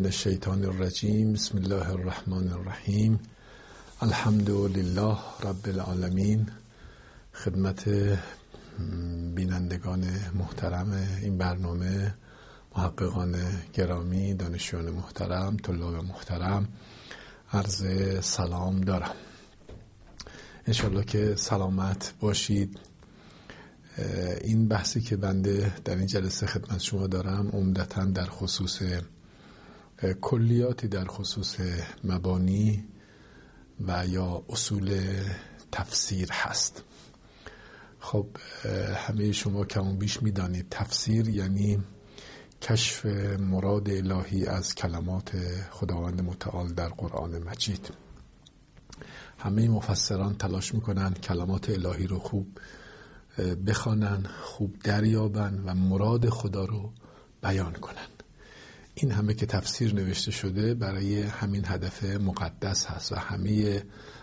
من 0.00 0.06
الشیطان 0.06 0.64
الرجیم. 0.64 1.32
بسم 1.32 1.58
الله 1.58 1.90
الرحمن 1.90 2.48
الرحیم. 2.52 3.20
الحمد 4.00 4.50
لله 4.50 5.18
رب 5.42 5.68
العالمین. 5.68 6.48
خدمت 7.32 7.88
بینندگان 9.34 10.04
محترم 10.34 10.92
این 11.22 11.38
برنامه 11.38 12.14
محققان 12.76 13.36
گرامی 13.72 14.34
دانشجویان 14.34 14.90
محترم 14.90 15.56
طلاب 15.56 15.94
محترم 15.94 16.68
عرض 17.52 17.84
سلام 18.24 18.80
دارم. 18.80 19.14
انشالله 20.66 21.04
که 21.04 21.34
سلامت 21.36 22.14
باشید. 22.20 22.78
این 24.40 24.68
بحثی 24.68 25.00
که 25.00 25.16
بنده 25.16 25.72
در 25.84 25.96
این 25.96 26.06
جلسه 26.06 26.46
خدمت 26.46 26.80
شما 26.80 27.06
دارم 27.06 27.48
عمدتا 27.48 28.04
در 28.04 28.26
خصوص 28.26 28.82
کلیاتی 30.20 30.88
در 30.88 31.04
خصوص 31.04 31.56
مبانی 32.04 32.84
و 33.86 34.06
یا 34.06 34.42
اصول 34.48 35.00
تفسیر 35.72 36.28
هست. 36.32 36.84
خب 37.98 38.26
همه 38.96 39.32
شما 39.32 39.64
کمون 39.64 39.98
بیش 39.98 40.22
می‌دانید 40.22 40.66
تفسیر 40.70 41.28
یعنی 41.28 41.84
کشف 42.62 43.06
مراد 43.38 43.90
الهی 43.90 44.46
از 44.46 44.74
کلمات 44.74 45.30
خداوند 45.70 46.20
متعال 46.20 46.72
در 46.72 46.88
قرآن 46.88 47.38
مجید. 47.38 47.90
همه 49.38 49.68
مفسران 49.68 50.36
تلاش 50.36 50.74
می‌کنن 50.74 51.14
کلمات 51.14 51.70
الهی 51.70 52.06
رو 52.06 52.18
خوب 52.18 52.58
بخوانن 53.66 54.26
خوب 54.42 54.76
دریابن 54.84 55.62
و 55.66 55.74
مراد 55.74 56.28
خدا 56.28 56.64
رو 56.64 56.92
بیان 57.42 57.72
کنن. 57.72 58.19
این 58.94 59.10
همه 59.10 59.34
که 59.34 59.46
تفسیر 59.46 59.94
نوشته 59.94 60.30
شده 60.30 60.74
برای 60.74 61.22
همین 61.22 61.64
هدف 61.66 62.04
مقدس 62.04 62.86
هست 62.86 63.12
و 63.12 63.16
همه 63.16 63.82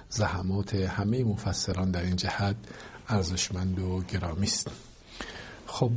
زحمات 0.10 0.76
همه 0.76 1.24
مفسران 1.24 1.92
در 1.92 2.04
این 2.04 2.16
جهت 2.16 2.56
ارزشمند 3.08 3.80
و 3.80 4.02
گرامی 4.02 4.48
است. 4.48 4.72
خب 5.66 5.92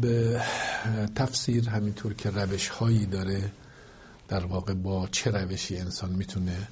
تفسیر 1.15 1.69
همینطور 1.69 2.15
که 2.15 2.31
روش 2.31 2.69
هایی 2.69 3.07
داره 3.07 3.53
در 4.29 4.47
واقع 4.47 4.75
با 4.75 5.09
چه 5.13 5.31
روشی 5.31 5.77
انسان 5.77 6.11
می‌تونه 6.11 6.69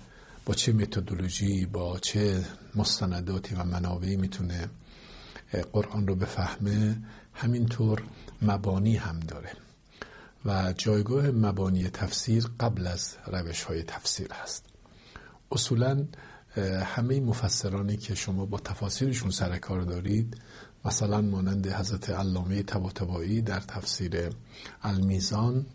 با 0.47 0.55
چه 0.55 0.73
متدولوژی 0.73 1.67
با 1.67 1.99
چه 1.99 2.45
مستنداتی 2.75 3.55
و 3.55 3.65
منابعی 3.65 4.17
می‌تونه 4.17 4.69
قرآن 5.73 6.07
رو 6.07 6.15
بفهمه 6.15 6.97
همینطور 7.35 8.03
مبانی 8.43 8.97
هم 8.97 9.21
داره. 9.21 9.53
و 10.49 10.73
جایگاه 10.73 11.27
مبانی 11.27 11.89
تفسیر 11.89 12.47
قبل 12.61 12.87
از 12.87 13.17
روش 13.27 13.63
های 13.63 13.83
تفسیر 13.83 14.33
هست. 14.33 14.65
اصولا 15.53 16.05
همه 16.85 17.21
مفسرانی 17.21 17.97
که 17.97 18.15
شما 18.15 18.47
با 18.47 18.59
تفاسیرشون 18.59 19.31
سر 19.31 19.59
کار 19.59 19.81
دارید 19.81 20.41
مثلا 20.85 21.21
مانند 21.21 21.67
حضرت 21.67 22.11
علامه 22.11 22.63
طباطبایی 22.63 23.43
در 23.43 23.61
تفسیر 23.61 24.31
المیزان 24.83 25.67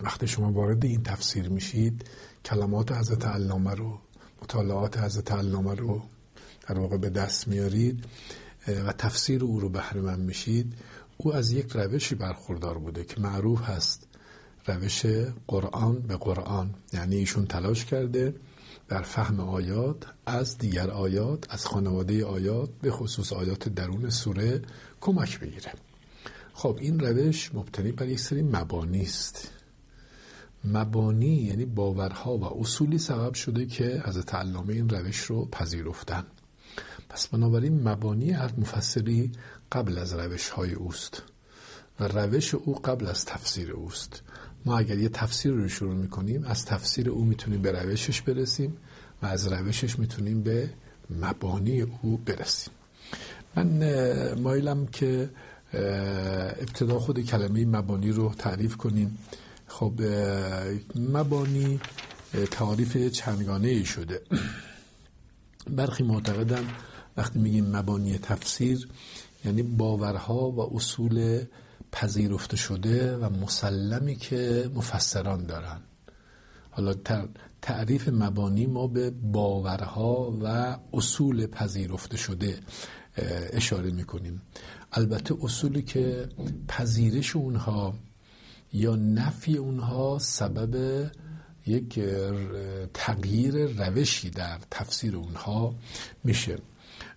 وقتی 0.00 0.26
شما 0.26 0.52
وارد 0.52 0.84
این 0.84 1.02
تفسیر 1.02 1.48
میشید 1.48 2.08
کلمات 2.44 2.92
حضرت 2.92 3.26
علامه 3.26 3.74
رو 3.74 3.98
مطالعات 4.42 4.98
حضرت 4.98 5.32
علامه 5.32 5.74
رو 5.74 6.02
در 6.68 6.78
واقع 6.78 6.96
به 6.96 7.10
دست 7.10 7.48
میارید 7.48 8.04
و 8.68 8.92
تفسیر 8.92 9.44
او 9.44 9.60
رو 9.60 9.68
بهره 9.68 10.16
میشید. 10.16 10.74
او 11.22 11.34
از 11.34 11.50
یک 11.52 11.72
روشی 11.72 12.14
برخوردار 12.14 12.78
بوده 12.78 13.04
که 13.04 13.20
معروف 13.20 13.62
هست. 13.62 14.08
روش 14.66 15.06
قرآن 15.48 16.00
به 16.00 16.16
قرآن. 16.16 16.74
یعنی 16.92 17.16
ایشون 17.16 17.46
تلاش 17.46 17.84
کرده 17.84 18.34
در 18.88 19.02
فهم 19.02 19.40
آیات 19.40 20.06
از 20.26 20.58
دیگر 20.58 20.90
آیات 20.90 21.46
از 21.50 21.66
خانواده 21.66 22.24
آیات 22.24 22.70
به 22.82 22.90
خصوص 22.90 23.32
آیات 23.32 23.68
درون 23.68 24.10
سوره 24.10 24.62
کمک 25.00 25.40
بگیره. 25.40 25.72
خب 26.52 26.78
این 26.80 27.00
روش 27.00 27.54
مبتنی 27.54 27.92
بر 27.92 28.08
یک 28.08 28.20
سری 28.20 28.42
مبانی 28.42 29.02
است. 29.02 29.50
مبانی 30.64 31.34
یعنی 31.34 31.64
باورها 31.64 32.36
و 32.36 32.60
اصولی 32.60 32.98
سبب 32.98 33.34
شده 33.34 33.66
که 33.66 34.02
از 34.04 34.18
علامه 34.18 34.74
این 34.74 34.88
روش 34.88 35.18
رو 35.18 35.44
پذیرفتن. 35.44 36.26
پس 37.08 37.28
بنابراین 37.28 37.88
مبانی 37.88 38.30
هر 38.30 38.52
مفسری 38.58 39.32
قبل 39.72 39.98
از 39.98 40.12
روش 40.12 40.48
های 40.48 40.72
اوست. 40.72 41.22
و 42.00 42.08
روش 42.08 42.54
او 42.54 42.74
قبل 42.74 43.06
از 43.06 43.24
تفسیر 43.24 43.72
اوست. 43.72 44.22
ما 44.64 44.78
اگر 44.78 44.98
یه 44.98 45.08
تفسیر 45.08 45.52
رو 45.52 45.68
شروع 45.68 45.94
می‌کنیم 45.94 46.44
از 46.44 46.64
تفسیر 46.64 47.10
او 47.10 47.24
می‌تونیم 47.24 47.62
به 47.62 47.72
روشش 47.72 48.20
برسیم 48.22 48.76
و 49.22 49.26
از 49.26 49.52
روشش 49.52 49.98
می‌تونیم 49.98 50.42
به 50.42 50.70
مبانی 51.10 51.80
او 51.80 52.16
برسیم. 52.16 52.72
من 53.56 54.34
مایلم 54.34 54.86
که 54.86 55.30
ابتدا 56.60 56.98
خود 56.98 57.20
کلمه 57.20 57.64
مبانی 57.64 58.10
رو 58.10 58.34
تعریف 58.38 58.76
کنیم. 58.76 59.18
خب 59.66 59.92
مبانی 60.94 61.80
تعریف 62.50 62.96
چندگانه 62.96 63.68
ای 63.68 63.84
شده. 63.84 64.22
برخی 65.76 66.02
معتقدن 66.02 66.64
وقتی 67.16 67.38
میگیم 67.38 67.76
مبانی 67.76 68.18
تفسیر 68.18 68.88
یعنی 69.44 69.62
باورها 69.62 70.50
و 70.50 70.76
اصول 70.76 71.44
پذیرفته 71.92 72.56
شده 72.56 73.16
و 73.16 73.30
مسلمی 73.30 74.16
که 74.16 74.70
مفسران 74.74 75.46
دارن. 75.46 75.80
حالا 76.70 76.94
تعریف 77.62 78.08
مبانی 78.08 78.66
ما 78.66 78.86
به 78.86 79.10
باورها 79.10 80.38
و 80.42 80.76
اصول 80.92 81.46
پذیرفته 81.46 82.16
شده 82.16 82.58
اشاره 83.52 83.90
می‌کنیم. 83.90 84.42
البته 84.92 85.34
اصولی 85.42 85.82
که 85.82 86.28
پذیرش 86.68 87.36
اونها 87.36 87.94
یا 88.72 88.96
نفی 88.96 89.56
اونها 89.56 90.18
سبب 90.18 91.04
یک 91.66 92.00
تغییر 92.94 93.66
روشی 93.66 94.30
در 94.30 94.58
تفسیر 94.70 95.16
اونها 95.16 95.74
میشه. 96.24 96.58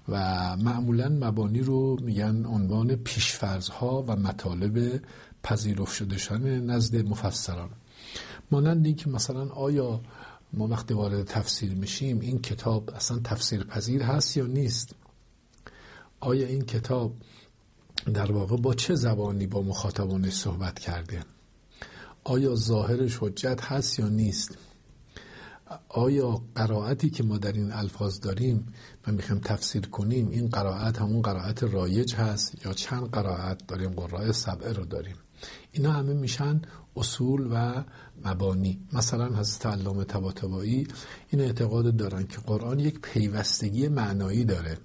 و 0.09 0.17
معمولا 0.57 1.09
مبانی 1.09 1.59
رو 1.59 1.97
میگن 2.01 2.45
عنوان 2.45 2.95
پیشفرزها 2.95 4.03
و 4.07 4.15
مطالب 4.15 5.01
پذیرفت 5.43 5.93
شده 5.93 6.59
نزد 6.59 6.95
مفسران. 6.95 7.69
مانند 8.51 8.85
این 8.85 8.95
که 8.95 9.09
مثلا 9.09 9.49
آیا 9.49 10.01
ما 10.53 10.67
وقتی 10.67 10.93
وارد 10.93 11.23
تفسیر 11.23 11.73
میشیم 11.73 12.19
این 12.19 12.41
کتاب 12.41 12.89
اصلا 12.95 13.19
تفسیر 13.23 13.63
پذیر 13.63 14.03
هست 14.03 14.37
یا 14.37 14.45
نیست؟ 14.45 14.95
آیا 16.19 16.47
این 16.47 16.61
کتاب 16.61 17.13
در 18.13 18.31
واقع 18.31 18.57
با 18.57 18.73
چه 18.73 18.95
زبانی 18.95 19.47
با 19.47 19.61
مخاطبانش 19.61 20.33
صحبت 20.33 20.79
کرده؟ 20.79 21.23
آیا 22.23 22.55
ظاهرش 22.55 23.17
حجت 23.21 23.61
هست 23.61 23.99
یا 23.99 24.09
نیست؟ 24.09 24.57
آیا 25.89 26.41
قرائتی 26.55 27.09
که 27.09 27.23
ما 27.23 27.37
در 27.37 27.51
این 27.51 27.71
الفاظ 27.71 28.19
داریم 28.19 28.73
و 29.07 29.11
می‌خوایم 29.11 29.41
تفسیر 29.41 29.87
کنیم 29.87 30.29
این 30.29 30.49
قرائت 30.49 31.01
همون 31.01 31.21
قرائت 31.21 31.63
رایج 31.63 32.15
هست 32.15 32.65
یا 32.65 32.73
چند 32.73 33.09
قرائت 33.09 33.67
داریم 33.67 33.89
قرائه 33.89 34.31
سبعه 34.31 34.73
رو 34.73 34.85
داریم؟ 34.85 35.15
اینا 35.71 35.91
همه 35.91 36.13
میشن 36.13 36.61
اصول 36.95 37.47
و 37.51 37.83
مبانی. 38.25 38.79
مثلا 38.93 39.25
حضرت 39.35 39.65
علامه 39.65 40.03
طباطبایی 40.03 40.87
این 41.29 41.41
اعتقاد 41.41 41.95
دارن 41.95 42.27
که 42.27 42.37
قرآن 42.37 42.79
یک 42.79 42.99
پیوستگی 43.01 43.87
معنایی 43.87 44.45
داره. 44.45 44.77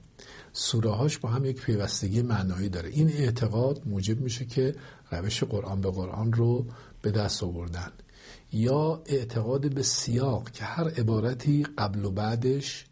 سوره 0.52 0.90
هاش 0.90 1.18
با 1.18 1.28
هم 1.28 1.44
یک 1.44 1.60
پیوستگی 1.60 2.22
معنایی 2.22 2.68
داره. 2.68 2.88
این 2.88 3.08
اعتقاد 3.08 3.82
موجب 3.86 4.20
میشه 4.20 4.44
که 4.44 4.74
روش 5.10 5.44
قرآن 5.44 5.80
به 5.80 5.90
قرآن 5.90 6.32
رو 6.32 6.66
به 7.02 7.10
دست 7.10 7.42
آوردن. 7.42 7.92
یا 8.52 9.02
اعتقاد 9.06 9.74
به 9.74 9.82
سیاق 9.82 10.50
که 10.50 10.64
هر 10.64 10.88
عبارتی 10.88 11.66
قبل 11.78 12.04
و 12.04 12.10
بعدش 12.10 12.86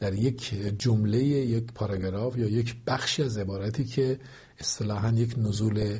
در 0.00 0.14
یک 0.14 0.54
جمله 0.78 1.18
یک 1.24 1.64
پاراگراف 1.64 2.36
یا 2.36 2.48
یک 2.48 2.76
بخشی 2.86 3.22
از 3.22 3.38
عبارتی 3.38 3.84
که 3.84 4.18
اصطلاحا 4.58 5.12
یک 5.12 5.34
نزول 5.38 5.98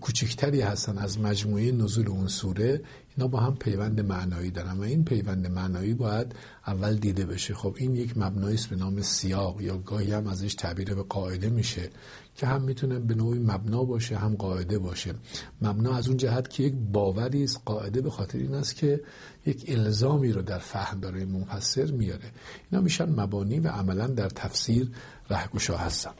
کوچکتری 0.00 0.60
هستن 0.60 0.98
از 0.98 1.20
مجموعه 1.20 1.72
نزول 1.72 2.08
اون 2.08 2.28
سوره 2.28 2.80
اینا 3.16 3.28
با 3.28 3.40
هم 3.40 3.56
پیوند 3.56 4.00
معنایی 4.00 4.50
دارن 4.50 4.78
و 4.78 4.82
این 4.82 5.04
پیوند 5.04 5.46
معنایی 5.46 5.94
باید 5.94 6.34
اول 6.66 6.96
دیده 6.96 7.26
بشه. 7.26 7.54
خب 7.54 7.76
این 7.78 7.96
یک 7.96 8.18
مبنایی 8.18 8.54
است 8.54 8.68
به 8.68 8.76
نام 8.76 9.02
سیاق 9.02 9.60
یا 9.60 9.78
گاهی 9.78 10.12
هم 10.12 10.26
ازش 10.26 10.54
تعبیر 10.54 10.94
به 10.94 11.02
قاعده 11.02 11.50
میشه 11.50 11.90
که 12.36 12.46
هم 12.46 12.62
می‌تونه 12.62 12.98
به 12.98 13.14
نوعی 13.14 13.38
مبنا 13.38 13.84
باشه 13.84 14.16
هم 14.16 14.34
قاعده 14.34 14.78
باشه. 14.78 15.14
مبنا 15.62 15.96
از 15.96 16.08
اون 16.08 16.16
جهت 16.16 16.50
که 16.50 16.62
یک 16.62 16.74
باوری 16.92 17.44
است 17.44 17.60
قاعده 17.64 18.00
به 18.00 18.10
خاطر 18.10 18.38
این 18.38 18.54
است 18.54 18.76
که 18.76 19.00
یک 19.46 19.64
الزامی 19.68 20.32
رو 20.32 20.42
در 20.42 20.58
فهم 20.58 21.00
برای 21.00 21.24
مفسر 21.24 21.90
میاره. 21.90 22.30
اینا 22.70 22.82
میشن 22.82 23.20
مبانی 23.20 23.60
و 23.60 23.68
عملا 23.68 24.06
در 24.06 24.28
تفسیر 24.28 24.90
رهگشا 25.30 25.76
هستن. 25.76 26.10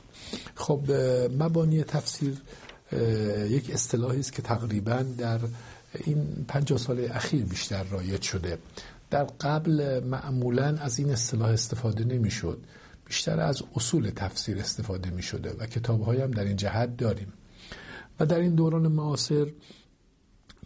خب 0.55 0.91
مبانی 1.39 1.85
تفسیر 1.85 2.43
یک 3.49 3.71
اصطلاحی 3.71 4.21
است 4.21 4.33
که 4.33 4.43
تقریبا 4.43 5.05
در 5.19 5.41
این 5.95 6.45
پنجاه 6.49 6.79
سال 6.79 7.09
اخیر 7.11 7.45
بیشتر 7.45 7.85
رایج 7.85 8.23
شده. 8.23 8.59
در 9.11 9.25
قبل 9.25 10.01
معمولا 10.05 10.77
از 10.79 10.99
این 10.99 11.11
اصطلاح 11.11 11.49
استفاده 11.49 12.05
نمی‌شد. 12.05 12.59
بیشتر 13.07 13.41
از 13.41 13.63
اصول 13.77 14.11
تفسیر 14.11 14.59
استفاده 14.59 15.11
می 15.11 15.23
شده 15.23 15.53
و 15.59 15.67
کتاب 15.67 16.09
هم 16.09 16.31
در 16.31 16.45
این 16.45 16.57
جهت 16.57 16.97
داریم. 16.97 17.33
و 18.21 18.27
در 18.27 18.39
این 18.39 18.55
دوران 18.55 18.89
معاصر 18.89 19.53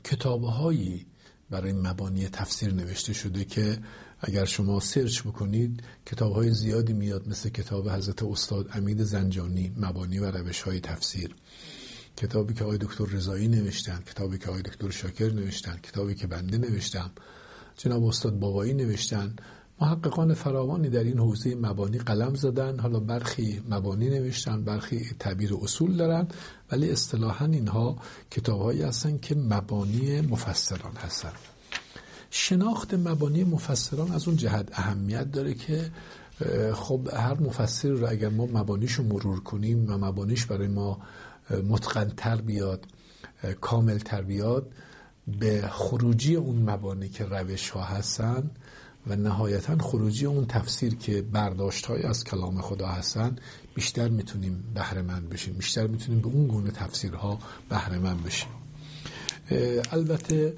کتاب 0.05 0.45
هایی 0.45 1.07
برای 1.51 1.73
مبانی 1.73 2.29
تفسیر 2.29 2.75
نوشته 2.75 3.13
شده 3.13 3.45
که 3.45 3.79
اگر 4.21 4.45
شما 4.45 4.81
سرچ 4.81 5.23
بکنید 5.23 5.83
کتاب 6.07 6.33
های 6.33 6.55
زیادی 6.55 6.93
میاد 6.93 7.29
مثل 7.29 7.49
کتاب 7.49 7.89
حضرت 7.89 8.23
استاد 8.23 8.69
امید 8.73 9.03
زنجانی 9.03 9.73
مبانی 9.77 10.19
و 10.19 10.31
روش 10.31 10.63
های 10.63 10.81
تفسیر. 10.81 11.35
کتابی 12.17 12.55
که 12.55 12.65
آقای 12.65 12.79
دکتر 12.79 13.05
رضایی 13.05 13.49
نوشتن 13.49 14.03
کتابی 14.07 14.39
که 14.39 14.49
آقای 14.49 14.63
دکتر 14.63 14.91
شاکر 14.91 15.33
نوشتن 15.33 15.77
کتابی 15.83 16.15
که 16.15 16.27
بنده 16.27 16.59
نوشتم 16.59 17.11
جناب 17.77 18.05
استاد 18.05 18.39
بابایی 18.39 18.75
نوشتن. 18.75 19.37
محققان 19.81 20.35
فراوانی 20.35 20.89
در 20.89 21.05
این 21.05 21.19
حوزه 21.19 21.55
مبانی 21.55 21.99
قلم 21.99 22.35
زدن. 22.35 22.79
حالا 22.79 23.01
برخی 23.01 23.63
مبانی 23.71 24.09
نوشتن 24.11 24.65
برخی 24.65 25.07
تعبیر 25.19 25.55
اصول 25.63 25.97
دارن 25.97 26.29
ولی 26.73 26.91
اصطلاحا 26.91 27.47
اینها 27.47 27.97
کتابهایی 28.31 28.83
هستن 28.83 29.19
که 29.19 29.35
مبانی 29.35 30.21
مفسران 30.21 30.97
هستن. 30.97 31.33
شناخت 32.31 32.95
مبانی 32.95 33.45
مفسران 33.45 34.13
از 34.13 34.29
اون 34.29 34.37
جهت 34.37 34.69
اهمیت 34.73 35.31
داره 35.33 35.55
که 35.55 35.91
خب 36.75 37.09
هر 37.13 37.41
مفسر 37.41 37.89
رو 37.89 38.11
اگر 38.11 38.29
ما 38.29 38.47
مبانیش 38.47 38.93
رو 38.93 39.05
مرور 39.05 39.41
کنیم 39.41 39.91
و 39.91 39.99
مبانیش 39.99 40.47
برای 40.47 40.69
ما 40.69 40.99
متقنتر 41.51 42.37
بیاد 42.37 42.87
کامل 43.61 43.99
تر 43.99 44.23
بیاد 44.23 44.73
به 45.41 45.69
خروجی 45.71 46.35
اون 46.37 46.71
مبانی 46.71 47.09
که 47.09 47.25
روش 47.25 47.71
ها 47.71 47.83
هستن 47.83 48.51
و 49.07 49.17
نهایتا 49.17 49.79
خروجی 49.79 50.27
اون 50.27 50.47
تفسیر 50.47 50.95
که 50.95 51.23
برداشت 51.23 51.87
های 51.87 52.03
از 52.03 52.25
کلام 52.25 52.61
خدا 52.61 52.87
هستن 52.87 53.37
بیشتر 53.75 54.09
می‌تونیم 54.09 54.65
بهره 54.75 55.03
مند 55.03 55.29
بشیم 55.29 55.55
بیشتر 55.55 55.87
می‌تونیم 55.87 56.21
به 56.21 56.27
اون 56.27 56.47
گونه 56.47 56.71
تفسیرها 56.71 57.39
بهره 57.69 57.99
مند 57.99 58.25
بشیم. 58.25 58.49
البته 59.93 60.57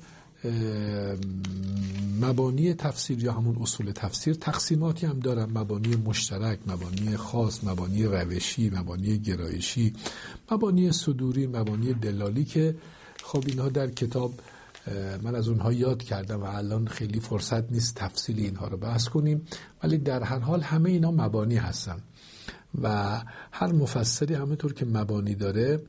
مبانی 2.21 2.75
تفسیر 2.75 3.25
یا 3.25 3.33
همون 3.33 3.57
اصول 3.61 3.93
تفسیر 3.93 4.35
تقسیماتی 4.35 5.07
هم 5.07 5.19
دارن. 5.19 5.51
مبانی 5.59 5.97
مشترک 5.97 6.59
مبانی 6.67 7.17
خاص 7.17 7.65
مبانی 7.65 8.05
روشی 8.05 8.71
مبانی 8.71 9.19
گرایشی 9.19 9.93
مبانی 10.51 10.93
صدوری 10.93 11.47
مبانی 11.47 11.93
دلالی 11.93 12.45
که 12.45 12.75
خب 13.25 13.45
اینها 13.47 13.69
در 13.69 13.87
کتاب 13.91 14.33
من 15.23 15.35
از 15.35 15.49
اونها 15.49 15.73
یاد 15.73 16.03
کردم 16.03 16.41
و 16.43 16.45
الان 16.45 16.87
خیلی 16.87 17.21
فرصت 17.21 17.73
نیست 17.73 17.95
تفصیل 17.95 18.39
اینها 18.39 18.69
رو 18.69 18.77
بحث 18.77 19.09
کنیم. 19.09 19.47
ولی 19.83 19.99
در 19.99 20.23
هر 20.23 20.39
حال 20.39 20.61
همه 20.61 20.91
اینا 20.91 21.11
مبانی 21.11 21.57
هستن 21.57 21.97
و 22.83 23.21
هر 23.53 23.73
مفسری 23.73 24.35
همونطور 24.35 24.73
که 24.73 24.87
مبانی 24.87 25.35
داره 25.35 25.81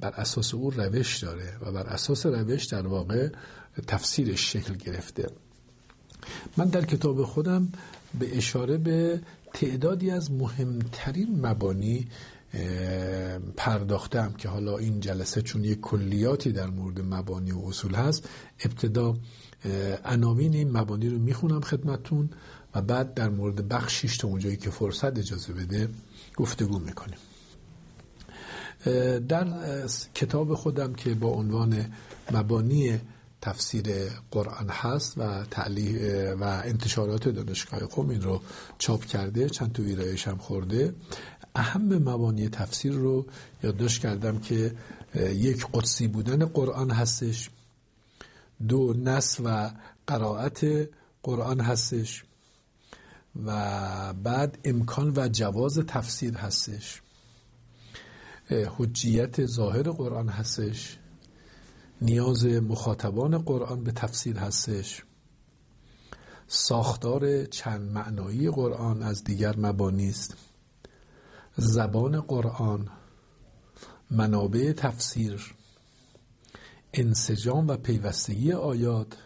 بر 0.00 0.10
اساس 0.10 0.54
او 0.54 0.70
روش 0.70 1.18
داره 1.18 1.52
و 1.60 1.72
بر 1.72 1.86
اساس 1.86 2.26
روش 2.26 2.64
در 2.64 2.86
واقع 2.86 3.28
تفسیرش 3.86 4.52
شکل 4.52 4.74
گرفته. 4.74 5.30
من 6.56 6.64
در 6.64 6.84
کتاب 6.84 7.24
خودم 7.24 7.68
به 8.18 8.36
اشاره 8.36 8.76
به 8.78 9.20
تعدادی 9.54 10.10
از 10.10 10.32
مهمترین 10.32 11.46
مبانی 11.46 12.08
پرداختم 13.56 14.32
که 14.32 14.48
حالا 14.48 14.78
این 14.78 15.00
جلسه 15.00 15.42
چون 15.42 15.64
یک 15.64 15.80
کلیاتی 15.80 16.52
در 16.52 16.66
مورد 16.66 17.00
مبانی 17.00 17.52
و 17.52 17.58
اصول 17.58 17.94
هست 17.94 18.28
ابتدا 18.64 19.16
عناوین 20.04 20.54
این 20.54 20.70
مبانی 20.70 21.08
رو 21.08 21.18
می‌خونم 21.18 21.60
خدمتون 21.60 22.30
و 22.74 22.82
بعد 22.82 23.14
در 23.14 23.28
مورد 23.28 23.68
بخشیش 23.68 24.16
تا 24.16 24.28
اونجایی 24.28 24.56
که 24.56 24.70
فرصت 24.70 25.18
اجازه 25.18 25.52
بده 25.52 25.88
گفتگو 26.36 26.78
می‌کنیم. 26.78 27.18
در 29.28 29.46
کتاب 30.14 30.54
خودم 30.54 30.92
که 30.94 31.14
با 31.14 31.28
عنوان 31.28 31.92
مبانی 32.32 33.00
تفسیر 33.40 33.86
قرآن 34.30 34.68
هست 34.68 35.18
و 35.18 35.44
و 36.40 36.44
انتشارات 36.64 37.28
دانشگاه 37.28 37.80
قوم 37.80 38.08
این 38.08 38.22
رو 38.22 38.40
چاپ 38.78 39.04
کرده 39.04 39.48
چند 39.48 39.72
تو 39.72 39.82
ویرایش 39.82 40.28
هم 40.28 40.36
خورده. 40.36 40.94
اهم 41.54 41.82
مبانی 41.82 42.48
تفسیر 42.48 42.92
رو 42.92 43.26
یادداشت 43.62 44.02
کردم 44.02 44.38
که 44.38 44.74
یک 45.14 45.66
قدسی 45.72 46.08
بودن 46.08 46.44
قرآن 46.44 46.90
هستش 46.90 47.50
دو 48.68 48.94
نس 48.98 49.40
و 49.44 49.70
قرائت 50.06 50.88
قرآن 51.22 51.60
هستش 51.60 52.24
و 53.46 54.12
بعد 54.12 54.58
امکان 54.64 55.12
و 55.16 55.28
جواز 55.28 55.78
تفسیر 55.78 56.36
هستش. 56.36 57.01
حجیت 58.52 59.46
ظاهر 59.46 59.90
قرآن 59.90 60.28
هستش. 60.28 60.98
نیاز 62.02 62.44
مخاطبان 62.46 63.38
قرآن 63.38 63.84
به 63.84 63.92
تفسیر 63.92 64.38
هستش. 64.38 65.02
ساختار 66.46 67.44
چند 67.44 67.90
معنایی 67.90 68.50
قرآن 68.50 69.02
از 69.02 69.24
دیگر 69.24 69.56
مبانی 69.56 70.08
است. 70.08 70.36
زبان 71.56 72.20
قرآن 72.20 72.88
منابع 74.10 74.72
تفسیر 74.72 75.54
انسجام 76.94 77.68
و 77.68 77.76
پیوستگی 77.76 78.52
آیات 78.52 79.16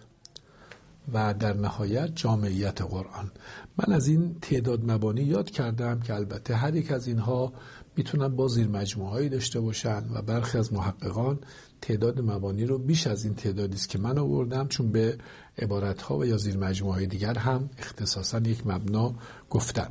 و 1.12 1.35
در 1.35 1.56
نهایت 1.56 2.11
جامعیت 2.14 2.82
قرآن. 2.82 3.31
من 3.76 3.94
از 3.94 4.08
این 4.08 4.37
تعداد 4.43 4.91
مبانی 4.91 5.23
یاد 5.23 5.50
کردم 5.50 6.00
که 6.00 6.14
البته 6.14 6.55
هر 6.55 6.75
یک 6.75 6.93
از 6.93 7.06
اینها 7.06 7.53
می‌تونن 7.97 8.29
با 8.29 8.49
زیر 8.49 8.69
مجموعه 8.69 9.29
داشته 9.29 9.61
باشن 9.61 10.03
و 10.14 10.23
برخی 10.23 10.58
از 10.58 10.73
محققان 10.73 11.38
تعداد 11.81 12.20
مبانی 12.20 12.64
رو 12.64 12.79
بیش 12.79 13.06
از 13.06 13.25
این 13.25 13.35
تعدادی 13.35 13.75
است 13.75 13.88
که 13.88 13.99
من 13.99 14.19
آوردم 14.19 14.69
چون 14.69 14.93
به 14.93 15.19
عبارت 15.58 16.03
ها 16.03 16.19
و 16.19 16.26
یا 16.26 16.37
زیر 16.37 16.56
مجموعه 16.56 17.06
دیگر 17.06 17.38
هم 17.38 17.70
اختصاصا 17.79 18.38
یک 18.38 18.67
مبنا 18.67 19.14
گفتن 19.50 19.88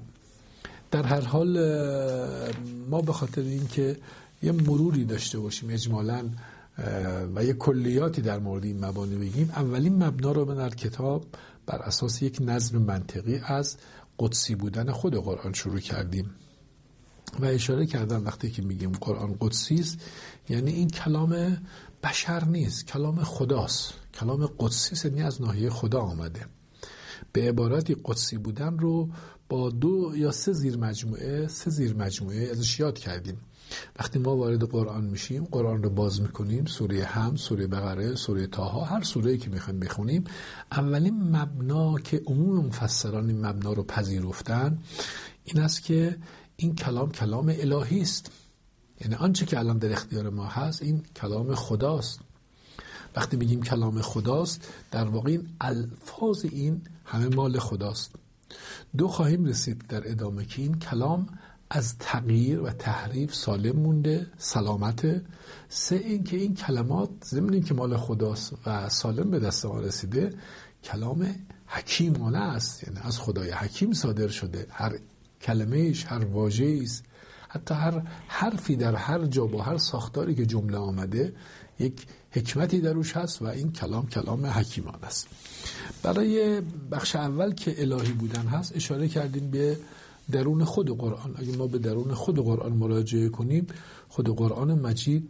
در 0.92 1.04
هر 1.04 1.22
حال 1.22 1.60
ما 2.90 3.02
به 3.02 3.14
خاطر 3.14 3.42
اینکه 3.42 3.98
یه 4.44 4.52
مروری 4.52 5.06
داشته 5.06 5.40
باشیم 5.40 5.70
اجمالا 5.70 6.30
و 7.36 7.44
یه 7.44 7.54
کلیاتی 7.54 8.22
در 8.22 8.40
مورد 8.40 8.64
این 8.64 8.86
مبانی 8.86 9.16
بگیم. 9.16 9.50
اولین 9.56 10.04
مبنا 10.04 10.32
رو 10.32 10.46
به 10.46 10.56
در 10.56 10.70
کتاب 10.70 11.26
بر 11.66 11.78
اساس 11.78 12.22
یک 12.22 12.38
نظم 12.42 12.78
منطقی 12.78 13.42
از 13.46 13.78
قدسی 14.20 14.56
بودن 14.56 14.92
خود 14.92 15.16
قرآن 15.16 15.54
شروع 15.54 15.80
کردیم. 15.80 16.36
و 17.40 17.46
اشاره 17.46 17.86
کردم 17.86 18.26
وقتی 18.26 18.52
که 18.52 18.62
میگیم 18.62 18.92
قرآن 18.92 19.36
قدسی 19.40 19.76
است 19.76 19.98
یعنی 20.50 20.72
این 20.72 20.90
کلام 20.90 21.58
بشر 22.04 22.46
نیست 22.46 22.88
کلام 22.88 23.24
خداست. 23.24 23.94
کلام 24.14 24.46
قدسی 24.46 24.92
است 24.92 25.06
یعنی 25.06 25.22
از 25.22 25.42
ناحیه 25.42 25.70
خدا 25.70 26.00
آمده. 26.02 26.46
به 27.34 27.50
عبارتی 27.50 27.96
قدسی 28.04 28.38
بودن 28.38 28.78
رو 28.78 29.10
با 29.50 29.70
دو 29.70 30.12
یا 30.16 30.32
سه 30.32 30.54
زیر 30.54 30.78
مجموعه 30.78 31.48
سه 31.48 31.70
زیر 31.70 31.94
مجموعه 31.94 32.48
ازش 32.52 32.80
یاد 32.80 33.00
کردیم. 33.00 33.38
وقتی 34.00 34.20
ما 34.20 34.36
وارد 34.36 34.64
قرآن 34.64 35.04
میشیم 35.04 35.44
قرآن 35.52 35.84
رو 35.84 35.90
باز 35.90 36.22
می‌کنیم 36.22 36.66
سوره 36.66 37.04
هم 37.04 37.36
سوره 37.36 37.68
بقره 37.68 38.16
سوره 38.16 38.48
تاها 38.48 38.84
هر 38.84 39.04
سوره 39.04 39.38
که 39.38 39.50
می‌خوایم 39.50 39.80
بخونیم. 39.80 40.24
اولین 40.72 41.36
مبنا 41.36 41.98
که 41.98 42.22
عموم 42.26 42.66
مفسران 42.66 43.28
این 43.28 43.46
مبنا 43.46 43.74
رو 43.74 43.84
پذیرفتن 43.84 44.80
این 45.44 45.64
است 45.64 45.84
که 45.84 46.18
این 46.56 46.76
کلام 46.76 47.12
کلام 47.12 47.54
الهی 47.58 48.02
است. 48.02 48.32
یعنی 49.02 49.16
آنچه 49.16 49.46
که 49.46 49.60
الان 49.60 49.78
در 49.78 49.92
اختیار 49.92 50.30
ما 50.30 50.46
هست 50.46 50.82
این 50.82 51.04
کلام 51.16 51.56
خداست. 51.56 52.20
وقتی 53.16 53.38
میگیم 53.38 53.64
کلام 53.64 54.02
خداست 54.02 54.68
در 54.92 55.04
واقع 55.04 55.30
این 55.30 55.48
الفاظ 55.62 56.46
این 56.46 56.82
همه 57.06 57.36
مال 57.36 57.60
خداست. 57.60 58.12
دو 58.98 59.08
خواهیم 59.08 59.46
رسید 59.46 59.88
در 59.88 60.12
ادامه 60.12 60.46
که 60.46 60.62
این 60.62 60.80
کلام 60.80 61.28
از 61.76 61.98
تغییر 61.98 62.62
و 62.62 62.70
تحریف 62.70 63.34
سالم 63.36 63.76
مونده 63.76 64.28
سلامت. 64.38 65.22
سه 65.70 65.96
این 65.96 66.24
که 66.24 66.38
این 66.38 66.56
کلمات 66.56 67.10
ضمن 67.26 67.62
که 67.62 67.74
مال 67.74 67.98
خداست 67.98 68.54
و 68.66 68.90
سالم 68.90 69.32
به 69.32 69.40
دست 69.40 69.66
ما 69.66 69.80
رسیده 69.80 70.34
کلام 70.84 71.36
حکیمانه 71.68 72.38
است. 72.38 72.84
یعنی 72.84 73.00
از 73.04 73.20
خدای 73.20 73.52
حکیم 73.52 73.94
صادر 73.94 74.28
شده. 74.28 74.68
هر 74.70 74.98
کلمهش 75.42 76.06
هر 76.06 76.26
واژه‌ای 76.26 76.88
حتی 77.50 77.74
هر 77.74 78.02
حرفی 78.28 78.76
در 78.76 78.96
هر 78.96 79.26
جا 79.26 79.46
با 79.46 79.62
هر 79.62 79.78
ساختاری 79.78 80.36
که 80.36 80.46
جمله 80.46 80.78
آمده 80.78 81.34
یک 81.80 82.06
حکمتی 82.32 82.82
دروش 82.82 83.18
هست 83.18 83.42
و 83.42 83.46
این 83.46 83.72
کلام 83.72 84.08
کلام 84.08 84.46
حکیمان 84.46 85.04
است. 85.04 85.28
برای 86.04 86.62
بخش 86.92 87.16
اول 87.16 87.54
که 87.54 87.82
الهی 87.82 88.12
بودن 88.12 88.48
هست 88.48 88.76
اشاره 88.76 89.08
کردیم 89.08 89.52
به 89.52 89.78
درون 90.32 90.64
خود 90.64 90.90
قرآن. 90.98 91.36
اگه 91.36 91.58
ما 91.58 91.68
به 91.68 91.80
درون 91.80 92.14
خود 92.14 92.40
قرآن 92.40 92.74
مراجعه 92.74 93.30
کنیم 93.30 93.68
خود 94.08 94.30
قرآن 94.30 94.80
مجید 94.80 95.30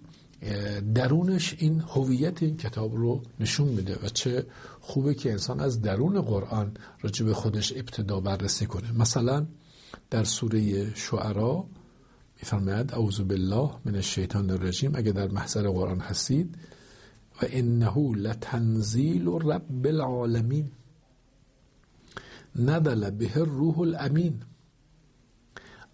درونش 0.96 1.56
این 1.60 1.80
هویت 1.80 2.44
این 2.44 2.58
کتاب 2.58 2.96
رو 2.96 3.22
نشون 3.40 3.68
میده 3.68 4.00
و 4.04 4.10
چه 4.10 4.46
خوبه 4.80 5.14
که 5.14 5.32
انسان 5.32 5.60
از 5.60 5.82
درون 5.82 6.22
قرآن 6.22 6.72
راجع 7.02 7.26
به 7.26 7.34
خودش 7.34 7.74
ابتدا 7.76 8.20
بررسی 8.20 8.66
کنه. 8.66 8.92
مثلا 8.92 9.46
در 10.10 10.24
سوره 10.24 10.94
شعرا 10.96 11.66
میفرماید 12.40 12.94
اعوذ 12.94 13.20
بالله 13.20 13.70
من 13.86 13.96
الشیطان 13.96 14.50
الرجیم. 14.50 14.96
اگه 14.96 15.12
در 15.12 15.28
محضر 15.28 15.70
قرآن 15.70 16.00
هستید 16.00 16.56
و 17.42 17.46
انه 17.50 18.12
لتنزیل 18.16 19.28
رب 19.28 19.86
العالمین. 19.86 20.72
نزل 22.56 23.10
به 23.10 23.38
الروح 23.38 23.80
الامین. 23.80 24.42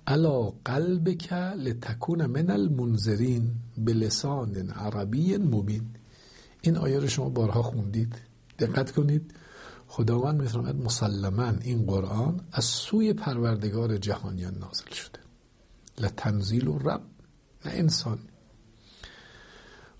علا 0.07 0.53
قلبک 0.65 1.33
لتکون 1.33 2.25
من 2.25 2.49
المنذرین 2.49 3.51
بلسان 3.77 4.69
عربی 4.69 5.37
مبین. 5.37 5.95
این 6.61 6.77
آیه 6.77 6.99
رو 6.99 7.07
شما 7.07 7.29
بارها 7.29 7.61
خوندید. 7.61 8.15
دقت 8.59 8.91
کنید. 8.91 9.33
خداوند 9.87 10.41
میفرماید 10.41 10.75
مسلما 10.75 11.53
این 11.61 11.85
قرآن 11.85 12.41
از 12.51 12.65
سوی 12.65 13.13
پروردگار 13.13 13.97
جهانیان 13.97 14.57
نازل 14.57 14.91
شده. 14.91 15.19
لتنزیل 15.99 16.67
و 16.67 16.77
رب 16.77 17.01
نه 17.65 17.71
انسان. 17.71 18.19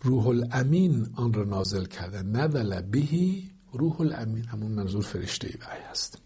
روح 0.01 0.27
الامین 0.27 1.07
آن 1.15 1.33
را 1.33 1.43
نازل 1.43 1.85
کرده. 1.85 2.21
نزل 2.21 2.81
بهی 2.81 3.51
روح 3.73 4.01
الامین. 4.01 4.45
همون 4.45 4.71
منظور 4.71 5.01
فرشته 5.01 5.47
ای 5.47 5.81
هست. 5.89 6.20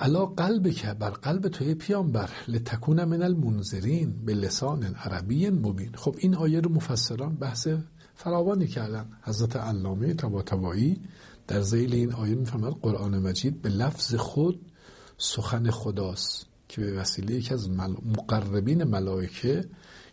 علا 0.00 0.26
قلب 0.26 0.70
که 0.70 0.94
بر 0.94 1.10
قلب 1.10 1.48
توی 1.48 1.74
پیامبر 1.74 2.30
لتکون 2.48 3.04
من 3.04 3.22
المنذرین 3.22 4.24
به 4.24 4.34
لسان 4.34 4.84
عربی 4.84 5.50
مبین. 5.50 5.90
خب 5.94 6.14
این 6.18 6.34
آیه 6.34 6.60
رو 6.60 6.72
مفسران 6.72 7.34
بحث 7.34 7.68
فراوانی 8.14 8.66
کردن. 8.66 9.06
حضرت 9.22 9.56
علامه 9.56 10.14
طباطبایی 10.14 11.00
در 11.48 11.60
زیل 11.60 11.94
این 11.94 12.12
آیه 12.12 12.34
می‌فهمد 12.34 12.72
قرآن 12.82 13.18
مجید 13.18 13.62
به 13.62 13.68
لفظ 13.68 14.14
خود 14.14 14.60
سخن 15.18 15.70
خداست 15.70 16.46
که 16.68 16.80
به 16.80 16.92
وسیله 16.92 17.34
یکی 17.34 17.54
از 17.54 17.70
مقربین 17.70 18.84
ملائکه 18.84 19.64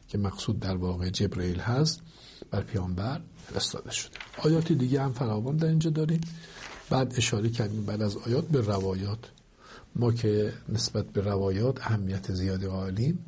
که 0.07 0.17
مقصود 0.17 0.59
در 0.59 0.75
واقع 0.75 1.09
جبرئیل 1.09 1.59
هست 1.59 2.01
بر 2.51 2.61
پیامبر 2.61 3.21
فرستاده 3.47 3.91
شده. 3.91 4.17
آیات 4.43 4.71
دیگه 4.71 5.01
هم 5.01 5.13
فراوان 5.13 5.57
در 5.57 5.67
اینجا 5.67 5.89
داریم. 5.89 6.21
بعد 6.89 7.13
اشاره 7.17 7.49
کردیم 7.49 7.85
بعد 7.85 8.01
از 8.01 8.17
آیات 8.17 8.47
به 8.47 8.61
روایات. 8.61 9.19
ما 9.95 10.11
که 10.11 10.53
نسبت 10.69 11.05
به 11.05 11.21
روایات 11.21 11.81
اهمیت 11.81 12.31
زیادی 12.31 12.67
قائلیم 12.67 13.25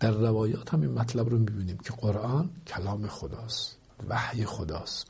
در 0.00 0.10
روایات 0.10 0.74
هم 0.74 0.80
این 0.80 0.92
مطلب 0.92 1.28
رو 1.28 1.38
می‌بینیم 1.38 1.78
که 1.78 1.92
قرآن 1.92 2.50
کلام 2.66 3.06
خداست 3.06 3.76
وحی 4.08 4.44
خداست. 4.44 5.06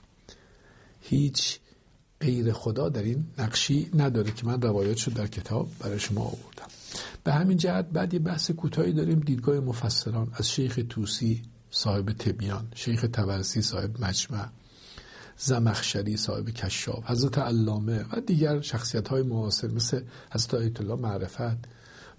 هیچ 1.01 1.59
غیر 2.21 2.53
خدا 2.53 2.89
در 2.89 3.03
این 3.03 3.25
نقشی 3.39 3.91
نداره 3.95 4.31
که 4.33 4.47
من 4.47 4.62
روایات 4.62 4.97
شد 4.97 5.12
در 5.12 5.27
کتاب 5.27 5.69
برای 5.81 5.99
شما 5.99 6.21
آوردم. 6.21 6.69
به 7.25 7.33
همین 7.33 7.57
جهت 7.57 7.85
بعد 7.85 8.15
یه 8.15 8.21
بحث 8.21 8.51
کوتاهی 8.51 8.93
داریم 8.93 9.21
دیدگاه 9.21 9.61
مفسران 9.61 10.31
از 10.35 10.51
شیخ 10.51 10.81
توسی 10.89 11.43
صاحب 11.71 12.12
تبیان 12.12 12.69
شیخ 12.75 13.07
تبرسی 13.12 13.62
صاحب 13.62 14.05
مجمع. 14.05 14.49
زمخشری 15.44 16.16
صاحب 16.16 16.50
کشاب 16.50 17.04
حضرت 17.06 17.38
علامه 17.38 18.04
و 18.12 18.20
دیگر 18.20 18.61
شخصیت 18.61 19.08
های 19.08 19.22
معاصر 19.22 19.68
مثل 19.68 20.00
حضرت 20.32 20.54
آیت 20.54 20.80
الله 20.80 20.94
معرفت. 20.94 21.64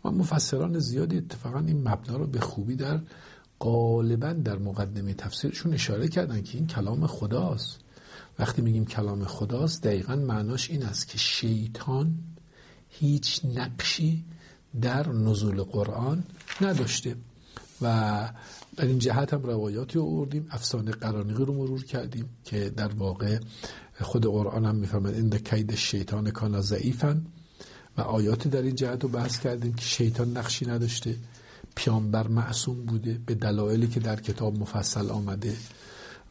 و 0.05 0.11
مفسران 0.11 0.79
زیادی 0.79 1.17
اتفاقا 1.17 1.59
این 1.59 1.87
مبنا 1.87 2.17
رو 2.17 2.27
به 2.27 2.39
خوبی 2.39 2.75
در 2.75 2.99
غالبا 3.59 4.33
در 4.33 4.57
مقدمه 4.57 5.13
تفسیرشون 5.13 5.73
اشاره 5.73 6.07
کردن 6.07 6.41
که 6.41 6.57
این 6.57 6.67
کلام 6.67 7.07
خداست. 7.07 7.79
وقتی 8.39 8.61
میگیم 8.61 8.85
کلام 8.85 9.25
خداست 9.25 9.83
دقیقا 9.83 10.15
معناش 10.15 10.69
این 10.69 10.83
است 10.83 11.07
که 11.07 11.17
شیطان 11.17 12.15
هیچ 12.89 13.41
نقشی 13.45 14.25
در 14.81 15.09
نزول 15.09 15.63
قرآن 15.63 16.23
نداشته. 16.61 17.15
و 17.81 18.29
در 18.77 18.85
این 18.85 18.99
جهت 18.99 19.33
هم 19.33 19.43
روایاتی 19.43 19.99
آوردیم 19.99 20.47
افسانه 20.51 20.91
قرانیقی 20.91 21.45
رو 21.45 21.53
مرور 21.53 21.83
کردیم 21.83 22.29
که 22.43 22.69
در 22.69 22.93
واقع 22.93 23.39
خود 24.01 24.25
قرآن 24.25 24.65
هم 24.65 24.75
می‌فهمد 24.75 25.13
این 25.13 25.29
کید 25.29 25.75
شیطان 25.75 26.31
کانا 26.31 26.61
ضعیفن 26.61 27.25
و 27.97 28.01
آیاتی 28.01 28.49
در 28.49 28.61
این 28.61 28.75
جهت 28.75 29.03
رو 29.03 29.09
بحث 29.09 29.39
کردیم 29.39 29.73
که 29.73 29.85
شیطان 29.85 30.37
نقشی 30.37 30.65
نداشته 30.65 31.15
پیامبر 31.75 32.27
معصوم 32.27 32.85
بوده 32.85 33.19
به 33.25 33.35
دلایلی 33.35 33.87
که 33.87 33.99
در 33.99 34.15
کتاب 34.15 34.59
مفصل 34.59 35.09
آمده. 35.09 35.55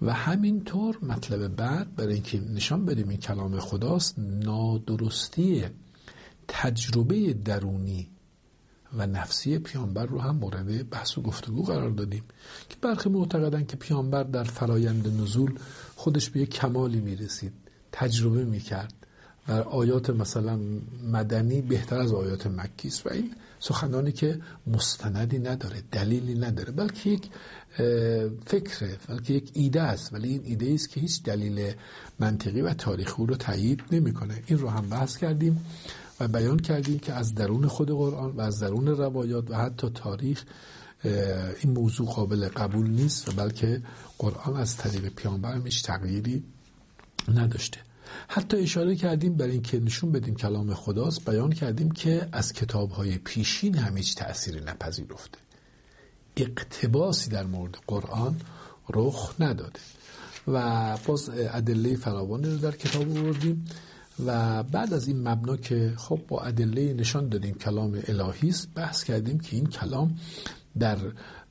و 0.03 0.13
همینطور 0.13 0.99
مطلب 1.03 1.57
بعد 1.57 1.97
برای 1.97 2.15
اینکه 2.15 2.41
نشان 2.41 2.85
بدیم 2.85 3.09
این 3.09 3.19
کلام 3.19 3.59
خداست 3.59 4.15
نادرستی 4.19 5.65
تجربه 6.49 7.33
درونی 7.33 8.09
و 8.97 9.07
نفسی 9.07 9.59
پیامبر 9.59 10.07
رو 10.07 10.21
هم 10.21 10.37
مورد 10.37 10.91
بحث 10.91 11.19
و 11.19 11.23
گفتگو 11.23 11.63
قرار 11.63 11.91
دادیم 11.91 12.23
که 12.69 12.77
برخی 12.81 13.09
معتقدن 13.09 13.65
که 13.65 13.77
پیامبر 13.77 14.23
در 14.23 14.45
فرایند 14.45 15.21
نزول 15.23 15.59
خودش 15.97 16.31
به 16.31 16.41
یک 16.41 16.51
کمالی 16.51 17.01
می‌رسید 17.01 17.53
تجربه 17.93 18.45
می‌کرد 18.45 18.95
و 19.49 19.53
آیات 19.53 20.11
مثلا 20.11 20.59
مدنی 21.13 21.63
بهتر 21.63 21.99
از 21.99 22.13
آیات 22.13 22.47
مکی 22.47 22.89
است 22.89 23.07
و 23.07 23.11
این 23.13 23.35
سخنانی 23.61 24.13
که 24.13 24.41
مستندی 24.67 25.39
نداره 25.39 25.83
دلیلی 25.93 26.35
نداره 26.35 26.73
بلکه 26.73 27.11
یک 27.11 27.29
فکره 28.47 28.97
بلکه 29.09 29.35
یک 29.35 29.51
ایده 29.55 29.83
است 29.83 30.13
ولی 30.13 30.29
این 30.29 30.43
ایده 30.45 30.73
است 30.75 30.91
که 30.91 31.01
هیچ 31.01 31.23
دلیل 31.23 31.73
منطقی 32.19 32.61
و 32.61 32.75
تاریخی 32.75 33.27
رو 33.27 33.37
تایید 33.37 33.83
نمی‌کنه. 33.93 34.43
این 34.47 34.59
رو 34.59 34.69
هم 34.69 34.89
بحث 34.89 35.17
کردیم. 35.17 35.65
و 36.23 36.29
بیان 36.29 36.59
کردیم 36.59 36.99
که 36.99 37.13
از 37.13 37.35
درون 37.35 37.67
خود 37.67 37.91
قرآن 37.91 38.31
و 38.31 38.41
از 38.41 38.61
درون 38.61 38.87
روایات 38.87 39.51
و 39.51 39.55
حتی 39.55 39.91
تاریخ 39.91 40.45
این 41.63 41.73
موضوع 41.73 42.07
قابل 42.07 42.49
قبول 42.49 42.91
نیست 42.91 43.29
و 43.29 43.33
بلکه 43.33 43.83
قرآن 44.19 44.57
از 44.57 44.77
طریق 44.77 45.09
پیامبر 45.09 45.61
هیچ 45.65 45.83
تغییری 45.83 46.45
نداشته. 47.35 47.79
حتی 48.29 48.57
اشاره 48.57 48.97
کردیم 48.97 49.37
بر 49.37 49.47
اینکه 49.47 49.81
نشون 49.81 50.13
بدیم 50.13 50.35
کلام 50.35 50.75
خداست 50.75 51.31
بیان 51.31 51.53
کردیم 51.53 51.91
که 51.91 52.29
از 52.33 52.53
کتابهای 52.53 53.19
پیشین 53.19 53.75
هم 53.75 53.97
هیچ 53.97 54.17
تأثیری 54.17 54.61
نپذیرفته. 54.61 55.39
اقتباسی 56.37 57.31
در 57.31 57.47
مورد 57.47 57.79
قرآن 57.87 58.37
رخ 58.91 59.35
نداده. 59.41 59.81
و 60.49 60.99
باز 61.07 61.31
ادله 61.35 61.97
فراوانی 61.97 62.47
رو 62.47 62.57
در 62.57 62.77
کتاب 62.77 63.17
آوردیم. 63.17 63.65
و 64.27 64.63
بعد 64.63 64.95
از 64.95 65.09
این 65.09 65.29
مبنا 65.29 65.57
که 65.57 65.95
خب 65.97 66.21
با 66.29 66.41
ادله 66.41 66.95
نشان 66.95 67.29
دادیم 67.29 67.55
کلام 67.55 68.03
الهی 68.09 68.49
است 68.49 68.69
بحث 68.75 69.05
کردیم 69.05 69.41
که 69.41 69.57
این 69.57 69.67
کلام 69.67 70.17
در 70.79 70.99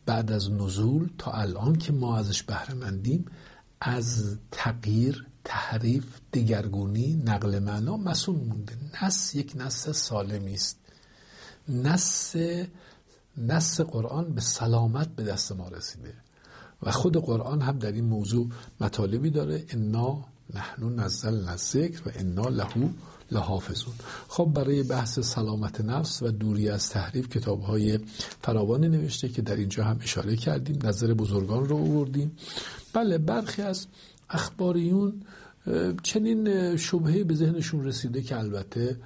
بعد 0.06 0.32
از 0.32 0.52
نزول 0.52 1.10
تا 1.18 1.32
الان 1.32 1.76
که 1.76 1.94
ما 1.94 2.18
ازش 2.18 2.44
بهره 2.44 2.74
مندیم 2.74 3.26
از 3.82 4.38
تغییر 4.52 5.26
تحریف 5.44 6.20
دگرگونی 6.34 7.24
نقل 7.26 7.60
معنا 7.60 7.98
مسئول 7.98 8.36
مونده. 8.36 8.78
نس 9.04 9.36
یک 9.36 9.54
نس 9.56 9.90
سالمی 9.90 10.54
است. 10.54 10.78
نس 11.70 12.36
نس 13.38 13.82
قرآن 13.82 14.34
به 14.34 14.42
سلامت 14.42 15.08
به 15.08 15.24
دست 15.24 15.52
ما 15.52 15.68
رسیده. 15.68 16.14
و 16.84 16.92
خود 16.92 17.18
قرآن 17.18 17.62
هم 17.62 17.80
در 17.80 17.92
این 17.92 18.06
موضوع 18.06 18.50
مطالبی 18.82 19.30
داره. 19.30 19.66
انا 19.70 20.26
نحنو 20.56 20.90
نزل 20.90 21.56
ذکر 21.56 22.02
و 22.06 22.12
انا 22.16 22.50
لهو 22.50 22.90
لحافظون. 23.32 23.94
خب 24.28 24.52
برای 24.56 24.84
بحث 24.84 25.20
سلامت 25.20 25.82
نفس 25.82 26.24
و 26.24 26.32
دوری 26.32 26.70
از 26.70 26.90
تحریف 26.90 27.30
کتاب 27.30 27.62
های 27.62 28.00
فراوانی 28.42 28.90
نوشته 28.90 29.30
که 29.30 29.42
در 29.42 29.56
اینجا 29.56 29.84
هم 29.84 30.00
اشاره 30.04 30.36
کردیم 30.36 30.80
نظر 30.84 31.14
بزرگان 31.14 31.66
رو 31.66 31.78
آوردیم. 31.78 32.38
بله 32.94 33.18
برخی 33.18 33.62
از 33.62 33.88
اخباریون 34.30 35.22
چنین 36.04 36.78
شبهه 36.78 37.24
به 37.24 37.36
ذهنشون 37.36 37.86
رسیده 37.86 38.22
که 38.22 38.38
البته 38.38 38.98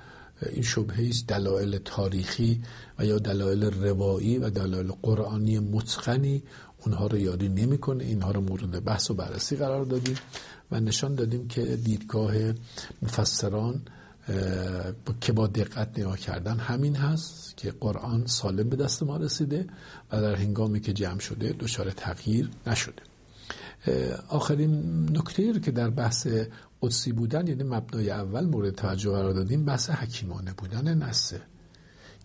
این 0.41 0.63
شبهه 0.63 1.07
است 1.09 1.27
دلایل 1.27 1.77
تاریخی 1.77 2.61
و 2.99 3.05
یا 3.05 3.19
دلایل 3.19 3.63
روایی 3.63 4.37
و 4.37 4.49
دلایل 4.49 4.91
قرآنی 5.03 5.59
متقنی. 5.59 6.43
اونها 6.85 7.07
رو 7.07 7.17
یادی 7.17 7.49
نمی‌کنه. 7.49 8.03
اینها 8.03 8.31
رو 8.31 8.41
مورد 8.41 8.83
بحث 8.83 9.11
و 9.11 9.13
بررسی 9.13 9.55
قرار 9.55 9.85
دادیم 9.85 10.15
و 10.71 10.79
نشان 10.79 11.15
دادیم 11.15 11.47
که 11.47 11.61
دیدگاه 11.63 12.33
مفسران 13.01 13.81
که 15.21 15.33
با 15.33 15.47
دقت 15.47 15.99
نگاه 15.99 16.17
کردن 16.17 16.57
همین 16.57 16.95
هست 16.95 17.57
که 17.57 17.71
قرآن 17.71 18.25
سالم 18.25 18.69
به 18.69 18.75
دست 18.75 19.03
ما 19.03 19.17
رسیده 19.17 19.67
و 20.11 20.21
در 20.21 20.35
هنگامی 20.35 20.79
که 20.79 20.93
جمع 20.93 21.19
شده 21.19 21.55
دچار 21.59 21.91
تغییر 21.91 22.49
نشده. 22.67 23.01
آخرین 24.29 25.03
نکته 25.17 25.51
رو 25.51 25.59
که 25.59 25.71
در 25.71 25.89
بحث 25.89 26.27
قدسی 26.81 27.11
بودن 27.11 27.47
یعنی 27.47 27.63
مبنای 27.63 28.09
اول 28.09 28.45
مورد 28.45 28.75
توجه 28.75 29.11
قرار 29.11 29.33
دادیم 29.33 29.65
بحث 29.65 29.89
حکیمانه 29.89 30.53
بودن 30.53 30.97
نسه 30.97 31.41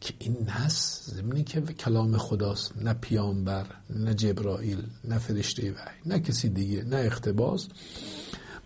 که 0.00 0.14
این 0.18 0.36
نس 0.48 1.02
زمینی 1.06 1.44
که 1.44 1.60
کلام 1.60 2.16
خداست 2.16 2.76
نه 2.76 2.92
پیامبر 2.92 3.66
نه 3.90 4.14
جبرائیل 4.14 4.86
نه 5.04 5.18
فرشته 5.18 5.72
وحی 5.72 6.00
نه 6.06 6.20
کسی 6.20 6.48
دیگه 6.48 6.84
نه 6.84 6.96
اختباس 6.96 7.68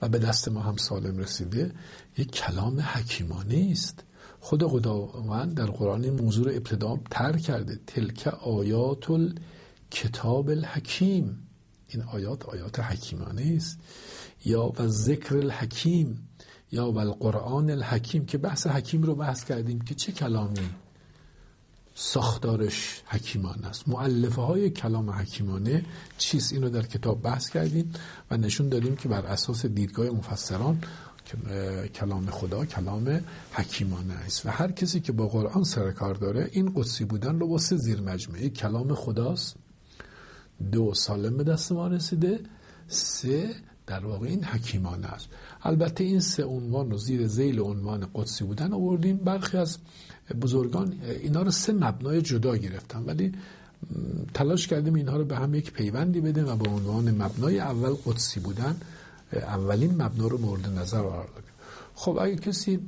و 0.02 0.08
به 0.08 0.18
دست 0.18 0.48
ما 0.48 0.60
هم 0.60 0.76
سالم 0.76 1.18
رسیده 1.18 1.72
یک 2.18 2.30
کلام 2.30 2.80
حکیمانه 2.80 3.68
است. 3.72 4.04
خود 4.40 4.66
خداوند 4.66 5.54
در 5.54 5.66
قرآن 5.66 6.10
موضوع 6.10 6.44
رو 6.44 6.50
ابتدا 6.50 7.00
تر 7.10 7.36
کرده. 7.36 7.80
تلک 7.86 8.26
آیات 8.26 9.10
کتاب 9.90 10.48
الحکیم. 10.48 11.48
این 11.88 12.02
آیات 12.02 12.46
آیات 12.46 12.80
حکیمانه 12.80 13.52
است. 13.56 13.78
یا 14.44 14.72
و 14.78 14.88
ذکر 14.88 15.36
الحکیم 15.36 16.28
یا 16.72 16.90
و 16.90 16.98
القرآن 16.98 17.70
الحکیم 17.70 18.26
که 18.26 18.38
بحث 18.38 18.66
حکیم 18.66 19.02
رو 19.02 19.14
بحث 19.14 19.44
کردیم 19.44 19.80
که 19.80 19.94
چه 19.94 20.12
کلامی 20.12 20.70
ساختارش 21.94 23.02
حکیمانه 23.06 23.66
است. 23.66 23.88
معلفه 23.88 24.42
های 24.42 24.70
کلام 24.70 25.10
حکیمانه 25.10 25.84
چیست 26.18 26.52
اینو 26.52 26.70
در 26.70 26.82
کتاب 26.82 27.22
بحث 27.22 27.50
کردیم 27.50 27.92
و 28.30 28.36
نشون 28.36 28.68
دادیم 28.68 28.96
که 28.96 29.08
بر 29.08 29.26
اساس 29.26 29.66
دیدگاه 29.66 30.10
مفسران 30.10 30.78
کلام 31.94 32.26
خدا 32.26 32.64
کلام 32.64 33.20
حکیمانه 33.52 34.14
است. 34.14 34.46
و 34.46 34.50
هر 34.50 34.72
کسی 34.72 35.00
که 35.00 35.12
با 35.12 35.28
قرآن 35.28 35.64
سرکار 35.64 36.14
داره 36.14 36.48
این 36.52 36.72
قدسی 36.74 37.04
بودن 37.04 37.38
رو 37.38 37.48
با 37.48 37.58
سه 37.58 37.76
زیر 37.76 38.00
مجموعه 38.00 38.48
کلام 38.48 38.94
خداست. 38.94 39.56
دو 40.72 40.94
سالم 40.94 41.36
به 41.36 41.44
دست 41.44 41.72
ما 41.72 41.88
رسیده. 41.88 42.40
سه 42.88 43.54
در 43.86 44.06
واقع 44.06 44.26
این 44.26 44.44
حکیمانه 44.44 45.06
است. 45.06 45.28
البته 45.62 46.04
این 46.04 46.20
سه 46.20 46.44
عنوان 46.44 46.90
رو 46.90 46.98
زیر 46.98 47.26
زیل 47.26 47.60
عنوان 47.60 48.08
قدسی 48.14 48.44
بودن 48.44 48.72
آوردیم. 48.72 49.16
برخی 49.16 49.56
از 49.56 49.78
بزرگان 50.40 50.94
اینا 51.22 51.42
رو 51.42 51.50
سه 51.50 51.72
مبنای 51.72 52.22
جدا 52.22 52.56
گرفتن 52.56 53.02
ولی 53.02 53.32
تلاش 54.34 54.66
کردیم 54.66 54.94
اینها 54.94 55.16
رو 55.16 55.24
به 55.24 55.36
هم 55.36 55.54
یک 55.54 55.72
پیوندی 55.72 56.20
بده 56.20 56.44
و 56.44 56.56
به 56.56 56.70
عنوان 56.70 57.10
مبنای 57.10 57.60
اول 57.60 57.94
قدسی 58.04 58.40
بودن 58.40 58.76
اولین 59.32 60.02
مبنا 60.02 60.26
رو 60.26 60.38
مورد 60.38 60.78
نظر 60.78 61.02
قرار 61.02 61.26
دادیم. 61.26 61.50
خب 61.94 62.18
اگه 62.20 62.36
کسی 62.36 62.80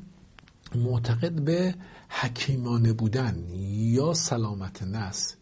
معتقد 0.74 1.32
به 1.32 1.74
حکیمانه 2.08 2.92
بودن 2.92 3.44
یا 3.70 4.14
سلامت 4.14 4.82
نفس 4.82 5.34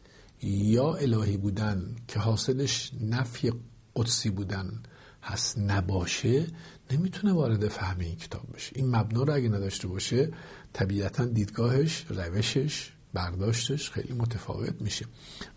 یا 0.43 0.95
الهی 0.95 1.37
بودن 1.37 1.97
که 2.09 2.19
حاصلش 2.19 2.93
نفی 3.01 3.53
قدسی 3.97 4.31
بودن 4.31 4.83
هست 5.25 5.59
نباشه 5.59 6.47
نمی‌تونه 6.91 7.33
وارد 7.33 7.69
فهم 7.69 8.01
این 8.01 8.17
کتاب 8.17 8.43
بشه. 8.55 8.73
این 8.75 8.97
مبنا 8.97 9.23
رو 9.23 9.35
اگه 9.35 9.49
نداشته 9.49 9.89
باشه 9.89 10.33
طبیعتا 10.73 11.25
دیدگاهش 11.25 12.07
روشش 12.09 12.93
برداشتش 13.15 13.91
خیلی 13.91 14.15
متفاوت 14.15 14.83
میشه. 14.83 15.07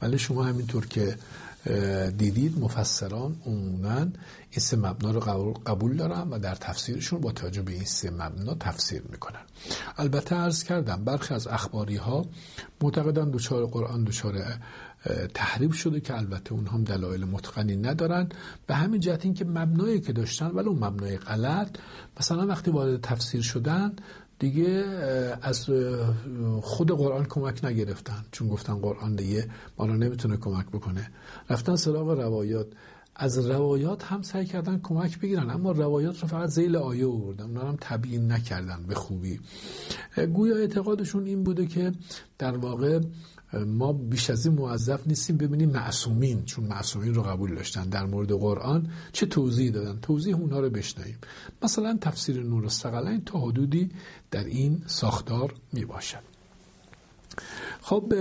ولی 0.01 0.17
شما 0.17 0.43
همینطور 0.43 0.86
که 0.86 1.17
دیدید 2.17 2.59
مفسران 2.59 3.36
عموما 3.45 4.00
این 4.51 4.59
سه 4.59 4.77
مبنا 4.77 5.12
رو 5.12 5.53
قبول 5.65 5.97
دارن 5.97 6.29
و 6.29 6.39
در 6.39 6.55
تفسیرشون 6.55 7.21
با 7.21 7.31
توجه 7.31 7.62
به 7.62 7.71
این 7.71 7.86
سه 7.86 8.09
مبنا 8.09 8.55
تفسیر 8.55 9.01
می‌کنن. 9.09 9.41
البته 9.97 10.36
عرض 10.36 10.63
کردم 10.63 11.03
برخی 11.03 11.33
از 11.33 11.47
اخباری 11.47 11.95
ها 11.95 12.25
معتقدن 12.81 13.29
دوچار 13.29 13.65
قرآن 13.65 14.03
دوچار 14.03 14.43
تحریف 15.33 15.73
شده 15.73 15.99
که 15.99 16.17
البته 16.17 16.53
اونها 16.53 16.77
هم 16.77 16.83
دلایل 16.83 17.25
متقنی 17.25 17.75
ندارن. 17.75 18.29
به 18.67 18.75
همین 18.75 19.01
جهت 19.01 19.25
این 19.25 19.33
که 19.33 19.45
مبنایی 19.45 20.01
که 20.01 20.13
داشتن 20.13 20.47
ولی 20.47 20.67
اون 20.67 20.83
مبنای 20.83 21.17
غلط. 21.17 21.69
مثلا 22.19 22.47
وقتی 22.47 22.71
وارد 22.71 23.01
تفسیر 23.01 23.41
شدن 23.41 23.95
دیگه 24.39 24.69
از 25.41 25.69
خود 26.61 26.91
قرآن 26.91 27.25
کمک 27.25 27.65
نگرفتن. 27.65 28.25
چون 28.31 28.47
گفتن 28.47 28.75
قرآن 28.75 29.15
دیگه 29.15 29.49
ما 29.77 29.85
نمی‌تونه 29.85 30.37
کمک 30.37 30.65
بکنه. 30.65 31.11
رفتن 31.49 31.75
سراغ 31.75 32.09
روایات. 32.09 32.67
از 33.19 33.37
روایات 33.37 34.03
هم 34.03 34.21
سعی 34.21 34.45
کردن 34.45 34.79
کمک 34.83 35.19
بگیرن. 35.19 35.49
اما 35.49 35.71
روایات 35.71 36.20
رو 36.22 36.27
فقط 36.27 36.50
زیل 36.50 36.75
آیه 36.75 37.07
آوردن. 37.07 37.46
اونا 37.46 37.61
هم 37.61 37.77
تبیین 37.81 38.31
نکردن 38.31 38.83
به 38.87 38.96
خوبی. 38.96 39.39
گویا 40.33 40.57
اعتقادشون 40.57 41.25
این 41.25 41.43
بوده 41.43 41.65
که 41.65 41.91
در 42.37 42.57
واقع 42.57 43.00
ما 43.53 43.94
بیش 43.94 44.29
از 44.29 44.46
این 44.46 44.55
موظف 44.55 45.07
نیستیم 45.07 45.38
ببینیم 45.38 45.70
معصومین 45.70 46.46
چون 46.46 46.64
معصومین 46.64 47.14
رو 47.14 47.24
قبول 47.24 47.55
داشتن 47.55 47.90
در 47.90 48.05
مورد 48.05 48.31
قرآن 48.31 48.90
چه 49.12 49.25
توضیح 49.25 49.72
دادن. 49.72 50.00
توضیح 50.01 50.36
اونها 50.36 50.60
رو 50.60 50.70
بشنویم. 50.70 51.18
مثلا 51.64 51.98
تفسیر 52.01 52.44
نور 52.44 52.66
استقلین 52.66 53.22
تا 53.25 53.40
حدودی 53.40 53.90
در 54.31 54.44
این 54.44 54.83
ساختار 54.86 55.53
می 55.74 55.86
باشد 55.86 56.38
خب 57.81 58.14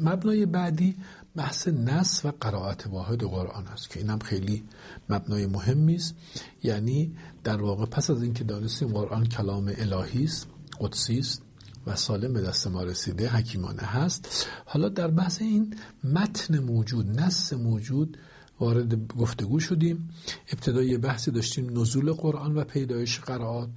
مبنای 0.00 0.46
بعدی 0.46 0.96
بحث 1.36 1.68
نص 1.68 2.24
و 2.24 2.32
قرائت 2.40 2.86
واحد 2.86 3.24
قرآن 3.24 3.66
است 3.66 3.90
که 3.90 4.00
اینم 4.00 4.18
خیلی 4.18 4.64
مبنای 5.08 5.46
مهمی 5.46 5.94
است. 5.94 6.14
یعنی 6.62 7.16
در 7.44 7.62
واقع 7.62 7.86
پس 7.86 8.10
از 8.10 8.22
اینکه 8.22 8.44
دانستیم 8.44 8.88
قرآن 8.88 9.26
کلام 9.26 9.72
الهی 9.78 10.24
است 10.24 10.46
قدسی 10.80 11.18
است 11.18 11.42
و 11.86 11.96
سالم 11.96 12.32
به 12.32 12.40
دست 12.40 12.66
ما 12.66 12.82
رسیده 12.82 13.28
حکیمانه 13.28 13.82
هست. 13.82 14.46
حالا 14.64 14.88
در 14.88 15.08
بحث 15.08 15.42
این 15.42 15.76
متن 16.04 16.58
موجود 16.58 17.20
نص 17.20 17.52
موجود 17.52 18.18
وارد 18.60 19.06
گفتگو 19.06 19.60
شدیم. 19.60 20.10
ابتدای 20.52 20.98
بحثی 20.98 21.30
داشتیم 21.30 21.80
نزول 21.80 22.12
قرآن 22.12 22.54
و 22.54 22.64
پیدایش 22.64 23.20
قرائات. 23.20 23.68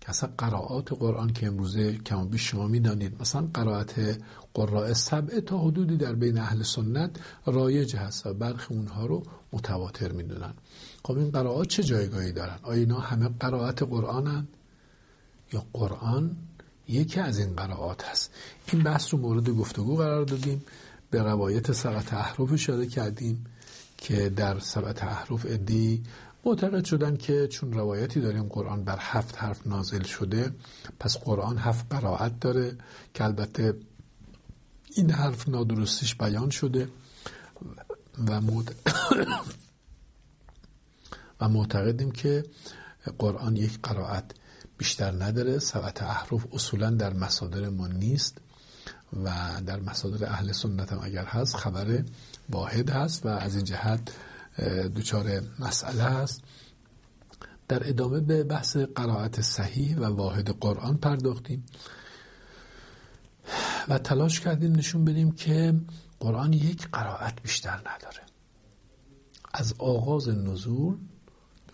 که 0.00 0.10
اصلا 0.10 0.30
قرائات 0.38 0.92
قرآن 0.92 1.32
که 1.32 1.46
امروزه 1.46 1.98
کم 1.98 2.28
بیش 2.28 2.50
شما 2.50 2.68
می‌دانید 2.68 3.20
مثلا 3.20 3.48
قرائت 3.54 4.20
قراء 4.54 4.92
سبعه 4.92 5.40
تا 5.40 5.58
حدودی 5.58 5.96
در 5.96 6.12
بین 6.12 6.38
اهل 6.38 6.62
سنت 6.62 7.10
رایج 7.46 7.96
هست 7.96 8.26
و 8.26 8.34
برخی 8.34 8.74
اونها 8.74 9.06
رو 9.06 9.22
متواتر 9.52 10.12
می‌دونن. 10.12 10.54
خب 11.04 11.18
این 11.18 11.30
قرائات 11.30 11.68
چه 11.68 11.82
جایگاهی 11.82 12.32
دارن؟ 12.32 12.58
آیا 12.62 12.80
اینا 12.80 12.98
همه 12.98 13.28
قرائت 13.40 13.82
قرآنن؟ 13.82 14.48
یا 15.52 15.66
قرآن 15.72 16.36
یکی 16.88 17.20
از 17.20 17.38
این 17.38 17.56
قرائات 17.56 18.04
هست. 18.04 18.30
این 18.72 18.82
بحث 18.82 19.14
رو 19.14 19.20
مورد 19.20 19.50
گفتگو 19.50 19.96
قرار 19.96 20.24
دادیم. 20.24 20.64
به 21.10 21.22
روایت 21.22 21.72
سبت 21.72 22.12
احرف 22.14 22.52
اشاره 22.52 22.86
کردیم 22.86 23.44
که 23.96 24.28
در 24.28 24.58
سبت 24.58 25.04
احرف 25.04 25.46
ادی 25.48 26.02
معتقد 26.44 26.84
شدن 26.84 27.16
که 27.16 27.48
چون 27.48 27.72
روایتی 27.72 28.20
داریم 28.20 28.42
قرآن 28.42 28.84
بر 28.84 28.98
هفت 29.00 29.38
حرف 29.38 29.66
نازل 29.66 30.02
شده 30.02 30.52
پس 31.00 31.18
قرآن 31.18 31.58
هفت 31.58 31.86
قرائت 31.90 32.40
داره 32.40 32.76
که 33.14 33.24
البته 33.24 33.74
این 34.96 35.10
حرف 35.10 35.48
نادرستیش 35.48 36.14
بیان 36.14 36.50
شده 36.50 36.88
و 38.28 38.40
و 41.40 41.48
معتقدیم 41.48 42.10
که 42.10 42.44
قرآن 43.18 43.56
یک 43.56 43.78
قرائت 43.82 44.24
بیشتر 44.78 45.24
نداره. 45.24 45.58
سبعت 45.58 46.02
احرف 46.02 46.46
اصولا 46.52 46.90
در 46.90 47.12
مصادر 47.12 47.68
ما 47.68 47.86
نیست 47.86 48.38
و 49.24 49.32
در 49.66 49.80
مصادر 49.80 50.26
اهل 50.26 50.52
سنت 50.52 50.92
هم 50.92 51.00
اگر 51.02 51.24
هست 51.24 51.56
خبر 51.56 52.04
واحد 52.50 52.90
هست 52.90 53.26
و 53.26 53.28
از 53.28 53.56
این 53.56 53.64
جهت 53.64 54.14
دوچار 54.94 55.42
مسئله 55.58 56.02
هست. 56.02 56.42
در 57.68 57.88
ادامه 57.88 58.20
به 58.20 58.44
بحث 58.44 58.76
قرائت 58.76 59.40
صحیح 59.40 59.98
و 59.98 60.04
واحد 60.04 60.50
قرآن 60.50 60.96
پرداختیم 60.96 61.64
و 63.88 63.98
تلاش 63.98 64.40
کردیم 64.40 64.72
نشون 64.72 65.04
بدیم 65.04 65.32
که 65.32 65.74
قرآن 66.20 66.52
یک 66.52 66.88
قرائت 66.92 67.42
بیشتر 67.42 67.76
نداره. 67.76 68.20
از 69.54 69.74
آغاز 69.78 70.28
نزول 70.28 70.96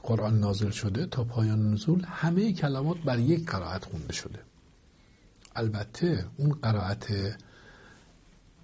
قرآن 0.03 0.41
نازل 0.41 0.71
شده 0.71 1.07
تا 1.07 1.25
پایان 1.25 1.73
نزول 1.73 2.05
همه 2.05 2.53
کلمات 2.53 2.97
بر 2.99 3.19
یک 3.19 3.51
قرائت 3.51 3.85
خونده 3.85 4.13
شده. 4.13 4.39
البته 5.57 6.27
اون 6.37 6.53
قرائت 6.53 7.07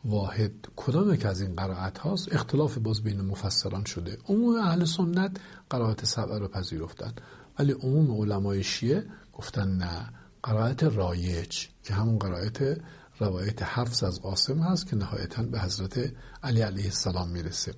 واحد 0.04 0.52
کدام 0.76 1.16
که 1.16 1.28
از 1.28 1.40
این 1.40 1.56
قرائت 1.56 1.98
هاست؟ 1.98 2.34
اختلاف 2.34 2.78
باز 2.78 3.02
بین 3.02 3.20
مفسران 3.20 3.84
شده. 3.84 4.18
عموم 4.28 4.56
اهل 4.56 4.84
سنت 4.84 5.36
قرائت 5.70 6.04
سبع 6.04 6.38
رو 6.38 6.48
پذیرفتن. 6.48 7.12
ولی 7.58 7.72
عموم 7.72 8.20
علمای 8.20 8.62
شیعه 8.62 9.06
گفتن 9.32 9.68
نه 9.68 10.10
قرائت 10.42 10.82
رایج 10.82 11.66
که 11.82 11.94
همون 11.94 12.18
قرائت 12.18 12.80
روایت 13.18 13.62
حفظ 13.62 14.04
از 14.04 14.22
قاسم 14.22 14.58
هست 14.58 14.86
که 14.86 14.96
نهایتا 14.96 15.42
به 15.42 15.60
حضرت 15.60 16.12
علی 16.42 16.60
علیه 16.60 16.84
السلام 16.84 17.28
می‌رسه. 17.28 17.74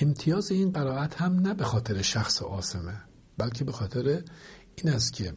امتیاز 0.00 0.50
این 0.50 0.72
قرائت 0.72 1.22
هم 1.22 1.40
نه 1.40 1.54
به 1.54 1.64
خاطر 1.64 2.02
شخص 2.02 2.42
آسمه 2.42 2.94
بلکه 3.38 3.64
به 3.64 3.72
خاطر 3.72 4.22
این 4.76 4.94
است 4.94 5.12
که 5.12 5.34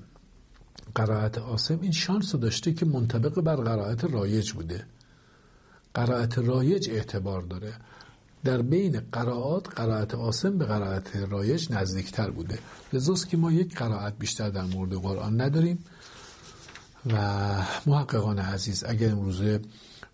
قرائت 0.96 1.38
آسم 1.38 1.80
این 1.82 1.92
شانس 1.92 2.36
داشته 2.36 2.74
که 2.74 2.86
منطبق 2.86 3.42
بر 3.42 3.56
قرائت 3.56 4.04
رایج 4.04 4.52
بوده. 4.52 4.86
قرائت 5.94 6.38
رایج 6.38 6.90
اعتبار 6.90 7.42
داره. 7.42 7.74
در 8.44 8.62
بین 8.62 9.00
قرائات 9.12 9.70
قرائت 9.76 10.16
آسم 10.16 10.58
به 10.58 10.66
قرائت 10.66 11.16
رایج 11.16 11.72
نزدیکتر 11.72 12.32
بوده. 12.32 12.60
لذاست 12.94 13.30
که 13.30 13.38
ما 13.38 13.52
یک 13.52 13.78
قرائت 13.78 14.18
بیشتر 14.18 14.50
در 14.50 14.64
مورد 14.64 14.94
قرآن 14.94 15.42
نداریم. 15.42 15.84
و 17.06 17.18
محققان 17.86 18.40
عزیز 18.40 18.84
اگر 18.84 19.12
امروزه 19.12 19.62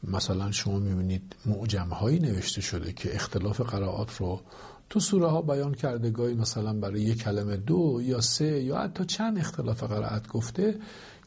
مثلا 0.04 0.52
شما 0.52 0.80
می‌بینید 0.80 1.36
معجم 1.46 1.88
هایی 1.88 2.20
نوشته 2.20 2.62
شده 2.62 2.94
که 2.94 3.16
اختلاف 3.16 3.62
قرائات 3.62 4.18
رو 4.18 4.42
تو 4.90 5.00
سوره 5.00 5.28
ها 5.28 5.42
بیان 5.42 5.74
کرده 5.74 6.10
گاهی 6.10 6.34
مثلا 6.34 6.74
برای 6.74 7.02
یک 7.02 7.24
کلمه 7.24 7.58
دو 7.58 8.00
یا 8.04 8.22
سه 8.22 8.64
یا 8.64 8.78
حتی 8.78 9.06
چند 9.06 9.40
اختلاف 9.40 9.84
قرائت 9.84 10.28
گفته 10.28 10.80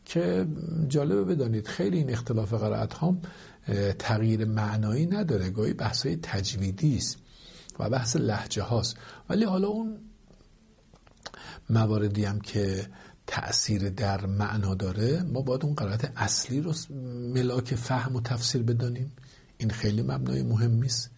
که 0.05 0.47
جالبه 0.89 1.25
بدانید 1.25 1.69
خیلی 1.69 1.99
این 1.99 2.11
اختلاف 2.11 2.55
قرائت 2.55 2.95
ها 2.95 3.17
تغییر 3.99 4.45
معنایی 4.45 5.07
نداره 5.07 5.51
گاهی 5.51 5.73
بحث 5.73 6.07
های 6.07 6.17
تجویدی 6.17 6.97
است 6.97 7.19
و 7.79 7.91
بحث 7.91 8.17
لحجه 8.17 8.63
هاست. 8.63 8.97
ولی 9.29 9.45
حالا 9.45 9.69
اون 9.69 9.99
مواردی 11.71 12.25
هم 12.25 12.41
که 12.41 12.87
تأثیر 13.31 13.89
در 13.89 14.27
معنا 14.27 14.75
داره 14.75 15.23
ما 15.23 15.43
باید 15.43 15.65
اون 15.65 15.75
قرائت 15.75 16.13
اصلی 16.17 16.61
رو 16.61 16.75
ملاک 17.35 17.75
فهم 17.75 18.17
و 18.17 18.21
تفسیر 18.21 18.63
بدانیم. 18.63 19.13
این 19.59 19.71
خیلی 19.71 20.03
مبنای 20.03 20.43
مهمی 20.43 20.87
است 20.87 21.11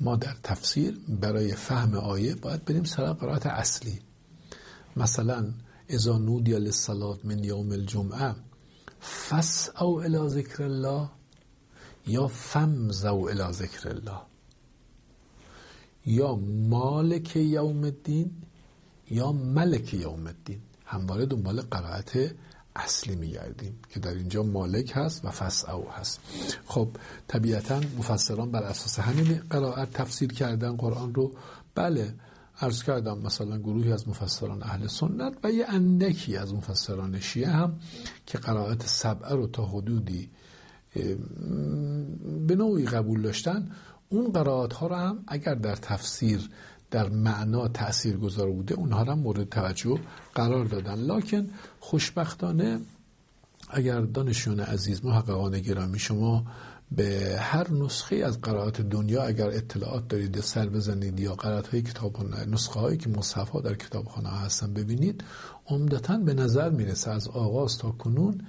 ما 0.00 0.16
در 0.16 0.34
تفسیر 0.42 0.98
برای 1.08 1.54
فهم 1.54 1.94
آیه 1.94 2.34
باید 2.34 2.64
بریم 2.64 2.84
سراغ 2.84 3.18
قرائت 3.18 3.46
اصلی. 3.46 3.98
مثلا 4.96 5.52
اذا 5.88 6.18
نودی 6.18 6.52
للصلاه 6.52 7.18
من 7.24 7.44
یوم 7.44 7.72
الجمعه 7.72 8.34
او 9.80 10.00
الى 10.00 10.28
ذکر 10.28 10.62
الله 10.62 11.08
یا 12.06 12.26
فمزو 12.26 13.28
الى 13.28 13.52
ذکر 13.52 13.88
الله 13.88 14.20
یا 16.06 16.34
مالک 16.68 17.36
یوم 17.36 17.84
الدین 17.84 18.30
یا 19.10 19.32
ملک 19.32 19.94
یوم 19.94 20.26
الدین 20.26 20.60
همواره 20.88 21.26
دنبال 21.26 21.60
قرائت 21.60 22.12
اصلی 22.76 23.16
میگردیم 23.16 23.78
که 23.90 24.00
در 24.00 24.14
اینجا 24.14 24.42
مالک 24.42 24.92
هست 24.94 25.24
و 25.24 25.30
فس 25.30 25.68
او 25.68 25.90
هست. 25.90 26.20
خب 26.66 26.88
طبیعتا 27.28 27.80
مفسران 27.98 28.50
بر 28.50 28.62
اساس 28.62 28.98
همین 28.98 29.40
قرائت 29.50 29.90
تفسیر 29.90 30.32
کردن 30.32 30.76
قرآن 30.76 31.14
رو 31.14 31.32
بله 31.74 32.14
عرض 32.60 32.82
کردم 32.82 33.18
مثلا 33.18 33.58
گروهی 33.58 33.92
از 33.92 34.08
مفسران 34.08 34.62
اهل 34.62 34.86
سنت 34.86 35.32
و 35.44 35.50
یه 35.50 35.66
اندکی 35.68 36.36
از 36.36 36.54
مفسران 36.54 37.20
شیعه 37.20 37.50
هم 37.50 37.80
که 38.26 38.38
قرائت 38.38 38.86
سبعه 38.86 39.34
رو 39.34 39.46
تا 39.46 39.66
حدودی 39.66 40.30
به 42.46 42.56
نوعی 42.56 42.86
قبول 42.86 43.22
داشتن 43.22 43.70
اون 44.08 44.32
قرائت 44.32 44.72
ها 44.72 44.86
رو 44.86 44.94
هم 44.94 45.24
اگر 45.26 45.54
در 45.54 45.76
تفسیر 45.76 46.50
در 46.90 47.08
معنا 47.08 47.68
تأثیر 47.68 48.16
گذار 48.16 48.50
بوده 48.50 48.74
اونها 48.74 49.02
را 49.02 49.14
مورد 49.14 49.48
توجه 49.48 50.00
قرار 50.34 50.64
دادن. 50.64 50.94
لکن 50.94 51.50
خوشبختانه 51.80 52.80
اگر 53.70 54.00
دانشون 54.00 54.60
عزیز 54.60 55.04
محققان 55.04 55.60
گرامی 55.60 55.98
شما 55.98 56.44
به 56.92 57.36
هر 57.40 57.70
نسخه 57.70 58.16
از 58.16 58.40
قرائات 58.40 58.80
دنیا 58.80 59.22
اگر 59.22 59.46
اطلاعات 59.46 60.08
دارید 60.08 60.40
سر 60.40 60.68
بزنید 60.68 61.20
یا 61.20 61.34
قرائت 61.34 61.68
های 61.68 61.82
کتاب 61.82 62.34
نسخه 62.48 62.80
هایی 62.80 62.96
که 62.96 63.08
مصحف 63.10 63.48
ها 63.48 63.60
در 63.60 63.74
کتابخانه 63.74 64.28
هستن 64.28 64.74
ببینید 64.74 65.24
عمدتا 65.66 66.16
به 66.16 66.34
نظر 66.34 66.70
می‌رسه 66.70 67.10
از 67.10 67.28
آغاز 67.28 67.78
تا 67.78 67.90
کنون 67.90 68.40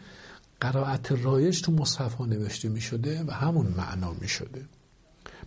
قرائت 0.62 1.12
رایج 1.12 1.62
تو 1.62 1.72
مصحف 1.72 2.14
ها 2.14 2.26
نوشته 2.26 2.70
می 2.70 2.82
شده 2.82 3.24
و 3.28 3.32
همون 3.32 3.74
معنا 3.78 4.14
می 4.22 4.28
شده 4.28 4.66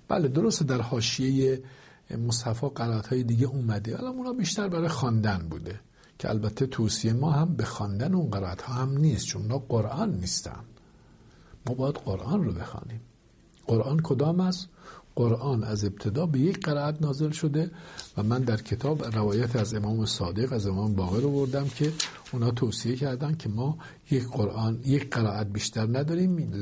بله 0.09 0.28
درسته 0.28 0.64
در 0.64 0.81
حاشیه 0.81 1.62
مصطفی 2.11 2.69
قرائت 2.75 3.07
های 3.07 3.23
دیگه 3.23 3.47
اومده. 3.47 3.97
حالا 3.97 4.11
اونا 4.11 4.33
بیشتر 4.33 4.69
برای 4.69 4.88
خواندن 4.88 5.47
بوده. 5.51 5.81
که 6.19 6.31
البته 6.31 6.67
توصیه 6.67 7.12
ما 7.12 7.31
هم 7.31 7.55
به 7.55 7.65
خواندن 7.65 8.15
اون 8.15 8.31
قرائت 8.31 8.62
ها 8.62 8.75
هم 8.75 8.99
نیست 8.99 9.27
چون 9.27 9.43
اونا 9.43 9.59
قرآن 9.59 10.11
نیستن. 10.11 10.65
ما 11.67 11.75
باید 11.75 11.95
قرآن 11.95 12.45
رو 12.45 12.53
بخوانیم. 12.53 13.01
قرآن 13.67 14.01
کدام 14.01 14.41
است؟ 14.41 14.69
قرآن 15.15 15.65
از 15.65 15.85
ابتدا 15.85 16.27
به 16.27 16.38
یک 16.38 16.61
قرائت 16.61 17.03
نازل 17.03 17.31
شده 17.31 17.71
و 18.17 18.23
من 18.23 18.43
در 18.43 18.57
کتاب 18.57 19.05
روایت 19.05 19.57
از 19.57 19.75
امام 19.75 20.07
صادق 20.07 20.53
از 20.53 20.67
امام 20.67 20.95
باقر 20.95 21.21
رو 21.21 21.31
بردم 21.31 21.69
که 21.69 21.93
اونا 22.33 22.51
توصیه 22.51 22.97
کردن 22.97 23.35
که 23.35 23.49
ما 23.49 23.79
یک 24.11 24.29
قرآن 24.29 24.81
یک 24.85 25.11
قرائت 25.11 25.47
بیشتر 25.47 25.87
نداریم 25.99 26.53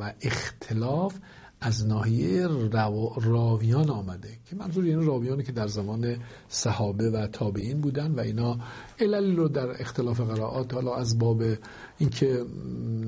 و 0.00 0.12
اختلاف 0.20 1.14
از 1.60 1.86
ناحیه 1.86 2.46
راویان 3.22 3.90
آمده 3.90 4.28
که 4.50 4.56
منظور 4.56 4.86
یعنی 4.86 5.04
راویانی 5.04 5.42
که 5.42 5.52
در 5.52 5.66
زمان 5.66 6.16
صحابه 6.48 7.10
و 7.10 7.26
تابعین 7.26 7.80
بودن 7.80 8.12
و 8.12 8.20
اینا 8.20 8.58
عللی 9.00 9.36
رو 9.36 9.48
در 9.48 9.82
اختلاف 9.82 10.20
قرائات 10.20 10.74
حالا 10.74 10.94
از 10.94 11.18
باب 11.18 11.42
اینکه 11.98 12.44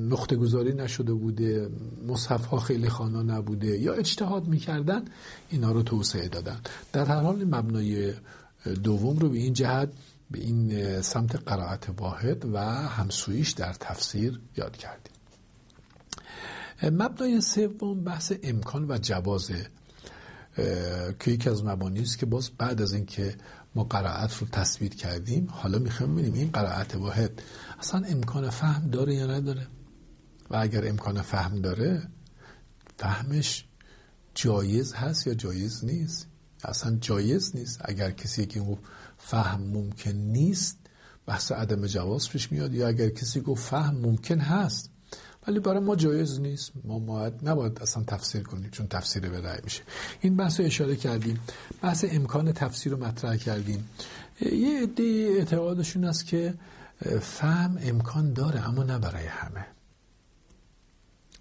نقطه 0.08 0.36
گذاری 0.36 0.72
نشده 0.74 1.12
بوده 1.12 1.70
مصحف 2.06 2.46
ها 2.46 2.58
خیلی 2.58 2.88
خانا 2.88 3.22
نبوده 3.22 3.78
یا 3.78 3.92
اجتهاد 3.92 4.46
می‌کردن 4.48 5.04
اینا 5.50 5.72
رو 5.72 5.82
توسعه 5.82 6.28
دادن. 6.28 6.60
در 6.92 7.04
هر 7.04 7.20
حال 7.20 7.44
مبنای 7.44 8.12
دوم 8.84 9.18
رو 9.18 9.28
به 9.28 9.38
این 9.38 9.52
جهت 9.52 9.92
به 10.30 10.38
این 10.38 11.00
سمت 11.00 11.36
قرائت 11.48 12.00
واحد 12.00 12.44
و 12.52 12.58
همسویش 12.88 13.50
در 13.50 13.72
تفسیر 13.72 14.40
یاد 14.56 14.76
کردیم. 14.76 15.11
مبنای 16.90 17.40
سوم 17.40 18.04
بحث 18.04 18.32
امکان 18.42 18.90
و 18.90 18.98
جوازه 18.98 19.66
که 21.20 21.30
یکی 21.30 21.50
از 21.50 21.64
مبانی 21.64 22.00
است 22.00 22.18
که 22.18 22.26
باز 22.26 22.50
بعد 22.50 22.82
از 22.82 22.92
اینکه 22.92 23.36
ما 23.74 23.84
قرائت 23.84 24.36
رو 24.36 24.46
تصویر 24.46 24.94
کردیم 24.94 25.48
حالا 25.50 25.78
می‌خوایم 25.78 26.12
ببینیم 26.12 26.34
این 26.34 26.50
قرائت 26.50 26.94
واحد 26.94 27.42
اصلا 27.78 28.06
امکان 28.06 28.50
فهم 28.50 28.90
داره 28.90 29.14
یا 29.14 29.26
نداره؟ 29.26 29.66
و 30.50 30.56
اگر 30.56 30.88
امکان 30.88 31.22
فهم 31.22 31.60
داره 31.60 32.08
فهمش 32.98 33.64
جایز 34.34 34.92
هست 34.92 35.26
یا 35.26 35.34
جایز 35.34 35.84
نیست؟ 35.84 36.26
اصلا 36.64 36.96
جایز 37.00 37.56
نیست. 37.56 37.80
اگر 37.84 38.10
کسی 38.10 38.46
که 38.46 38.60
گفت 38.60 38.82
فهم 39.18 39.60
ممکن 39.62 40.10
نیست 40.10 40.78
بحث 41.26 41.52
عدم 41.52 41.86
جواز 41.86 42.28
پیش 42.28 42.52
میاد 42.52 42.74
یا 42.74 42.88
اگر 42.88 43.08
کسی 43.08 43.40
گفت 43.40 43.64
فهم 43.64 43.94
ممکن 43.96 44.38
هست 44.38 44.91
ولی 45.46 45.60
برای 45.60 45.80
ما 45.80 45.96
جایز 45.96 46.40
نیست. 46.40 46.72
ما 46.84 46.98
باید 46.98 47.48
نباید 47.48 47.82
اصلا 47.82 48.02
تفسیر 48.04 48.42
کنیم 48.42 48.70
چون 48.70 48.86
تفسیر 48.86 49.28
به 49.28 49.40
رأی 49.40 49.60
میشه. 49.64 49.82
این 50.20 50.36
بحث 50.36 50.60
رو 50.60 50.66
اشاره 50.66 50.96
کردیم. 50.96 51.40
بحث 51.82 52.04
امکان 52.08 52.52
تفسیر 52.52 52.92
رو 52.92 53.04
مطرح 53.04 53.36
کردیم. 53.36 53.88
یه 54.40 54.82
عده 54.82 55.02
اعتقادشون 55.38 56.04
است 56.04 56.26
که 56.26 56.54
فهم 57.20 57.78
امکان 57.80 58.32
داره 58.32 58.68
اما 58.68 58.82
نه 58.82 58.98
برای 58.98 59.26
همه. 59.26 59.66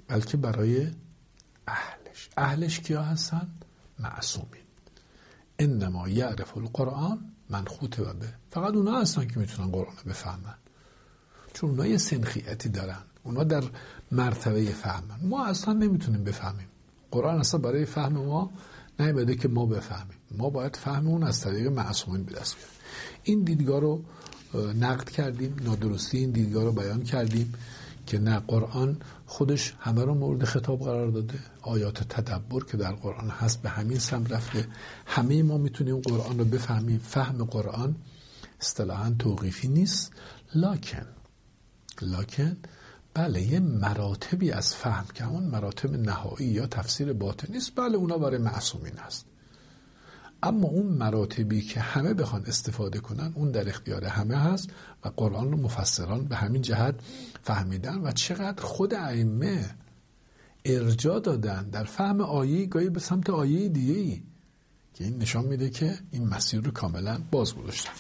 بلکه 0.08 0.38
برای 0.38 0.88
اهلش. 1.68 2.30
اهلش 2.38 2.80
کیا 2.80 3.04
هستن؟ 3.04 3.48
معصومین. 4.00 4.62
انما 5.60 6.10
یعرف 6.10 6.58
القرآن 6.58 7.32
من 7.50 7.66
خوته 7.66 8.04
به. 8.04 8.34
فقط 8.52 8.74
اونا 8.74 9.02
هستن 9.02 9.28
که 9.28 9.40
می‌تونن 9.40 9.72
قرآن 9.72 9.96
رو 10.04 10.10
بفهمن. 10.10 10.56
چون 11.54 11.70
اونا 11.70 11.88
یه 11.88 11.98
سنخیتی 11.98 12.70
دارن. 12.70 13.04
اونا 13.24 13.44
در 13.44 13.64
مرتبه 14.12 14.66
فهمن 14.66 15.20
ما 15.24 15.46
اصلا 15.46 15.74
نمی‌تونیم 15.74 16.24
بفهمیم. 16.24 16.68
قرآن 17.12 17.40
اصلا 17.40 17.60
برای 17.60 17.86
فهم 17.86 18.14
ما 18.14 18.52
نیمده 19.00 19.36
که 19.36 19.48
ما 19.48 19.66
بفهمیم. 19.66 20.18
ما 20.38 20.50
باید 20.50 20.76
فهم 20.76 21.08
اون 21.08 21.24
از 21.24 21.42
طریق 21.42 21.68
معصومین 21.68 22.24
به 22.24 22.34
دست 22.34 22.56
بیاریم. 22.56 22.76
این 23.24 23.44
دیدگاه 23.44 23.80
رو 23.80 24.04
نقد 24.80 25.10
کردیم 25.10 25.56
نادرستی 25.62 26.18
این 26.18 26.32
دیدگاه 26.32 26.64
رو 26.64 26.72
بیان 26.72 27.04
کردیم 27.04 27.54
که 28.06 28.20
نه 28.20 28.40
قرآن 28.40 28.98
خودش 29.26 29.74
همه 29.80 30.04
رو 30.04 30.14
مورد 30.14 30.44
خطاب 30.44 30.80
قرار 30.80 31.12
داده. 31.12 31.40
آیات 31.62 32.04
تدبر 32.04 32.64
که 32.64 32.78
در 32.78 32.92
قرآن 32.92 33.30
هست 33.30 33.62
به 33.62 33.70
همین 33.70 34.00
سم 34.00 34.26
رفته. 34.26 34.68
همه 35.06 35.44
ما 35.44 35.58
می‌تونیم 35.58 36.00
قرآن 36.00 36.40
رو 36.40 36.46
بفهمیم. 36.46 37.00
فهم 37.00 37.44
قرآن 37.44 37.96
اصطلاحا 38.62 39.16
توقیفی 39.20 39.68
نیست. 39.68 40.12
لکن 40.56 41.06
لکن 42.02 42.58
بله 43.14 43.42
یه 43.42 43.60
مراتبی 43.60 44.52
از 44.52 44.76
فهم 44.76 45.06
که 45.14 45.24
همون 45.24 45.44
مراتب 45.44 45.96
نهایی 45.96 46.48
یا 46.48 46.68
تفسیر 46.68 47.14
باطنی 47.14 47.58
است 47.58 47.72
بله 47.76 47.96
اونا 47.96 48.18
برای 48.18 48.38
معصومین 48.38 49.00
است 49.00 49.26
اما 50.44 50.68
اون 50.68 50.86
مراتبی 50.86 51.62
که 51.62 51.80
همه 51.80 52.14
بخوان 52.14 52.44
استفاده 52.46 53.00
کنن 53.00 53.32
اون 53.36 53.52
در 53.52 53.70
اختیار 53.70 54.06
همه 54.06 54.38
هست 54.38 54.70
و 55.06 55.10
قرآن 55.10 55.52
رو 55.52 55.58
مفسران 55.58 56.26
به 56.26 56.36
همین 56.36 56.62
جهت 56.62 56.96
فهمیدن 57.44 57.98
و 57.98 58.12
چقدر 58.12 58.64
خود 58.64 58.94
ائمه 58.94 59.70
ارجا 60.66 61.20
دادن 61.20 61.70
در 61.70 61.84
فهم 61.84 62.22
آیه 62.22 62.66
گاهی 62.66 62.90
به 62.90 63.00
سمت 63.00 63.30
آیه 63.30 63.70
دیگه 63.70 63.94
ای 63.94 64.22
که 64.94 65.04
این 65.04 65.18
نشان 65.18 65.46
میده 65.46 65.70
که 65.70 65.98
این 66.12 66.28
مسیر 66.28 66.62
رو 66.62 66.72
کاملا 66.72 67.22
باز 67.32 67.56
گذاشتن 67.56 67.92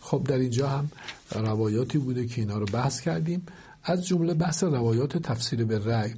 خب 0.00 0.24
در 0.24 0.38
اینجا 0.38 0.68
هم 0.68 0.90
روایاتی 1.32 1.98
بوده 1.98 2.26
که 2.26 2.40
اینا 2.40 2.58
رو 2.58 2.66
بحث 2.66 3.00
کردیم. 3.00 3.46
از 3.84 4.06
جمله 4.06 4.34
بحث 4.34 4.64
روایات 4.64 5.18
تفسیر 5.18 5.64
به 5.64 5.78
رأی. 5.78 6.14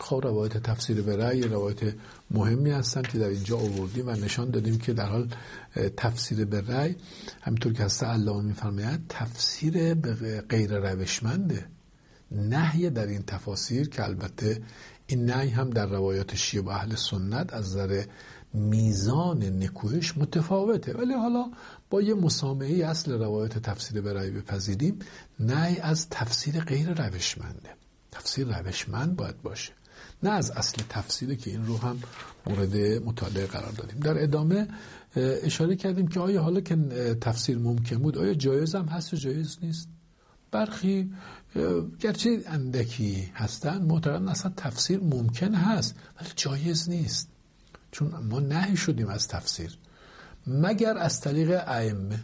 خب 0.00 0.20
روایت 0.24 0.56
تفسیر 0.56 1.02
به 1.02 1.16
رأی 1.16 1.42
روایت 1.42 1.94
مهمی 2.30 2.70
هستند 2.70 3.08
که 3.08 3.18
در 3.18 3.28
اینجا 3.28 3.58
آوردیم 3.58 4.08
و 4.08 4.10
نشان 4.10 4.50
دادیم 4.50 4.78
که 4.78 4.92
در 4.92 5.06
حال 5.06 5.28
تفسیر 5.96 6.44
به 6.44 6.60
رأی 6.60 6.96
همینطور 7.40 7.72
که 7.72 7.82
هسته 7.84 8.08
الله 8.08 8.42
میفرماید 8.42 9.00
تفسیر 9.08 9.94
به 9.94 10.40
غیر 10.48 10.78
روشمنده. 10.78 11.66
نهی 12.32 12.90
در 12.90 13.06
این 13.06 13.22
تفاسیر 13.22 13.88
که 13.88 14.04
البته 14.04 14.62
این 15.06 15.24
نهی 15.24 15.48
هم 15.48 15.70
در 15.70 15.86
روایات 15.86 16.34
شیعه 16.34 16.64
و 16.64 16.68
اهل 16.68 16.94
سنت 16.94 17.52
از 17.52 17.76
نظر 17.76 18.04
میزان 18.54 19.42
نکوهش 19.44 20.16
متفاوته. 20.16 20.92
ولی 20.92 21.14
حالا 21.14 21.44
با 21.90 22.02
یه 22.02 22.14
مسامعه 22.14 22.86
اصل 22.86 23.12
روایت 23.12 23.58
تفسیر 23.58 24.00
برای 24.00 24.30
بپذیریم 24.30 24.98
نهی 25.40 25.78
از 25.78 26.08
تفسیر 26.10 26.60
غیر 26.60 27.06
روشمنده. 27.06 27.70
تفسیر 28.12 28.58
روشمند 28.58 29.16
باید 29.16 29.42
باشه. 29.42 29.72
نه 30.22 30.30
از 30.30 30.50
اصل 30.50 30.82
تفسیری 30.88 31.36
که 31.36 31.50
این 31.50 31.66
رو 31.66 31.76
هم 31.76 31.98
مورد 32.46 32.76
مطالعه 32.76 33.46
قرار 33.46 33.72
دادیم. 33.72 34.00
در 34.00 34.22
ادامه 34.22 34.68
اشاره 35.16 35.76
کردیم 35.76 36.08
که 36.08 36.20
آیا 36.20 36.42
حالا 36.42 36.60
که 36.60 36.76
تفسیر 37.20 37.58
ممکن 37.58 37.96
بود 37.96 38.18
آیا 38.18 38.34
جایز 38.34 38.74
هم 38.74 38.86
هست 38.86 39.14
و 39.14 39.16
جایز 39.16 39.58
نیست؟ 39.62 39.88
برخی 40.50 41.12
گرچه 42.00 42.42
اندکی 42.46 43.30
هستن 43.34 43.82
معتقدن 43.82 44.28
اصلا 44.28 44.52
تفسیر 44.56 45.00
ممکن 45.00 45.54
هست 45.54 45.94
ولی 46.20 46.28
جایز 46.36 46.88
نیست. 46.90 47.28
چون 47.92 48.14
ما 48.30 48.40
نهی 48.40 48.76
شدیم 48.76 49.08
از 49.08 49.28
تفسیر. 49.28 49.78
مگر 50.46 50.98
از 50.98 51.20
طریق 51.20 51.62
ائمه. 51.66 52.20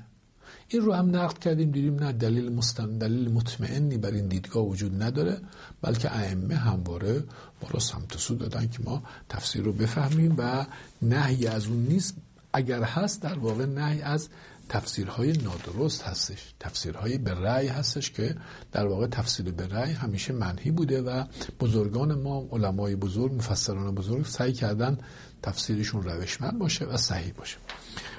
این 0.69 0.83
رو 0.83 0.93
هم 0.93 1.17
نقد 1.17 1.39
کردیم 1.39 1.71
دیدیم 1.71 1.95
نه 1.95 2.13
دلیل 2.13 2.53
مستن 2.53 2.99
دلیل 2.99 3.33
مطمئنی 3.33 3.99
بر 3.99 4.11
این 4.11 4.27
دیدگاه 4.27 4.65
وجود 4.65 5.03
نداره 5.03 5.41
بلکه 5.83 6.17
ائمه 6.17 6.55
همواره 6.55 7.25
ما 7.63 7.69
را 7.71 7.81
سمت 7.81 8.17
سو 8.17 8.35
دادن 8.35 8.69
که 8.69 8.79
ما 8.85 9.03
تفسیر 9.29 9.63
رو 9.63 9.73
بفهمیم 9.73 10.35
و 10.39 10.67
نهی 11.03 11.47
از 11.47 11.67
اون 11.67 11.79
نیست. 11.79 12.15
اگر 12.53 12.83
هست 12.83 13.23
در 13.23 13.39
واقع 13.39 13.67
نهی 13.67 14.03
از 14.03 14.29
تفسیرهای 14.69 15.33
نادرست 15.33 16.03
هستش 16.03 16.55
تفسیرهای 16.61 17.19
به 17.19 17.35
رأی 17.35 17.67
هستش 17.67 18.11
که 18.11 18.37
در 18.73 18.87
واقع 18.87 19.07
تفسیر 19.07 19.53
به 19.53 19.67
رأی 19.67 19.93
همیشه 19.93 20.33
منحی 20.33 20.71
بوده 20.71 21.03
و 21.03 21.25
بزرگان 21.61 22.15
ما 22.15 22.49
علمای 22.53 22.97
بزرگ 22.97 23.35
مفسران 23.35 23.95
بزرگ 23.95 24.27
سعی 24.27 24.53
کردن 24.53 24.99
تفسیرشون 25.43 26.03
روشمند 26.03 26.59
باشه 26.59 26.85
و 26.85 26.97
صحیح 26.97 27.33
باشه 27.33 27.57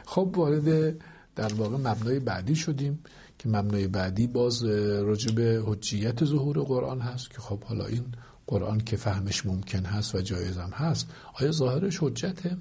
خب 0.06 0.34
وارد 0.36 0.98
در 1.36 1.54
واقع 1.54 1.78
مبنای 1.78 2.20
بعدی 2.20 2.56
شدیم 2.56 3.00
که 3.40 3.50
مبنای 3.50 3.88
بعدی 3.88 4.28
باز 4.28 4.64
راجب 4.64 5.40
حجیت 5.40 6.26
ظهور 6.26 6.60
قرآن 6.60 7.00
هست 7.00 7.30
که 7.30 7.38
خب 7.40 7.64
حالا 7.64 7.86
این 7.86 8.06
قرآن 8.48 8.80
که 8.80 8.98
فهمش 8.98 9.46
ممکن 9.46 9.86
هست 9.86 10.16
و 10.16 10.22
جایزم 10.22 10.70
هست 10.74 11.08
آیا 11.34 11.52
ظاهرش 11.52 11.98
حجته؟ 12.02 12.58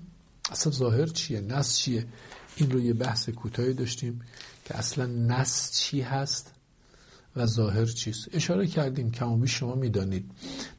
اصلا 0.51 0.73
ظاهر 0.73 1.07
چیه؟ 1.07 1.41
نس 1.41 1.77
چیه؟ 1.77 2.07
این 2.57 2.71
رو 2.71 2.81
یه 2.81 2.93
بحث 2.93 3.29
کوتاهی 3.29 3.75
داشتیم 3.75 4.21
که 4.65 4.79
اصلا 4.79 5.07
نس 5.07 5.73
چی 5.73 6.01
هست 6.01 6.53
و 7.37 7.47
ظاهر 7.47 7.85
چیست. 7.85 8.29
اشاره 8.33 8.67
کردیم 8.67 9.11
کمابی 9.11 9.49
شما 9.49 9.75
می‌دانید. 9.75 10.31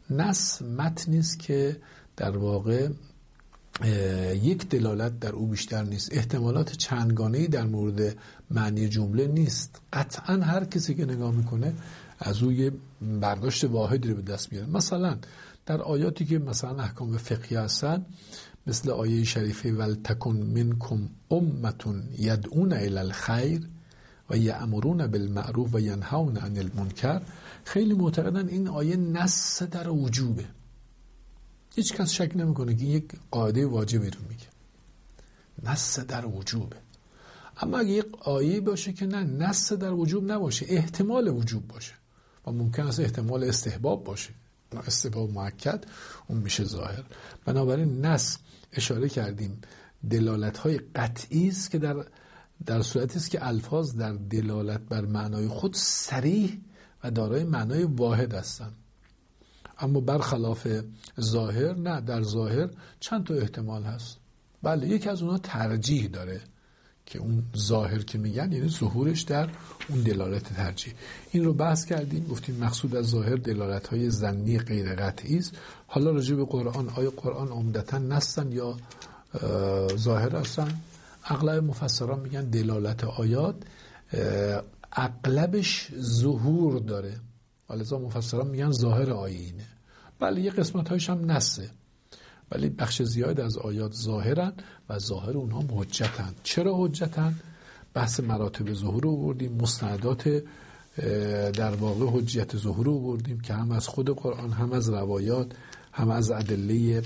نس 0.09 0.61
متنی 0.61 1.19
است 1.19 1.39
که 1.39 1.77
در 2.17 2.37
واقع 2.37 2.89
یک 4.33 4.69
دلالت 4.69 5.19
در 5.19 5.31
او 5.31 5.47
بیشتر 5.47 5.83
نیست. 5.83 6.13
احتمالات 6.13 6.71
چندگانه 6.71 7.47
در 7.47 7.63
مورد 7.63 8.17
معنی 8.51 8.89
جمله 8.89 9.27
نیست. 9.27 9.81
قطعا 9.93 10.35
هر 10.35 10.65
کسی 10.65 10.95
که 10.95 11.05
نگاه 11.05 11.31
می‌کنه 11.31 11.73
از 12.19 12.43
او 12.43 12.51
یه 12.51 12.71
برداشت 13.01 13.63
واحدی 13.63 14.09
رو 14.09 14.15
به 14.15 14.21
دست 14.21 14.53
میاره. 14.53 14.67
مثلا 14.67 15.17
در 15.65 15.81
آیاتی 15.81 16.25
که 16.25 16.39
مثلا 16.39 16.83
احکام 16.83 17.17
فقهی 17.17 17.55
هستن 17.55 18.05
مثل 18.67 18.89
آیه 18.89 19.23
شریفه 19.23 19.71
ولتکن 19.71 20.35
منکم 20.35 21.09
امتون 21.31 22.03
یدعون 22.17 22.73
الی 22.73 22.97
الخیر 22.97 23.67
و 24.29 24.37
یامرون 24.37 25.07
بالمعروف 25.07 25.75
و 25.75 25.79
ینهون 25.79 26.37
عن 26.37 26.57
المنکر. 26.57 27.21
خیلی 27.63 27.93
معتقدن 27.93 28.47
این 28.47 28.67
آیه 28.67 28.95
نص 28.95 29.63
در 29.63 29.89
وجوبه. 29.89 30.45
هیچ 31.75 31.93
کس 31.93 32.11
شک 32.11 32.31
نمی‌کنه 32.35 32.75
که 32.75 32.85
یک 32.85 33.05
قاعده 33.31 33.65
واجبی 33.65 34.09
رو 34.09 34.19
میگه. 34.29 34.47
نص 35.63 35.99
در 35.99 36.25
وجوبه. 36.25 36.75
اما 37.61 37.77
اگه 37.77 37.89
یک 37.89 38.05
آیه 38.19 38.61
باشه 38.61 38.93
که 38.93 39.05
نه 39.05 39.23
نص 39.23 39.73
در 39.73 39.93
وجوب 39.93 40.31
نباشه 40.31 40.65
احتمال 40.69 41.27
وجوب 41.27 41.67
باشه. 41.67 41.93
و 42.47 42.51
ممکن 42.51 42.83
است 42.83 42.99
احتمال 42.99 43.43
استحباب 43.43 44.03
باشه. 44.03 44.29
استحباب 44.87 45.31
معکد 45.31 45.85
اون 46.27 46.39
میشه 46.39 46.63
ظاهر. 46.63 47.03
بنابراین 47.45 48.05
نص 48.05 48.37
اشاره 48.73 49.09
کردیم 49.09 49.61
دلالت 50.09 50.57
های 50.57 50.77
قطعی 50.77 51.47
است 51.47 51.71
که 51.71 51.77
در 51.77 52.05
در 52.65 52.81
صورتی 52.81 53.17
است 53.17 53.31
که 53.31 53.47
الفاظ 53.47 53.95
در 53.95 54.13
دلالت 54.13 54.81
بر 54.81 55.05
معنای 55.05 55.47
خود 55.47 55.73
سریح 55.73 56.57
و 57.03 57.11
دارای 57.11 57.43
معنای 57.43 57.83
واحد 57.83 58.33
هستند. 58.33 58.75
اما 59.79 59.99
برخلاف 59.99 60.67
ظاهر 61.21 61.73
نه 61.73 62.01
در 62.01 62.23
ظاهر 62.23 62.69
چند 62.99 63.23
تا 63.23 63.33
احتمال 63.33 63.83
هست. 63.83 64.17
بله 64.63 64.87
یکی 64.87 65.09
از 65.09 65.21
اونها 65.21 65.37
ترجیح 65.37 66.07
داره. 66.07 66.41
که 67.07 67.19
اون 67.19 67.43
ظاهر 67.57 68.03
که 68.03 68.17
میگن 68.17 68.51
یعنی 68.51 68.69
ظهورش 68.69 69.21
در 69.21 69.49
اون 69.89 70.01
دلالت 70.01 70.53
ترجیح. 70.53 70.93
این 71.31 71.43
رو 71.43 71.53
بحث 71.53 71.85
کردیم 71.85 72.27
گفتیم 72.27 72.55
مقصود 72.55 72.95
از 72.95 73.05
ظاهر 73.05 73.35
دلالت 73.35 73.87
های 73.87 74.09
زنی 74.09 74.59
غیر 74.59 74.95
قطعی 74.95 75.37
است. 75.37 75.57
حالا 75.87 76.11
راجع 76.11 76.35
به 76.35 76.45
قرآن 76.45 76.89
آیا 76.89 77.09
قرآن 77.09 77.47
عمدتا 77.47 77.97
نستن 77.97 78.51
یا 78.51 78.77
ظاهر 79.95 80.35
هستن؟ 80.35 80.81
اغلب 81.25 81.63
مفسران 81.63 82.19
میگن 82.19 82.45
دلالت 82.49 83.03
آیات 83.03 83.55
اغلبش 84.91 85.91
ظهور 85.99 86.79
داره. 86.79 87.15
ولذا 87.69 87.99
مفسران 87.99 88.47
میگن 88.47 88.71
ظاهر 88.71 89.11
آیه 89.11 89.39
اینه 89.39 89.67
بله 90.19 90.41
یه 90.41 90.51
قسمت 90.51 90.89
هایش 90.89 91.09
هم 91.09 91.31
نسه 91.31 91.69
ولی 92.51 92.69
بخش 92.69 93.01
زیاد 93.01 93.39
از 93.39 93.57
آیات 93.57 93.93
ظاهرن 93.93 94.53
و 94.89 94.99
ظاهر 94.99 95.37
اونها 95.37 95.63
حجتن. 95.69 96.33
چرا 96.43 96.73
حجتن؟ 96.77 97.35
بحث 97.93 98.19
مراتب 98.19 98.73
ظهور 98.73 99.03
رو 99.03 99.17
بردیم 99.17 99.53
مستندات 99.53 100.43
در 101.53 101.75
واقع 101.75 102.19
حجیت 102.19 102.57
ظهور 102.57 102.85
رو 102.85 102.99
بردیم 102.99 103.39
که 103.39 103.53
هم 103.53 103.71
از 103.71 103.87
خود 103.87 104.09
قرآن 104.09 104.51
هم 104.51 104.73
از 104.73 104.89
روایات 104.89 105.51
هم 105.91 106.09
از 106.09 106.31
ادله 106.31 107.03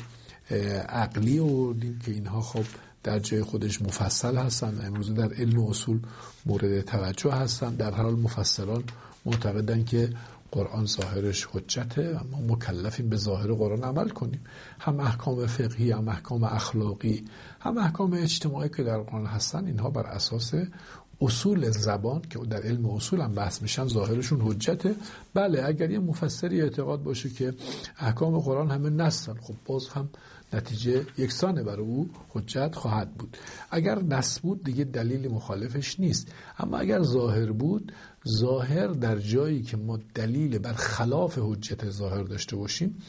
عقلی 0.89 1.39
بردیم 1.39 1.99
که 2.05 2.11
اینها 2.11 2.41
خب 2.41 2.63
در 3.03 3.19
جای 3.19 3.43
خودش 3.43 3.81
مفصل 3.81 4.37
هستن. 4.37 4.85
امروز 4.85 5.13
در 5.13 5.33
علم 5.33 5.59
و 5.59 5.69
اصول 5.69 5.99
مورد 6.45 6.81
توجه 6.81 7.31
هستن. 7.31 7.75
در 7.75 7.91
حال 7.91 8.15
مفسران 8.15 8.83
معتقدن 9.25 9.83
که 9.83 10.09
قرآن 10.51 10.85
ظاهرش 10.85 11.47
حجته 11.51 12.15
و 12.15 12.19
ما 12.31 12.53
مکلفیم 12.55 13.09
به 13.09 13.17
ظاهر 13.17 13.53
قرآن 13.53 13.83
عمل 13.83 14.09
کنیم. 14.09 14.43
هم 14.79 14.99
احکام 14.99 15.47
فقهی 15.47 15.91
هم 15.91 16.07
احکام 16.07 16.43
اخلاقی 16.43 17.25
هم 17.59 17.77
احکام 17.77 18.13
اجتماعی 18.13 18.69
که 18.69 18.83
در 18.83 18.97
قرآن 18.97 19.25
هستن 19.25 19.65
اینها 19.65 19.89
بر 19.89 20.05
اساس 20.05 20.53
اصول 21.21 21.69
زبان 21.71 22.21
که 22.21 22.39
در 22.39 22.61
علم 22.61 22.85
اصول 22.85 23.21
هم 23.21 23.35
بحث 23.35 23.61
میشن 23.61 23.87
ظاهرشون 23.87 24.41
حجته. 24.41 24.95
بله 25.33 25.63
اگر 25.65 25.91
یه 25.91 25.99
مفسری 25.99 26.61
اعتقاد 26.61 27.03
باشه 27.03 27.29
که 27.29 27.53
احکام 27.99 28.39
قرآن 28.39 28.71
همه 28.71 28.89
نستن 28.89 29.33
خب 29.33 29.55
باز 29.65 29.87
هم 29.87 30.09
نتیجه 30.53 31.05
یکسانه 31.17 31.63
برای 31.63 31.85
او 31.85 32.09
حجت 32.29 32.75
خواهد 32.75 33.13
بود. 33.13 33.37
اگر 33.71 33.99
نص 33.99 34.39
بود 34.41 34.63
دیگه 34.63 34.83
دلیل 34.83 35.31
مخالفش 35.31 35.99
نیست. 35.99 36.27
اما 36.59 36.77
اگر 36.77 37.01
ظاهر 37.03 37.51
بود 37.51 37.91
ظاهر 38.27 38.87
در 38.87 39.19
جایی 39.19 39.61
که 39.61 39.77
ما 39.77 39.99
دلیل 40.15 40.57
بر 40.57 40.73
خلاف 40.73 41.39
حجت 41.41 41.89
ظاهر 41.89 42.23
داشته 42.23 42.55
باشیم 42.55 43.03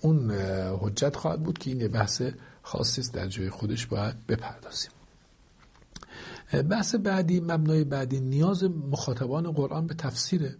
اون 0.00 0.30
حجت 0.80 1.16
خواهد 1.16 1.42
بود 1.42 1.58
که 1.58 1.70
این 1.70 1.88
بحث 1.88 2.22
خاصی 2.62 3.00
است 3.00 3.14
در 3.14 3.26
جای 3.26 3.50
خودش 3.50 3.86
باید 3.86 4.26
بپردازیم. 4.26 4.90
بحث 6.70 6.94
بعدی 6.94 7.40
مبنای 7.40 7.84
بعدی 7.84 8.20
نیاز 8.20 8.64
مخاطبان 8.64 9.52
قرآن 9.52 9.86
به 9.86 9.94
تفسیره 9.94 10.56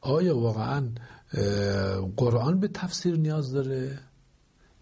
آیا 0.00 0.38
واقعا 0.38 0.88
قرآن 2.16 2.60
به 2.60 2.68
تفسیر 2.68 3.16
نیاز 3.16 3.52
داره 3.52 3.98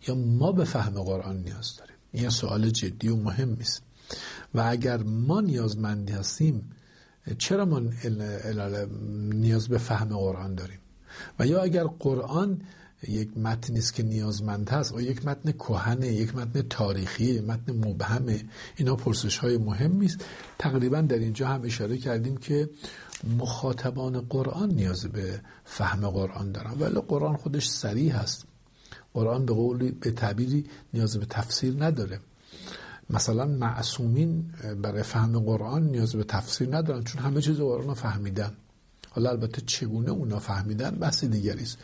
یا 0.08 0.14
ما 0.14 0.52
به 0.52 0.64
فهم 0.64 1.02
قرآن 1.02 1.36
نیاز 1.36 1.76
داریم؟ 1.76 1.96
این 2.12 2.30
سوال 2.30 2.70
جدی 2.70 3.08
و 3.08 3.16
مهم 3.16 3.56
است 3.60 3.82
و 4.54 4.60
اگر 4.66 5.02
ما 5.02 5.40
نیازمندی 5.40 6.12
هستیم 6.12 6.70
چرا 7.38 7.64
ما 7.64 7.82
نیاز 9.32 9.68
به 9.68 9.78
فهم 9.78 10.08
قرآن 10.08 10.54
داریم؟ 10.54 10.78
و 11.38 11.46
یا 11.46 11.62
اگر 11.62 11.84
قرآن 11.84 12.60
یک 13.08 13.38
متنی 13.38 13.78
است 13.78 13.94
که 13.94 14.02
نیازمند 14.02 14.70
هست 14.70 14.94
و 14.94 15.00
یک 15.00 15.26
متن 15.26 15.52
کهنه 15.52 16.06
یک 16.06 16.36
متن 16.36 16.62
تاریخی 16.62 17.40
متن 17.40 17.72
مبهمه 17.72 18.44
اینا 18.76 18.96
پرسش 18.96 19.38
های 19.38 19.58
مهمی 19.58 20.06
است. 20.06 20.24
تقریبا 20.58 21.00
در 21.00 21.18
اینجا 21.18 21.48
هم 21.48 21.62
اشاره 21.64 21.98
کردیم 21.98 22.36
که 22.36 22.70
مخاطبان 23.38 24.20
قرآن 24.20 24.70
نیاز 24.70 25.06
به 25.06 25.40
فهم 25.64 26.10
قرآن 26.10 26.52
دارن. 26.52 26.74
ولی 26.80 27.00
قرآن 27.00 27.36
خودش 27.36 27.68
سریع 27.68 28.12
هست 28.12 28.46
قرآن 29.14 29.46
به 29.46 29.52
قولی 29.52 29.90
به 29.90 30.10
تعبیری 30.10 30.64
نیاز 30.94 31.16
به 31.16 31.26
تفسیر 31.26 31.84
نداره. 31.84 32.20
مثلا 33.10 33.46
معصومین 33.46 34.44
برای 34.82 35.02
فهم 35.02 35.38
قرآن 35.38 35.82
نیاز 35.82 36.16
به 36.16 36.24
تفسیر 36.24 36.76
ندارن 36.76 37.04
چون 37.04 37.22
همه 37.22 37.40
چیز 37.40 37.56
قرآن 37.56 37.86
رو 37.86 37.94
فهمیدن. 37.94 38.52
حالا 39.10 39.30
البته 39.30 39.62
چگونه 39.66 40.10
اونا 40.10 40.38
فهمیدن 40.38 40.90
بحث 40.90 41.24
دیگری 41.24 41.62
است. 41.62 41.78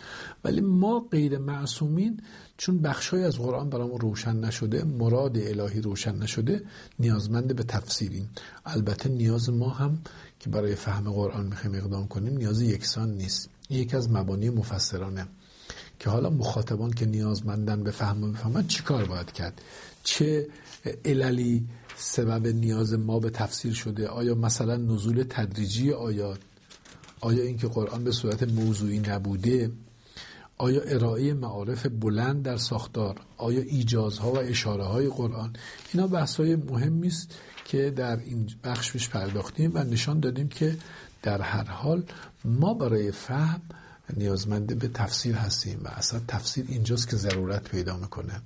ولی 0.44 0.60
ما 0.60 1.00
غیر 1.10 1.38
معصومین 1.38 2.20
چون 2.56 2.78
بخشای 2.78 3.24
از 3.24 3.38
قرآن 3.38 3.70
برامون 3.70 4.00
روشن 4.00 4.36
نشده 4.36 4.84
مراد 4.84 5.38
الهی 5.38 5.80
روشن 5.80 6.16
نشده 6.16 6.62
نیازمند 6.98 7.56
به 7.56 7.62
تفسیریم. 7.62 8.30
البته 8.66 9.08
نیاز 9.08 9.50
ما 9.50 9.68
هم 9.68 9.98
که 10.40 10.50
برای 10.50 10.74
فهم 10.74 11.12
قرآن 11.12 11.46
می‌خوایم 11.46 11.76
اقدام 11.76 12.08
کنیم 12.08 12.36
نیاز 12.36 12.60
یکسان 12.60 13.10
نیست. 13.14 13.48
یکی 13.70 13.96
از 13.96 14.10
مبانی 14.10 14.50
مفسرانه. 14.50 15.26
که 15.98 16.10
حالا 16.10 16.30
مخاطبان 16.30 16.90
که 16.90 17.06
نیازمندن 17.06 17.82
به 17.82 17.90
فهم 17.90 18.24
و 18.24 18.32
بفهمن 18.32 18.66
چی 18.66 18.82
کار 18.82 19.04
باید 19.04 19.32
کرد؟ 19.32 19.62
چه 20.04 20.46
عللی 21.04 21.66
سبب 21.96 22.46
نیاز 22.46 22.94
ما 22.94 23.18
به 23.18 23.30
تفسیر 23.30 23.72
شده. 23.72 24.08
آیا 24.08 24.34
مثلا 24.34 24.76
نزول 24.76 25.24
تدریجی 25.30 25.92
آیات 25.92 26.38
آیا 27.20 27.42
اینکه 27.42 27.68
قرآن 27.68 28.04
به 28.04 28.12
صورت 28.12 28.42
موضوعی 28.42 28.98
نبوده؟ 28.98 29.70
آیا 30.58 30.82
ارائه 30.82 31.34
معارف 31.34 31.86
بلند 31.86 32.42
در 32.42 32.56
ساختار؟ 32.56 33.20
آیا 33.36 33.60
ایجازها 33.60 34.32
و 34.32 34.38
اشاره 34.38 34.84
های 34.84 35.08
قرآن؟ 35.08 35.52
اینا 35.92 36.06
بحث 36.06 36.36
های 36.36 36.56
مهمی 36.56 37.06
است 37.06 37.34
که 37.64 37.90
در 37.90 38.16
این 38.16 38.50
بخش 38.64 38.92
پیش 38.92 39.08
پرداختیم 39.08 39.70
و 39.74 39.78
نشان 39.78 40.20
دادیم 40.20 40.48
که 40.48 40.76
در 41.22 41.40
هر 41.40 41.64
حال 41.64 42.04
ما 42.44 42.74
برای 42.74 43.12
فهم 43.12 43.62
نیازمند 44.16 44.78
به 44.78 44.88
تفسیر 44.88 45.34
هستیم 45.34 45.80
و 45.84 45.88
اصلا 45.88 46.20
تفسیر 46.28 46.64
اینجاست 46.68 47.08
که 47.08 47.16
ضرورت 47.16 47.68
پیدا 47.68 47.96
می‌کنه. 47.96 48.42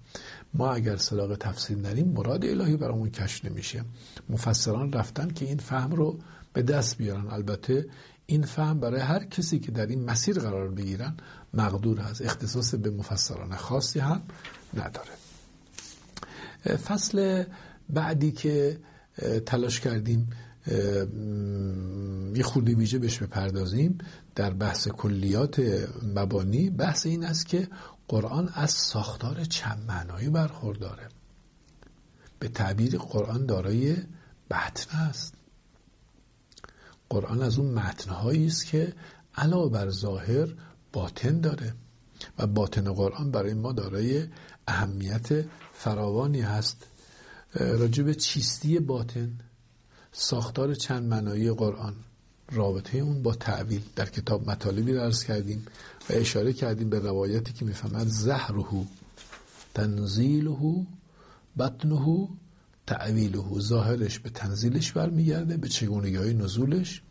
ما 0.55 0.73
اگر 0.73 0.97
سراغ 0.97 1.35
تفسیر 1.35 1.79
نریم 1.79 2.09
مراد 2.09 2.45
الهی 2.45 2.77
برامون 2.77 3.11
کشف 3.11 3.45
نمیشه. 3.45 3.85
مفسران 4.31 4.93
رفتن 4.93 5.29
که 5.29 5.45
این 5.45 5.59
فهم 5.59 5.93
رو 5.93 6.19
به 6.53 6.63
دست 6.63 6.97
بیارن. 6.97 7.27
البته 7.27 7.87
این 8.27 8.43
فهم 8.43 8.81
برای 8.81 9.01
هر 9.01 9.25
کسی 9.25 9.59
که 9.59 9.71
در 9.73 9.87
این 9.87 10.05
مسیر 10.05 10.39
قرار 10.39 10.69
بگیرن 10.69 11.17
مقدور 11.55 12.01
هست 12.01 12.23
اختصاص 12.23 12.75
به 12.75 12.91
مفسران 12.91 13.57
خاصی 13.57 13.99
هم 13.99 14.23
نداره. 14.75 15.13
فصل 16.77 17.45
بعدی 17.91 18.33
که 18.33 18.79
تلاش 19.47 19.81
کردیم 19.81 20.31
یه 22.35 22.43
خوردی 22.43 22.75
ویژه 22.75 22.99
بهش 22.99 23.19
بپردازیم. 23.19 23.99
در 24.39 24.51
بحث 24.51 24.89
کلیات 24.89 25.61
مبانی 26.15 26.71
بحث 26.71 27.07
این 27.07 27.25
است 27.25 27.47
که 27.47 27.69
قرآن 28.09 28.49
از 28.55 28.71
ساختار 28.71 29.45
چند 29.45 29.85
معنایی 29.89 30.29
برخورداره. 30.29 31.09
به 32.39 32.49
تعبیر 32.49 32.99
قرآن 32.99 33.47
دارای 33.47 33.97
بطن 34.51 34.99
است. 34.99 35.35
قرآن 37.11 37.43
از 37.43 37.59
اون 37.59 37.71
متنهایی 37.75 38.47
است 38.47 38.67
که 38.67 38.95
علاوه 39.35 39.73
بر 39.73 39.91
ظاهر 39.91 40.49
باطن 40.93 41.41
داره 41.41 41.75
و 42.39 42.47
باطن 42.47 42.93
قرآن 42.93 43.31
برای 43.31 43.55
ما 43.55 43.73
دارای 43.73 44.27
اهمیت 44.69 45.45
فراوانی 45.73 46.41
هست. 46.41 46.87
راجب 47.55 48.13
چیستی 48.13 48.79
باطن 48.79 49.39
ساختار 50.13 50.75
چند 50.75 51.03
منایی 51.09 51.51
قرآن. 51.51 51.95
رابطه 52.53 52.99
اون 52.99 53.23
با 53.23 53.35
تعویل 53.35 53.83
در 53.97 54.07
کتاب 54.07 54.51
مطالبی 54.51 54.93
رو 54.95 55.01
عرض 55.01 55.25
کردیم 55.25 55.67
و 56.11 56.13
اشاره 56.13 56.53
کردیم 56.53 56.91
به 56.91 56.99
روایتی 56.99 57.53
که 57.53 57.65
می‌فهمد 57.65 58.07
زهرهو 58.07 58.85
تنزیله 59.75 60.87
بطنه 61.59 62.29
تعویله 62.87 63.59
ظاهرش 63.59 64.19
به 64.19 64.31
تنزیلش 64.31 64.93
برمیگرده 64.93 65.57
به 65.57 65.69
چگونگی 65.69 66.17
های 66.17 66.35
نزولش. 66.35 67.03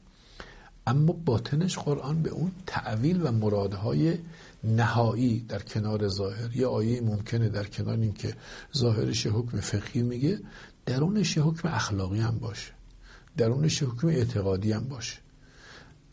اما 0.88 1.14
باطنش 1.14 1.78
قرآن 1.78 2.22
به 2.22 2.30
اون 2.30 2.52
تعویل 2.66 3.22
و 3.24 3.32
مرادهای 3.32 4.18
نهایی 4.64 5.40
در 5.40 5.60
کنار 5.60 6.08
ظاهر 6.08 6.56
یه 6.56 6.68
آیه 6.68 7.02
ممکنه 7.02 7.50
در 7.50 7.64
کنار 7.64 7.98
این 7.98 8.14
که 8.14 8.36
ظاهرش 8.78 9.28
حکم 9.28 9.60
فقهی 9.60 10.02
میگه 10.02 10.40
درونش 10.86 11.38
حکم 11.38 11.68
اخلاقی 11.68 12.20
هم 12.20 12.40
باشه 12.40 12.72
درونش 13.38 13.84
حکم 13.84 14.08
اعتقادی 14.08 14.72
هم 14.72 14.88
باشه. 14.88 15.27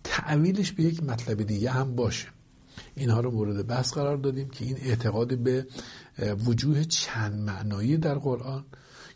تعویلش 0.05 0.73
به 0.73 0.83
یک 0.83 1.03
مطلب 1.03 1.43
دیگه 1.43 1.71
هم 1.71 1.95
باشه. 1.95 2.29
اینها 2.97 3.21
رو 3.21 3.31
مورد 3.31 3.67
بحث 3.67 3.93
قرار 3.93 4.17
دادیم 4.17 4.49
که 4.49 4.65
این 4.65 4.77
اعتقاد 4.83 5.39
به 5.39 5.67
وجوه 6.47 6.85
چند 6.85 7.41
معنایی 7.41 7.97
در 7.97 8.15
قرآن 8.15 8.65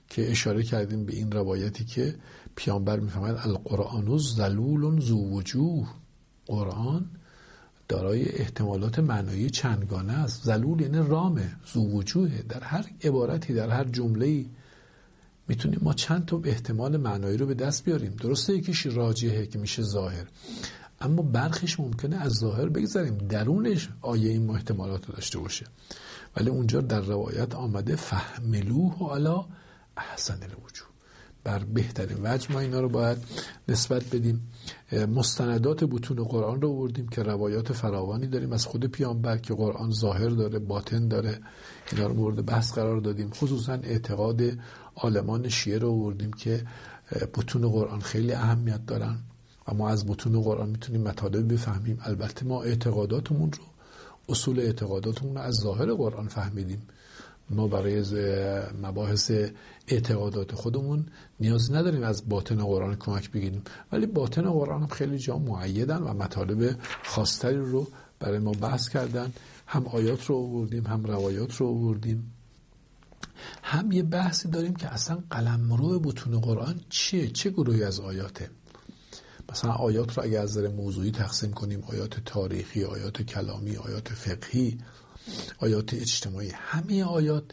که 0.09 0.31
اشاره 0.31 0.63
کردیم 0.63 1.05
به 1.05 1.17
این 1.17 1.33
روایتی 1.33 1.85
که 1.85 2.15
پیامبر 2.57 3.01
می‌فهمد 3.01 3.41
القرآن 3.45 4.19
زلول 4.19 5.01
زو 5.01 5.31
وجوه. 5.31 5.89
قرآن 6.47 7.11
دارای 7.89 8.29
احتمالات 8.29 8.99
معنایی 8.99 9.51
چندگانه 9.51 10.13
است. 10.13 10.45
زلول 10.45 10.81
یعنی 10.81 11.09
رامه 11.09 11.57
زو 11.73 11.91
وجوه 11.91 12.43
در 12.49 12.61
هر 12.61 12.87
عبارتی 13.05 13.55
در 13.55 13.71
هر 13.71 13.85
جمله 13.85 14.45
می‌تونیم 15.49 15.81
ما 15.83 15.95
چند 15.95 16.25
تا 16.25 16.41
احتمال 16.45 16.97
معنایی 16.97 17.37
رو 17.37 17.47
به 17.47 17.55
دست 17.55 17.85
بیاریم. 17.85 18.11
درسته 18.11 18.55
یکیش 18.55 18.87
راجحه 18.87 19.47
که 19.47 19.59
میشه 19.59 19.83
ظاهر. 19.83 20.27
اما 21.01 21.23
برخش 21.23 21.81
ممکنه 21.81 22.17
از 22.17 22.33
ظاهر 22.33 22.69
بگذاریم 22.69 23.19
درونش 23.19 23.89
آیه 24.01 24.31
این 24.31 24.51
احتمالات 24.51 25.07
رو 25.07 25.15
داشته 25.15 25.39
باشه. 25.39 25.67
ولی 26.37 26.51
اونجا 26.51 26.81
در 26.81 27.01
روایت 27.01 27.55
آمده 27.55 27.97
فهملوه 27.97 29.15
علا 29.15 29.45
احسن 29.97 30.39
الوجود. 30.43 30.89
بر 31.45 31.59
بهترین 31.59 32.19
وجه 32.23 32.53
ما 32.53 32.61
اینا 32.61 32.81
رو 32.81 32.89
باید 32.89 33.19
نسبت 33.69 34.05
بدیم. 34.15 34.53
مستندات 35.15 35.85
بتون 35.85 36.25
قرآن 36.25 36.61
رو 36.61 36.79
بردیم 36.79 37.09
که 37.09 37.23
روایات 37.23 37.73
فراوانی 37.73 38.27
داریم. 38.27 38.53
از 38.53 38.67
خود 38.67 38.87
پیامبر 38.87 39.39
که 39.39 39.55
قرآن 39.55 39.91
ظاهر 39.91 40.29
داره 40.29 40.59
باطن 40.59 41.09
داره. 41.09 41.41
اینا 41.93 42.07
رو 42.07 42.15
مورد 42.15 42.47
بحث 42.47 42.73
قرار 42.73 43.01
دادیم. 43.01 43.31
خصوصا 43.31 43.73
اعتقاد 43.73 44.43
آلمان 44.95 45.49
شیعه 45.49 45.79
رو 45.79 45.99
بردیم 46.03 46.33
که 46.33 46.67
بتون 47.35 47.69
قرآن 47.69 48.01
خیلی 48.01 48.33
اهمیت 48.33 48.87
دارن. 48.87 49.19
و 49.69 49.75
ما 49.75 49.89
از 49.89 50.07
بتون 50.07 50.43
قرآن 50.43 50.69
می‌تونیم 50.69 51.03
مطالب 51.03 51.53
بفهمیم. 51.53 51.99
البته 52.03 52.47
ما 52.47 52.63
اعتقاداتمون 52.63 53.53
رو 53.53 53.65
اصول 54.29 54.61
اعتقاداتمون 54.61 55.35
رو 55.35 55.41
از 55.41 55.55
ظاهر 55.55 55.95
قرآن 55.95 56.29
فهمیدیم. 56.29 56.83
ما 57.51 57.69
برای 57.69 58.05
مباحث 58.83 59.33
اعتقادات 59.89 60.55
خودمون 60.55 61.07
نیاز 61.41 61.73
نداریم 61.73 62.03
از 62.03 62.29
باطن 62.29 62.57
قرآن 62.57 62.97
کمک 62.97 63.31
بگیریم. 63.31 63.63
ولی 63.93 64.07
باطن 64.07 64.51
قرآن 64.51 64.81
هم 64.83 64.89
خیلی 64.89 65.19
جا 65.19 65.39
معیدن 65.39 65.99
و 65.99 66.15
مطالب 66.15 66.77
خاصتری 67.05 67.57
رو 67.57 67.87
برای 68.21 68.39
ما 68.39 68.53
بحث 68.53 68.89
کردن. 68.89 69.33
هم 69.67 69.87
آیات 69.87 70.25
رو 70.25 70.37
آوردیم 70.37 70.87
هم 70.87 71.05
روایات 71.05 71.57
رو 71.57 71.67
آوردیم. 71.67 72.33
هم 73.63 73.93
یه 73.93 74.03
بحثی 74.03 74.49
داریم 74.49 74.75
که 74.75 74.93
اصلا 74.93 75.19
قلمرو 75.31 76.01
بتون 76.01 76.41
قرآن 76.41 76.81
چیه؟ 76.89 77.29
چه 77.29 77.51
گروهی 77.51 77.85
از 77.85 78.01
آیاته؟ 78.01 78.51
مثلا 79.53 79.73
آیات 79.73 80.19
رو 80.19 80.25
اگر 80.25 80.41
از 80.41 80.59
نظر 80.59 80.69
موضوعی 80.69 81.11
تقسیم 81.11 81.53
کنیم 81.53 81.85
آیات 81.87 82.21
تاریخی 82.25 82.85
آیات 82.85 83.23
کلامی 83.23 83.77
آیات 83.77 84.09
فقهی 84.09 84.79
آیات 85.59 85.95
اجتماعی 85.95 86.51
همه 86.55 87.05
آیات 87.05 87.45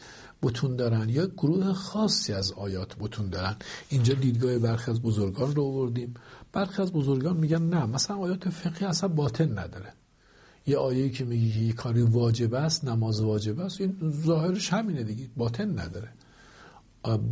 بتون 0.43 0.75
دارن. 0.75 1.09
یا 1.09 1.27
گروه 1.27 1.73
خاصی 1.73 2.33
از 2.33 2.51
آیات 2.51 2.95
بتون 2.95 3.29
دارن. 3.29 3.55
اینجا 3.89 4.13
دیدگاه 4.13 4.59
برخی 4.59 4.91
از 4.91 5.01
بزرگان 5.01 5.55
رو 5.55 5.63
آوردیم. 5.63 6.13
برخی 6.53 6.81
از 6.81 6.93
بزرگان 6.93 7.37
میگن 7.37 7.61
نه 7.61 7.85
مثلا 7.85 8.17
آیات 8.17 8.49
فقهی 8.49 8.85
اصلا 8.85 9.09
باطن 9.09 9.59
نداره. 9.59 9.93
یه 10.67 10.77
آیه 10.77 11.09
که 11.09 11.25
میگه 11.25 11.57
یه 11.57 11.73
کاری 11.73 12.01
واجب 12.01 12.53
است 12.53 12.85
نماز 12.85 13.21
واجب 13.21 13.59
است 13.59 13.81
این 13.81 14.13
ظاهرش 14.25 14.73
همینه 14.73 15.03
دیگه 15.03 15.29
باطن 15.37 15.79
نداره. 15.79 16.09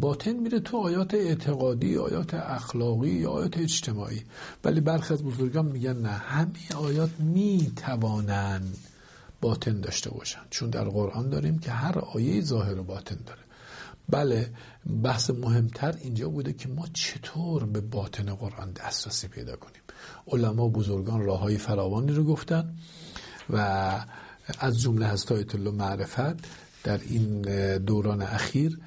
باطن 0.02 0.34
میره 0.34 0.60
تو 0.60 0.78
آیات 0.78 1.14
اعتقادی 1.14 1.98
آیات 1.98 2.34
اخلاقی 2.34 3.10
یا 3.10 3.30
آیات 3.32 3.58
اجتماعی. 3.58 4.24
ولی 4.64 4.82
برخی 4.82 5.14
از 5.14 5.24
بزرگان 5.24 5.66
میگن 5.66 5.98
نه 5.98 6.10
همه 6.10 6.76
آیات 6.76 7.10
می‌توانند 7.20 8.78
باطن 9.42 9.82
داشته 9.82 10.10
باشن. 10.10 10.42
چون 10.50 10.70
در 10.70 10.84
قرآن 10.84 11.30
داریم 11.30 11.60
که 11.60 11.72
هر 11.72 12.00
آیه 12.00 12.42
ظاهر 12.42 12.80
و 12.80 12.84
باطن 12.84 13.18
داره. 13.26 13.40
بله 14.10 14.52
بحث 15.04 15.30
مهمتر 15.30 15.96
اینجا 16.02 16.30
بوده 16.30 16.54
که 16.54 16.70
ما 16.70 16.86
چطور 16.94 17.66
به 17.66 17.82
باطن 17.82 18.36
قرآن 18.36 18.72
دسترسی 18.72 19.28
پیدا 19.28 19.56
کنیم. 19.56 19.82
علما 20.28 20.70
بزرگان 20.70 21.22
راه 21.22 21.40
های 21.40 21.58
فراوانی 21.58 22.12
رو 22.12 22.24
گفتن 22.24 22.74
و 23.50 23.58
از 24.60 24.82
جمله 24.82 25.06
هست 25.06 25.32
آیت 25.32 25.56
الله 25.56 25.72
معرفت 25.72 26.46
در 26.84 27.00
این 27.10 27.42
دوران 27.78 28.22
اخیر 28.22 28.80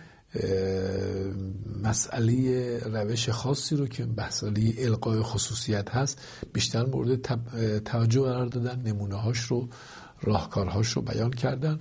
مسئله 1.83 2.79
روش 2.79 3.29
خاصی 3.29 3.77
رو 3.77 3.87
که 3.87 4.07
مسئله 4.17 4.75
القای 4.79 5.23
خصوصیت 5.23 5.91
هست 5.91 6.21
بیشتر 6.53 6.87
مورد 6.87 7.23
توجه 7.85 8.21
قرار 8.21 8.47
دادن 8.47 8.83
نمونه 8.83 9.15
هاش 9.15 9.39
رو 9.39 9.69
راهکارهاش 10.23 10.89
رو 10.89 11.03
بیان 11.03 11.31
کردن 11.31 11.79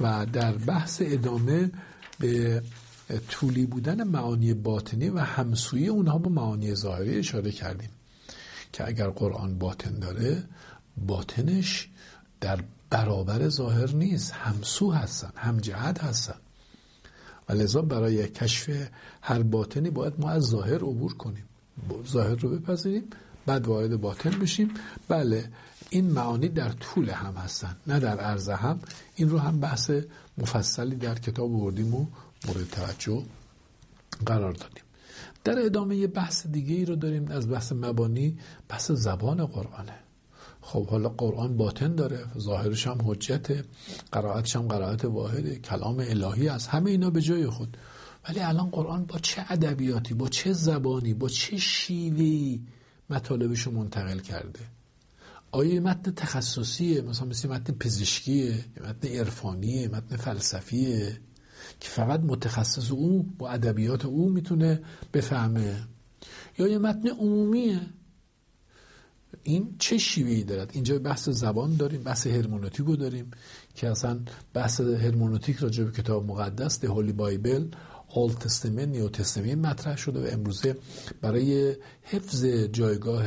و 0.00 0.26
در 0.32 0.52
بحث 0.52 1.02
ادامه 1.04 1.70
به 2.18 2.62
طولی 3.28 3.66
بودن 3.66 4.02
معانی 4.02 4.54
باطنی 4.54 5.08
و 5.08 5.18
همسویی 5.18 5.88
اونها 5.88 6.18
با 6.18 6.30
معانی 6.30 6.74
ظاهری 6.74 7.18
اشاره 7.18 7.50
کردیم 7.50 7.90
که 8.72 8.88
اگر 8.88 9.10
قرآن 9.10 9.58
باطن 9.58 9.98
داره 9.98 10.44
باطنش 11.06 11.88
در 12.40 12.60
برابر 12.90 13.48
ظاهر 13.48 13.90
نیست 13.90 14.32
همسو 14.32 14.90
هستن 14.92 15.30
همجهت 15.36 16.04
هستن. 16.04 16.34
و 17.48 17.52
لذا 17.52 17.82
برای 17.82 18.28
کشف 18.28 18.88
هر 19.22 19.42
باطنی 19.42 19.90
باید 19.90 20.14
ما 20.18 20.30
از 20.30 20.42
ظاهر 20.42 20.74
عبور 20.74 21.14
کنیم. 21.14 21.44
ظاهر 22.06 22.34
رو 22.34 22.50
بپذیریم 22.50 23.04
بعد 23.46 23.66
وارد 23.66 24.00
باطن 24.00 24.30
بشیم. 24.30 24.74
بله 25.08 25.50
این 25.90 26.10
معانی 26.10 26.48
در 26.48 26.68
طول 26.68 27.10
هم 27.10 27.34
هستن 27.34 27.76
نه 27.86 28.00
در 28.00 28.20
عرض 28.20 28.48
هم. 28.48 28.80
این 29.14 29.28
رو 29.28 29.38
هم 29.38 29.60
بحث 29.60 29.90
مفصلی 30.38 30.96
در 30.96 31.14
کتاب 31.14 31.52
بردیم 31.52 31.94
و 31.94 32.06
مورد 32.46 32.70
توجه 32.70 33.22
قرار 34.26 34.52
دادیم. 34.52 34.82
در 35.44 35.58
ادامه 35.58 35.96
یه 35.96 36.06
بحث 36.06 36.46
دیگه 36.46 36.74
ای 36.74 36.84
رو 36.84 36.96
داریم 36.96 37.28
از 37.30 37.50
بحث 37.50 37.72
مبانی 37.72 38.38
بحث 38.68 38.90
زبان 38.90 39.46
قرآنه. 39.46 39.94
خب 40.68 40.86
حالا 40.86 41.08
قرآن 41.08 41.56
باطن 41.56 41.94
داره 41.94 42.26
ظاهرش 42.38 42.86
هم 42.86 42.98
حجته 43.04 43.64
قرائتش 44.12 44.56
هم 44.56 44.68
قرائت 44.68 45.04
واحده 45.04 45.56
کلام 45.56 46.00
الهی 46.00 46.48
است 46.48 46.68
همه 46.68 46.90
اینا 46.90 47.10
به 47.10 47.20
جای 47.20 47.46
خود. 47.46 47.76
ولی 48.28 48.40
الان 48.40 48.70
قرآن 48.70 49.04
با 49.04 49.18
چه 49.18 49.44
ادبیاتی 49.48 50.14
با 50.14 50.28
چه 50.28 50.52
زبانی 50.52 51.14
با 51.14 51.28
چه 51.28 51.56
شیوهی 51.56 52.60
مطالبش 53.10 53.62
رو 53.62 53.72
منتقل 53.72 54.18
کرده؟ 54.18 54.60
آیا 55.50 55.80
متن 55.80 56.10
تخصصیه؟ 56.10 57.02
مثلا 57.02 57.28
مثل 57.28 57.48
متن 57.48 57.72
پزشکیه 57.72 58.64
متن 58.88 59.08
عرفانیه 59.08 59.88
متن 59.88 60.16
فلسفیه 60.16 61.20
که 61.80 61.88
فقط 61.88 62.20
متخصص 62.20 62.90
او 62.90 63.22
با 63.38 63.50
ادبیات 63.50 64.04
او 64.04 64.30
می‌تونه 64.30 64.80
بفهمه؟ 65.12 65.86
یا 66.58 66.68
یه 66.68 66.78
متن 66.78 67.08
عمومیه 67.08 67.80
این 69.48 69.74
چه 69.78 69.98
شیوهی 69.98 70.44
دارد؟ 70.44 70.70
اینجا 70.74 70.98
بحث 70.98 71.28
زبان 71.28 71.76
داریم 71.76 72.02
بحث 72.02 72.26
هرمونوتیک 72.26 72.86
رو 72.86 72.96
داریم 72.96 73.30
که 73.74 73.88
اصلا 73.88 74.20
بحث 74.54 74.80
هرمونوتیک 74.80 75.56
راجع 75.56 75.84
به 75.84 75.92
کتاب 75.92 76.26
مقدس 76.26 76.80
ده 76.80 76.88
هولی 76.88 77.12
بایبل 77.12 77.68
اول 78.14 78.32
تستمنت 78.32 78.88
نیو 78.88 79.08
تستمنت 79.08 79.58
مطرح 79.58 79.96
شده 79.96 80.20
و 80.20 80.32
امروزه 80.32 80.76
برای 81.20 81.76
حفظ 82.02 82.44
جایگاه 82.72 83.24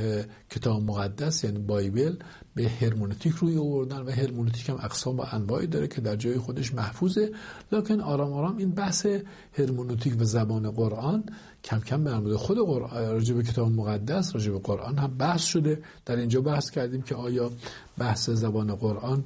کتاب 0.49 0.83
مقدس 0.83 1.43
یعنی 1.43 1.59
بایبل 1.59 2.15
به 2.55 2.69
هرمونتیک 2.69 3.33
روی 3.33 3.57
آوردن 3.57 4.01
و 4.01 4.11
هرمونتیک 4.11 4.69
هم 4.69 4.75
اقسام 4.75 5.17
و 5.17 5.25
انواعی 5.31 5.67
داره 5.67 5.87
که 5.87 6.01
در 6.01 6.15
جای 6.15 6.37
خودش 6.37 6.73
محفوظه. 6.73 7.31
لکن 7.71 7.99
آرام 7.99 8.33
آرام 8.33 8.57
این 8.57 8.71
بحث 8.71 9.07
هرمونتیک 9.53 10.21
و 10.21 10.23
زبان 10.23 10.71
قرآن 10.71 11.23
کم 11.63 11.79
کم 11.79 12.23
به 12.23 12.37
خود 12.37 12.57
قرآن 12.57 13.19
به 13.19 13.43
کتاب 13.43 13.71
مقدس 13.71 14.35
راجع 14.35 14.51
به 14.51 14.59
قرآن 14.59 14.97
هم 14.97 15.17
بحث 15.17 15.43
شده. 15.43 15.81
در 16.05 16.15
اینجا 16.15 16.41
بحث 16.41 16.69
کردیم 16.69 17.01
که 17.01 17.15
آیا 17.15 17.51
بحث 17.97 18.29
زبان 18.29 18.75
قرآن 18.75 19.23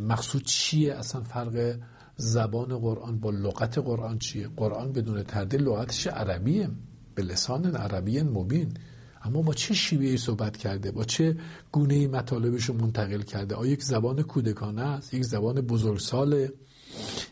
مقصود 0.00 0.44
چیه؟ 0.44 0.94
اصلا 0.94 1.20
فرق 1.20 1.74
زبان 2.16 2.78
قرآن 2.78 3.18
با 3.18 3.30
لغت 3.30 3.78
قرآن 3.78 4.18
چیه؟ 4.18 4.48
قرآن 4.56 4.92
بدون 4.92 5.22
تردید 5.22 5.62
لغتش 5.62 6.06
عربیه 6.06 6.70
به 7.14 7.22
لسان 7.22 7.76
عربی 7.76 8.22
مبین. 8.22 8.74
اما 9.22 9.42
با 9.42 9.54
چه 9.54 9.74
شیوهی 9.74 10.16
صحبت 10.16 10.56
کرده؟ 10.56 10.90
با 10.90 11.04
چه 11.04 11.36
گونه 11.72 11.94
ای 11.94 12.06
مطالبش 12.06 12.70
منتقل 12.70 13.22
کرده؟ 13.22 13.54
آیا 13.54 13.72
یک 13.72 13.82
زبان 13.82 14.22
کودکانه 14.22 14.82
است؟ 14.82 15.14
یک 15.14 15.24
زبان 15.24 15.60
بزرگساله؟ 15.60 16.52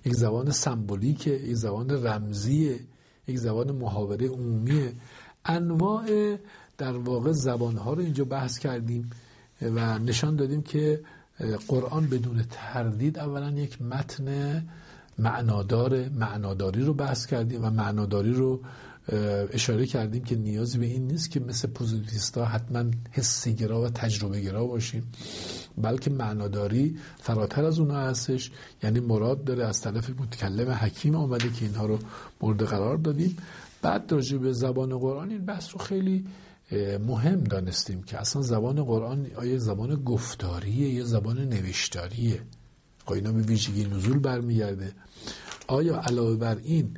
یک 0.04 0.14
زبان 0.14 0.50
سمبولیکه؟ 0.50 1.30
یک 1.30 1.54
زبان 1.54 1.90
رمزیه؟ 1.90 2.80
یک 3.28 3.38
زبان 3.38 3.72
محاوره 3.72 4.28
عمومیه 4.28 4.92
انواع 5.44 6.36
در 6.78 6.96
واقع 6.96 7.32
زبانها 7.32 7.92
رو 7.92 8.02
اینجا 8.02 8.24
بحث 8.24 8.58
کردیم 8.58 9.10
و 9.62 9.98
نشان 9.98 10.36
دادیم 10.36 10.62
که 10.62 11.00
قرآن 11.68 12.06
بدون 12.06 12.44
تردید 12.50 13.18
اولا 13.18 13.50
یک 13.50 13.82
متن 13.82 14.62
معنادار 15.18 16.08
معناداری 16.08 16.82
رو 16.82 16.94
بحث 16.94 17.26
کردیم 17.26 17.64
و 17.64 17.70
معناداری 17.70 18.32
رو 18.32 18.60
اشاره 19.52 19.86
کردیم 19.86 20.24
که 20.24 20.36
نیازی 20.36 20.78
به 20.78 20.86
این 20.86 21.06
نیست 21.06 21.30
که 21.30 21.40
مثل 21.40 21.68
پوزیتیستا 21.68 22.44
حتما 22.44 22.84
حسیگرا 23.10 23.80
و 23.80 23.88
تجربه 23.88 24.40
گرا 24.40 24.64
باشیم. 24.64 25.12
بلکه 25.78 26.10
معناداری 26.10 26.98
فراتر 27.18 27.64
از 27.64 27.78
اونها 27.78 28.00
هستش. 28.00 28.50
یعنی 28.82 29.00
مراد 29.00 29.44
داره 29.44 29.66
از 29.66 29.80
طرف 29.80 30.10
متکلم 30.10 30.70
حکیم 30.70 31.14
آمده 31.14 31.50
که 31.52 31.64
اینها 31.64 31.86
رو 31.86 31.98
مورد 32.40 32.62
قرار 32.62 32.96
دادیم. 32.96 33.36
بعد 33.82 34.12
راجع 34.12 34.38
به 34.38 34.52
زبان 34.52 34.98
قرآن 34.98 35.30
این 35.30 35.44
بحث 35.44 35.68
رو 35.72 35.78
خیلی 35.78 36.24
مهم 37.06 37.40
دانستیم 37.44 38.02
که 38.02 38.18
اصلا 38.20 38.42
زبان 38.42 38.84
قرآن 38.84 39.26
آیا 39.36 39.58
زبان 39.58 39.94
گفتاریه 39.94 40.88
یا 40.88 41.04
زبان 41.04 41.38
نوشتاریه؟ 41.38 42.40
خب 43.04 43.12
اینا 43.12 43.32
به 43.32 43.42
ویژگی 43.42 43.84
نزول 43.84 44.18
برمیگرده. 44.18 44.92
آیا 45.66 46.00
علاوه 46.00 46.36
بر 46.36 46.56
این 46.64 46.96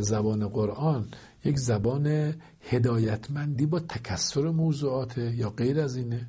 زبان 0.00 0.48
قرآن 0.48 1.08
یک 1.44 1.58
زبان 1.58 2.34
هدایتمندی 2.60 3.66
با 3.66 3.80
تکسر 3.80 4.50
موضوعات 4.50 5.18
یا 5.18 5.50
غیر 5.50 5.80
از 5.80 5.96
اینه. 5.96 6.28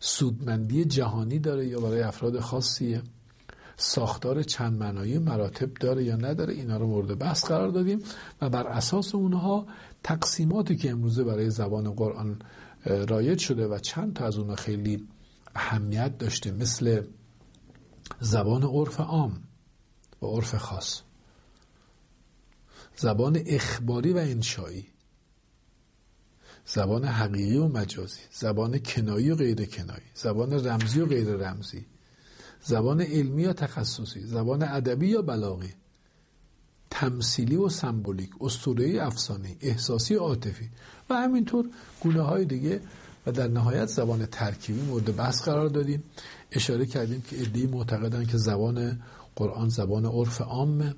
سودمندی 0.00 0.84
جهانی 0.84 1.38
داره 1.38 1.66
یا 1.66 1.80
برای 1.80 2.02
افراد 2.02 2.40
خاصیه. 2.40 3.02
ساختار 3.76 4.42
چند 4.42 4.78
معنایی 4.78 5.18
مراتب 5.18 5.74
داره 5.74 6.04
یا 6.04 6.16
نداره 6.16 6.54
اینا 6.54 6.76
رو 6.76 6.86
مورد 6.86 7.18
بحث 7.18 7.44
قرار 7.44 7.68
دادیم 7.68 8.02
و 8.40 8.50
بر 8.50 8.66
اساس 8.66 9.14
اونها 9.14 9.66
تقسیماتی 10.02 10.76
که 10.76 10.90
امروزه 10.90 11.24
برای 11.24 11.50
زبان 11.50 11.90
قرآن 11.90 12.38
رایج 12.84 13.38
شده 13.38 13.66
و 13.66 13.78
چند 13.78 14.14
تا 14.14 14.26
از 14.26 14.38
اونها 14.38 14.56
خیلی 14.56 15.08
اهمیت 15.54 16.18
داشته 16.18 16.50
مثل 16.50 17.02
زبان 18.20 18.62
عرف 18.62 19.00
عام 19.00 19.42
و 20.22 20.26
عرف 20.26 20.54
خاص. 20.54 21.02
زبان 23.00 23.42
اخباری 23.46 24.12
و 24.12 24.16
انشایی. 24.16 24.86
زبان 26.66 27.04
حقیقی 27.04 27.56
و 27.56 27.68
مجازی. 27.68 28.20
زبان 28.32 28.78
کنایی 28.78 29.30
و 29.30 29.34
غیر 29.36 29.64
کنایی. 29.64 30.06
زبان 30.14 30.66
رمزی 30.66 31.00
و 31.00 31.06
غیر 31.06 31.28
رمزی. 31.28 31.86
زبان 32.62 33.00
علمی 33.00 33.42
یا 33.42 33.52
تخصصی. 33.52 34.20
زبان 34.20 34.62
ادبی 34.62 35.08
یا 35.08 35.22
بلاغی. 35.22 35.72
تمثیلی 36.90 37.56
و 37.56 37.68
سمبولیک. 37.68 38.30
اسطوره‌ای 38.40 38.98
افسانه 38.98 39.56
احساسی 39.60 40.14
و 40.14 40.18
عاطفی. 40.18 40.70
و 41.10 41.14
همینطور 41.14 41.70
گونه 42.00 42.22
های 42.22 42.44
دیگه 42.44 42.80
و 43.26 43.32
در 43.32 43.48
نهایت 43.48 43.86
زبان 43.86 44.26
ترکیبی 44.26 44.80
مورد 44.80 45.16
بحث 45.16 45.42
قرار 45.42 45.68
دادیم. 45.68 46.02
اشاره 46.52 46.86
کردیم 46.86 47.22
که 47.22 47.40
ادعی 47.40 47.66
معتقدن 47.66 48.26
که 48.26 48.36
زبان 48.36 49.02
قرآن 49.36 49.68
زبان 49.68 50.04
عرف 50.04 50.40
عامه. 50.40 50.94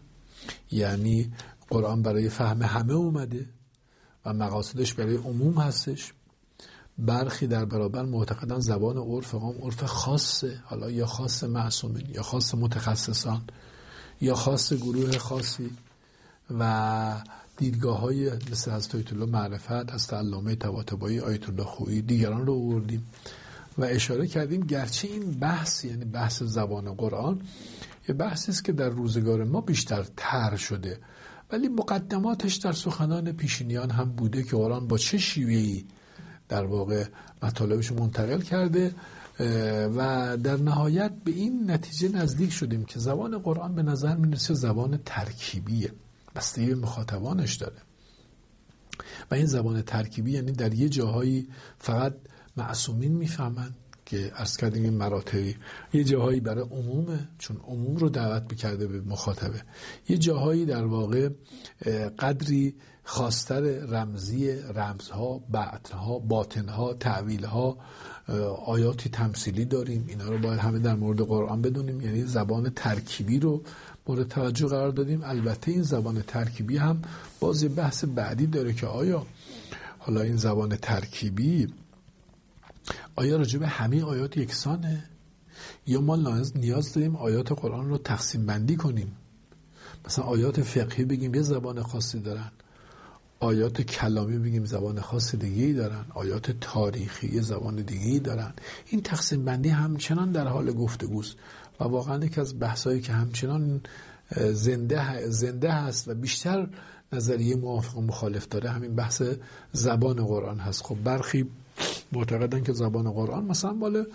یعنی 0.70 1.32
قرآن 1.70 2.02
برای 2.02 2.28
فهم 2.28 2.62
همه 2.62 2.92
اومده 2.92 3.48
و 4.24 4.32
مقاصدش 4.32 4.94
برای 4.94 5.16
عموم 5.16 5.58
هستش. 5.58 6.12
برخی 6.98 7.46
در 7.46 7.64
برابر 7.64 8.02
معتقدن 8.04 8.60
زبان 8.60 8.96
عرف 8.96 9.34
عام 9.34 9.54
عرف 9.62 9.84
خاصه. 9.84 10.62
حالا 10.64 10.90
یا 10.90 11.06
خاص 11.06 11.44
معصومین 11.44 12.06
یا 12.14 12.22
خاص 12.22 12.54
متخصصان 12.54 13.42
یا 14.20 14.34
خاص 14.34 14.72
گروه 14.72 15.18
خاصی 15.18 15.70
و 16.58 17.22
دیدگاه 17.56 18.00
های 18.00 18.30
مثل 18.52 18.70
از 18.70 18.88
الله 18.94 19.26
معرفت 19.26 19.92
از 19.92 20.12
علامه 20.12 20.54
طباطبایی 20.54 21.20
آیت 21.20 21.48
الله 21.48 21.64
خویی 21.64 22.02
دیگران 22.02 22.46
رو 22.46 22.54
آوردیم 22.54 23.06
و 23.78 23.84
اشاره 23.84 24.26
کردیم 24.26 24.60
گرچه 24.60 25.08
این 25.08 25.30
بحث 25.30 25.84
یعنی 25.84 26.04
بحث 26.04 26.42
زبان 26.42 26.94
قرآن 26.94 27.42
یه 28.08 28.14
بحثی 28.14 28.50
است 28.50 28.64
که 28.64 28.72
در 28.72 28.88
روزگار 28.88 29.44
ما 29.44 29.60
بیشتر 29.60 30.06
تر 30.16 30.56
شده. 30.56 30.98
ولی 31.52 31.68
مقدماتش 31.68 32.56
در 32.56 32.72
سخنان 32.72 33.32
پیشینیان 33.32 33.90
هم 33.90 34.10
بوده 34.10 34.42
که 34.42 34.56
قرآن 34.56 34.88
با 34.88 34.98
چه 34.98 35.18
شیوهی 35.18 35.86
در 36.48 36.64
واقع 36.64 37.04
مطالبش 37.42 37.92
منتقل 37.92 38.40
کرده 38.40 38.94
و 39.96 40.36
در 40.36 40.56
نهایت 40.56 41.12
به 41.24 41.30
این 41.30 41.70
نتیجه 41.70 42.08
نزدیک 42.08 42.52
شدیم 42.52 42.84
که 42.84 42.98
زبان 42.98 43.38
قرآن 43.38 43.74
به 43.74 43.82
نظر 43.82 44.16
می‌رسه 44.16 44.54
زبان 44.54 45.00
ترکیبیه 45.06 45.92
بستگی 46.34 46.74
مخاطبانش 46.74 47.56
داره. 47.56 47.76
و 49.30 49.34
این 49.34 49.46
زبان 49.46 49.82
ترکیبی 49.82 50.30
یعنی 50.30 50.52
در 50.52 50.74
یه 50.74 50.88
جاهایی 50.88 51.48
فقط 51.78 52.14
معصومین 52.56 53.12
می‌فهمند 53.12 53.74
که 54.10 54.32
ارز 54.34 54.56
کردیم 54.56 54.82
این 54.82 54.92
مراتبی 54.92 55.56
یه 55.92 56.04
جاهایی 56.04 56.40
برای 56.40 56.64
عمومه 56.64 57.28
چون 57.38 57.56
عموم 57.56 57.96
رو 57.96 58.08
دعوت 58.08 58.42
بکرده 58.48 58.86
به 58.86 59.00
مخاطبه. 59.00 59.62
یه 60.08 60.18
جاهایی 60.18 60.64
در 60.64 60.84
واقع 60.84 61.28
قدری 62.18 62.74
خواستر 63.04 63.60
رمزی 63.86 64.52
رمزها 64.52 65.38
بعدها 65.50 66.18
باطنها 66.18 66.94
تعویلها 66.94 67.78
آیاتی 68.66 69.08
تمثیلی 69.08 69.64
داریم. 69.64 70.04
اینا 70.08 70.28
رو 70.28 70.38
باید 70.38 70.60
همه 70.60 70.78
در 70.78 70.94
مورد 70.94 71.20
قرآن 71.20 71.62
بدونیم. 71.62 72.00
یعنی 72.00 72.22
زبان 72.22 72.70
ترکیبی 72.70 73.38
رو 73.38 73.62
مورد 74.06 74.28
توجه 74.28 74.66
قرار 74.66 74.90
دادیم. 74.90 75.20
البته 75.24 75.72
این 75.72 75.82
زبان 75.82 76.22
ترکیبی 76.22 76.76
هم 76.76 77.02
باز 77.40 77.76
بحث 77.76 78.04
بعدی 78.04 78.46
داره 78.46 78.72
که 78.72 78.86
آیا 78.86 79.26
حالا 79.98 80.20
این 80.20 80.36
زبان 80.36 80.76
ترکیبی 80.76 81.68
آیا 83.16 83.36
راجع 83.36 83.58
به 83.58 83.68
همه 83.68 84.04
آیات 84.04 84.36
یکسانه؟ 84.36 85.04
یا 85.86 86.00
ما 86.00 86.16
نیاز 86.54 86.92
داریم 86.94 87.16
آیات 87.16 87.52
قرآن 87.52 87.88
رو 87.88 87.98
تقسیم 87.98 88.46
بندی 88.46 88.76
کنیم؟ 88.76 89.16
مثلا 90.06 90.24
آیات 90.24 90.62
فقهی 90.62 91.04
بگیم 91.04 91.34
یه 91.34 91.42
زبان 91.42 91.82
خاصی 91.82 92.20
دارن. 92.20 92.50
آیات 93.40 93.80
کلامی 93.82 94.38
بگیم 94.38 94.64
زبان 94.64 95.00
خاص 95.00 95.34
دیگه 95.34 95.64
ای 95.64 95.72
دارن. 95.72 96.04
آیات 96.14 96.50
تاریخی 96.50 97.34
یه 97.34 97.40
زبان 97.40 97.76
دیگه 97.76 98.06
ای 98.06 98.18
دارن. 98.18 98.52
این 98.86 99.02
تقسیم 99.02 99.44
بندی 99.44 99.68
همچنان 99.68 100.32
در 100.32 100.48
حال 100.48 100.72
گفتگوست 100.72 101.36
و 101.80 101.84
واقعا 101.84 102.24
یکی 102.24 102.40
از 102.40 102.60
بحثایی 102.60 103.00
که 103.00 103.12
همچنان 103.12 103.80
زنده 104.52 105.28
زنده 105.28 105.72
هست 105.72 106.08
و 106.08 106.14
بیشتر 106.14 106.68
نظریه 107.12 107.56
موافق 107.56 107.98
و 107.98 108.00
مخالف 108.00 108.48
داره 108.48 108.70
همین 108.70 108.94
بحث 108.94 109.22
زبان 109.72 110.24
قرآن 110.24 110.58
هست. 110.58 110.82
خب 110.82 110.96
برخی 111.04 111.46
معتقدن 112.12 112.62
که 112.62 112.72
زبان 112.72 113.10
قرآن 113.10 113.44
مثلا 113.44 113.72
مال 113.72 114.06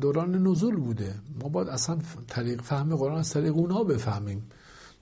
دوران 0.00 0.46
نزول 0.46 0.76
بوده. 0.76 1.14
ما 1.42 1.48
باید 1.48 1.68
اصلا 1.68 1.98
طریق 2.28 2.62
فهم 2.62 2.96
قرآن 2.96 3.18
از 3.18 3.30
طریق 3.30 3.56
اونها 3.56 3.84
بفهمیم. 3.84 4.42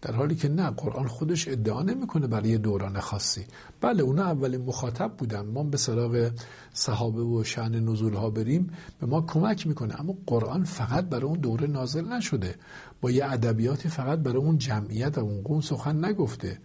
در 0.03 0.13
حالی 0.13 0.35
که 0.35 0.49
نه 0.49 0.71
قرآن 0.71 1.07
خودش 1.07 1.49
ادعا 1.49 1.83
نمی‌کنه 1.83 2.27
برای 2.27 2.59
دوران 2.59 3.01
خاصی. 3.01 3.47
بله 3.81 4.03
اونا 4.03 4.23
اولین 4.23 4.61
مخاطب 4.61 5.13
بودن. 5.19 5.41
ما 5.41 5.63
به 5.63 5.77
سراغ 5.77 6.31
صحابه 6.73 7.23
و 7.23 7.45
شعن 7.45 7.75
نزول 7.75 8.15
ها 8.15 8.31
بریم 8.31 8.71
به 9.01 9.07
ما 9.07 9.21
کمک 9.21 9.67
می‌کنه. 9.67 10.01
اما 10.01 10.15
قرآن 10.27 10.65
فقط 10.65 11.05
برای 11.05 11.25
اون 11.25 11.39
دوره 11.39 11.67
نازل 11.67 12.05
نشده. 12.05 12.55
با 13.01 13.11
یه 13.11 13.33
ادبیاتی 13.33 13.89
فقط 13.89 14.19
برای 14.19 14.37
اون 14.37 14.59
جمعیت 14.59 15.19
و 15.19 15.21
اون 15.21 15.43
قوم 15.43 15.61
سخن 15.61 16.05
نگفته. 16.05 16.59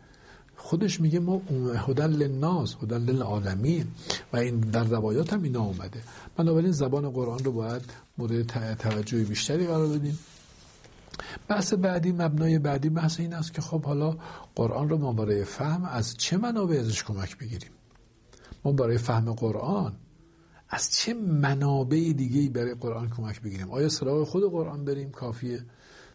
خودش 0.58 1.02
میگه 1.02 1.20
ما 1.20 1.42
هدل 1.88 2.12
للناس 2.12 2.76
هدل 2.84 3.02
للعالمین 3.02 3.88
و 4.34 4.38
این 4.38 4.60
در 4.60 4.84
روایات 4.84 5.34
هم 5.34 5.44
اینا 5.44 5.62
اومده. 5.62 6.02
بنابراین 6.36 6.72
زبان 6.72 7.10
قرآن 7.10 7.40
رو 7.40 7.52
باید 7.52 7.82
مورد 8.18 8.76
توجه 8.76 9.24
بیشتری 9.24 9.68
قرار 9.68 9.88
بدیم. 9.88 10.20
بحث 11.48 11.74
بعدی 11.74 12.12
مبنای 12.12 12.60
بعدی 12.60 12.90
بحث 12.90 13.20
این 13.20 13.34
است 13.34 13.54
که 13.54 13.62
خب 13.62 13.86
حالا 13.86 14.18
قرآن 14.56 14.90
رو 14.90 14.98
ما 14.98 15.14
برای 15.14 15.44
فهم 15.44 15.86
از 15.86 16.18
چه 16.18 16.38
منابع 16.38 16.76
ازش 16.76 17.04
کمک 17.04 17.38
بگیریم؟ 17.38 17.72
ما 18.66 18.72
برای 18.72 18.98
فهم 18.98 19.34
قرآن 19.34 19.94
از 20.70 20.92
چه 20.92 21.14
منابع 21.14 22.14
دیگه 22.18 22.50
برای 22.50 22.74
قرآن 22.74 23.10
کمک 23.10 23.42
بگیریم؟ 23.42 23.72
آیا 23.72 23.90
سراغ 23.90 24.28
خود 24.28 24.52
قرآن 24.52 24.86
بریم؟ 24.86 25.12
کافیه. 25.12 25.66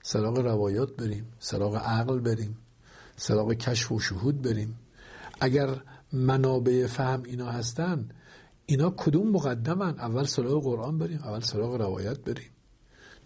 سراغ 0.02 0.38
روایات 0.38 0.96
بریم. 0.96 1.26
سراغ 1.38 1.76
عقل 1.76 2.18
بریم. 2.18 2.56
سراغ 3.16 3.52
کشف 3.52 3.92
و 3.92 3.98
شهود 3.98 4.42
بریم. 4.42 4.78
اگر 5.40 5.68
منابع 6.12 6.86
فهم 6.86 7.22
اینا 7.22 7.50
هستن 7.50 8.08
اینا 8.66 8.90
کدوم 8.90 9.30
مقدمن؟ 9.30 9.98
اول 9.98 10.24
سراغ 10.24 10.62
قرآن 10.62 10.98
بریم 10.98 11.18
اول 11.18 11.40
سراغ 11.40 11.74
روایت 11.74 12.18
بریم. 12.18 12.50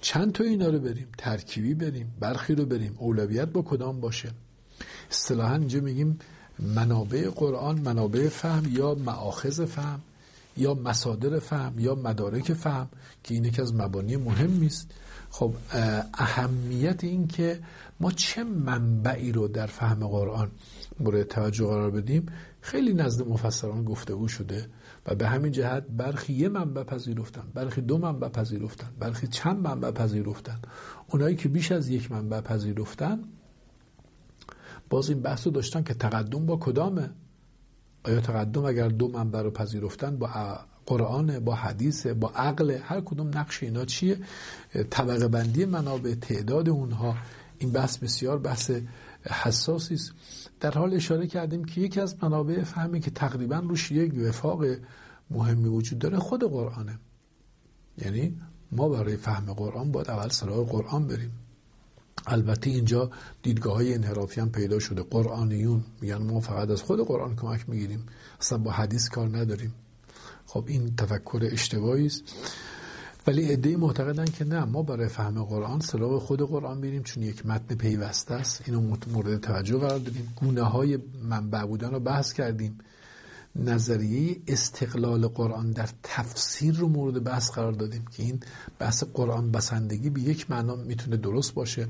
چند 0.01 0.33
تا 0.33 0.45
اینا 0.45 0.69
رو 0.69 0.79
بریم؟ 0.79 1.09
ترکیبی 1.19 1.75
بریم 1.75 2.15
برخی 2.21 2.55
رو 2.55 2.67
بریم. 2.67 2.95
اولویت 2.99 3.49
با 3.49 3.63
کدام 3.63 4.01
باشه؟ 4.01 4.31
اصطلاحا 5.11 5.55
اینجا 5.55 5.81
میگیم 5.81 6.19
منابع 6.59 7.29
قرآن 7.29 7.81
منابع 7.81 8.29
فهم 8.29 8.73
یا 8.73 8.95
معاخذ 8.95 9.65
فهم 9.65 10.01
یا 10.57 10.75
مصادر 10.75 11.39
فهم 11.39 11.79
یا 11.79 11.95
مدارک 11.95 12.53
فهم 12.53 12.89
که 13.23 13.35
این 13.35 13.45
یکی 13.45 13.63
از 13.63 13.75
مبانی 13.75 14.17
مهمی 14.17 14.67
است 14.67 14.91
خب 15.31 15.55
اهمیت 16.15 17.05
این 17.05 17.29
که 17.29 17.61
ما 18.01 18.11
چه 18.11 18.45
منبعی 18.45 19.33
رو 19.33 19.49
در 19.49 19.67
فهم 19.67 20.07
قرآن 20.07 20.51
مورد 21.01 21.23
توجه 21.23 21.67
قرار 21.67 21.91
بدیم؟ 21.91 22.27
خیلی 22.61 22.95
نزد 22.95 23.29
مفسران 23.29 23.85
گفتگو 23.85 24.29
شده 24.29 24.69
و 25.07 25.15
به 25.15 25.29
همین 25.29 25.53
جهت 25.53 25.85
برخی 25.97 26.33
یه 26.33 26.49
منبع 26.49 26.83
پذیرفتن 26.83 27.43
برخی 27.55 27.81
دو 27.81 27.99
منبع 27.99 28.29
پذیرفتن 28.29 28.89
برخی 28.99 29.27
چند 29.27 29.59
منبع 29.59 29.91
پذیرفتن. 29.91 30.59
اونایی 31.11 31.37
که 31.37 31.49
بیش 31.49 31.73
از 31.73 31.89
یک 31.89 32.13
منبع 32.13 32.41
پذیرفتن 32.41 33.25
باز 34.91 35.09
این 35.09 35.21
بحث 35.23 35.47
رو 35.47 35.53
داشتن 35.53 35.83
که 35.83 35.95
تقدم 35.95 36.47
با 36.47 36.57
کدامه؟ 36.57 37.11
آیا 38.05 38.21
تقدم 38.21 38.65
اگر 38.65 38.89
دو 38.89 39.09
منبع 39.09 39.43
رو 39.43 39.51
پذیرفتن 39.51 40.17
با 40.17 40.29
قرآن 40.87 41.41
با 41.41 41.55
حدیث 41.55 42.07
با 42.07 42.29
عقل 42.31 42.71
هر 42.71 43.01
کدوم 43.01 43.29
نقش 43.39 43.63
اینا 43.63 43.85
چیه؟ 43.85 44.19
طبقه 44.91 45.29
بندی 45.29 45.65
منابع 45.65 46.15
تعداد 46.15 46.69
اونها. 46.69 47.17
این 47.59 47.71
بحث 47.73 47.99
بسیار 47.99 48.39
بحث 48.39 48.71
حساسی 49.23 49.95
است. 49.95 50.13
در 50.61 50.71
حال 50.71 50.95
اشاره 50.95 51.27
کردیم 51.27 51.65
که 51.65 51.81
یکی 51.81 52.01
از 52.01 52.17
منابع 52.23 52.65
فهمی 52.65 53.01
که 53.01 53.11
تقریبا 53.11 53.59
روش 53.59 53.91
یک 53.91 54.15
وفاق 54.29 54.65
مهمی 55.31 55.69
وجود 55.69 55.99
داره 55.99 56.19
خود 56.19 56.45
قرآنه. 56.45 56.99
یعنی 57.99 58.41
ما 58.73 58.89
برای 58.89 59.17
فهم 59.17 59.53
قرآن 59.53 59.93
باید 59.93 60.11
اول 60.11 60.29
سراغ 60.29 60.71
قرآن 60.71 61.07
بریم. 61.07 61.33
البته 62.27 62.71
اینجا 62.71 63.11
دیدگاه 63.43 63.75
های 63.75 63.95
انحرافی 63.95 64.41
هم 64.41 64.51
پیدا 64.51 64.79
شده. 64.79 65.03
قرآنیون 65.03 65.85
میگن 66.01 66.17
ما 66.17 66.41
فقط 66.41 66.71
از 66.71 66.83
خود 66.83 67.07
قرآن 67.07 67.37
کمک 67.37 67.69
می‌گیریم. 67.69 68.07
اصلا 68.41 68.59
با 68.59 68.71
حدیث 68.71 69.09
کار 69.09 69.37
نداریم. 69.39 69.75
خب 70.47 70.65
این 70.67 70.97
تفکر 70.97 71.49
اشتباهی 71.53 72.07
است. 72.07 72.23
ولی 73.27 73.53
عده 73.53 73.77
معتقدن 73.77 74.25
که 74.25 74.45
نه 74.45 74.65
ما 74.65 74.83
برای 74.83 75.09
فهم 75.09 75.45
قرآن 75.45 75.81
سراغ 75.81 76.23
خود 76.23 76.43
قرآن 76.43 76.79
میریم 76.79 77.03
چون 77.03 77.23
یک 77.23 77.47
متن 77.47 77.75
پیوسته 77.75 78.35
است. 78.35 78.63
اینو 78.67 78.97
مورد 79.13 79.41
توجه 79.41 79.79
قرار 79.79 79.99
دادیم. 79.99 80.33
گونه 80.37 80.63
های 80.63 80.99
منبع 81.23 81.65
بودن 81.65 81.91
رو 81.91 82.01
بحث 82.01 82.33
کردیم. 82.33 82.79
نظریه 83.57 84.37
استقلال 84.47 85.27
قرآن 85.29 85.71
در 85.71 85.89
تفسیر 86.03 86.75
رو 86.75 86.89
مورد 86.89 87.25
بحث 87.25 87.51
قرار 87.51 87.73
دادیم 87.73 88.05
که 88.17 88.23
این 88.23 88.41
بحث 88.79 89.05
قرآن 89.15 89.51
بسندگی 89.51 90.11
به 90.11 90.21
یک 90.21 90.51
معنا 90.51 90.77
می‌تونه 90.77 91.17
درست 91.17 91.55
باشه. 91.55 91.89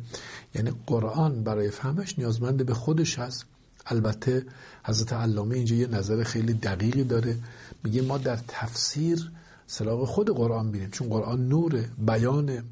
یعنی 0.54 0.72
قرآن 0.86 1.42
برای 1.44 1.70
فهمش 1.70 2.18
نیازمند 2.18 2.66
به 2.66 2.74
خودش 2.74 3.18
هست. 3.18 3.44
البته 3.86 4.46
حضرت 4.84 5.12
علامه 5.12 5.56
اینجا 5.56 5.76
یه 5.76 5.86
نظر 5.86 6.22
خیلی 6.22 6.52
دقیقی 6.52 7.04
داره. 7.04 7.36
میگه 7.84 8.02
ما 8.02 8.18
در 8.18 8.38
تفسیر 8.48 9.30
سراغ 9.66 10.04
خود 10.04 10.30
قرآن 10.30 10.70
بینیم 10.70 10.90
چون 10.90 11.08
قرآن 11.08 11.48
نور 11.48 11.84
بیان 11.98 12.62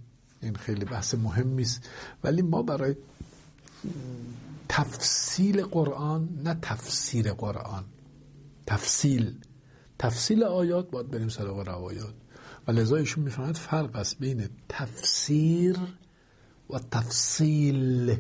این 0.43 0.57
خیلی 0.57 0.85
بحث 0.85 1.15
مهمی 1.15 1.63
است. 1.63 1.89
ولی 2.25 2.43
ما 2.43 2.63
برای 2.63 2.97
تفصیل 4.69 5.63
قرآن 5.63 6.29
نه 6.45 6.59
تفسیر 6.63 7.33
قرآن. 7.33 7.85
تفصیل. 8.67 9.35
تفصیل 9.99 10.45
آیات 10.45 10.91
باید 10.91 11.11
بریم 11.11 11.29
سراغ 11.29 11.69
روایات. 11.69 12.15
و 12.67 12.73
لذا 12.73 12.97
ایشون 12.97 13.25
می‌فهمد 13.25 13.57
فرق 13.57 13.97
است 13.97 14.19
بین 14.19 14.49
تفسیر 14.69 15.79
و 16.71 16.79
تفصیل. 16.91 18.17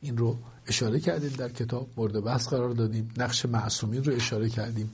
این 0.00 0.16
رو 0.16 0.38
اشاره 0.66 1.00
کردیم 1.00 1.30
در 1.30 1.48
کتاب 1.48 1.88
مورد 1.96 2.24
بحث 2.24 2.48
قرار 2.48 2.70
دادیم 2.70 3.08
نقش 3.16 3.46
معصومین 3.46 4.04
رو 4.04 4.14
اشاره 4.14 4.48
کردیم. 4.48 4.90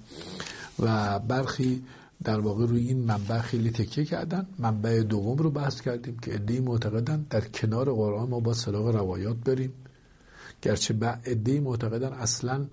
و 0.78 1.18
برخی 1.18 1.84
در 2.24 2.40
واقع 2.40 2.66
روی 2.66 2.88
این 2.88 2.98
منبع 2.98 3.38
خیلی 3.38 3.70
تکیه 3.70 4.04
کردن. 4.04 4.46
منبع 4.58 5.02
دوم 5.02 5.38
رو 5.38 5.50
بحث 5.50 5.80
کردیم 5.80 6.18
که 6.18 6.34
ادهی 6.34 6.60
معتقدن 6.60 7.26
در 7.30 7.40
کنار 7.40 7.92
قرآن 7.92 8.28
ما 8.28 8.40
با 8.40 8.52
سراغ 8.52 8.88
روایات 8.88 9.36
بریم. 9.36 9.72
گرچه 10.62 10.94
ادهی 11.24 11.60
معتقدن 11.60 12.12
اصلا 12.12 12.66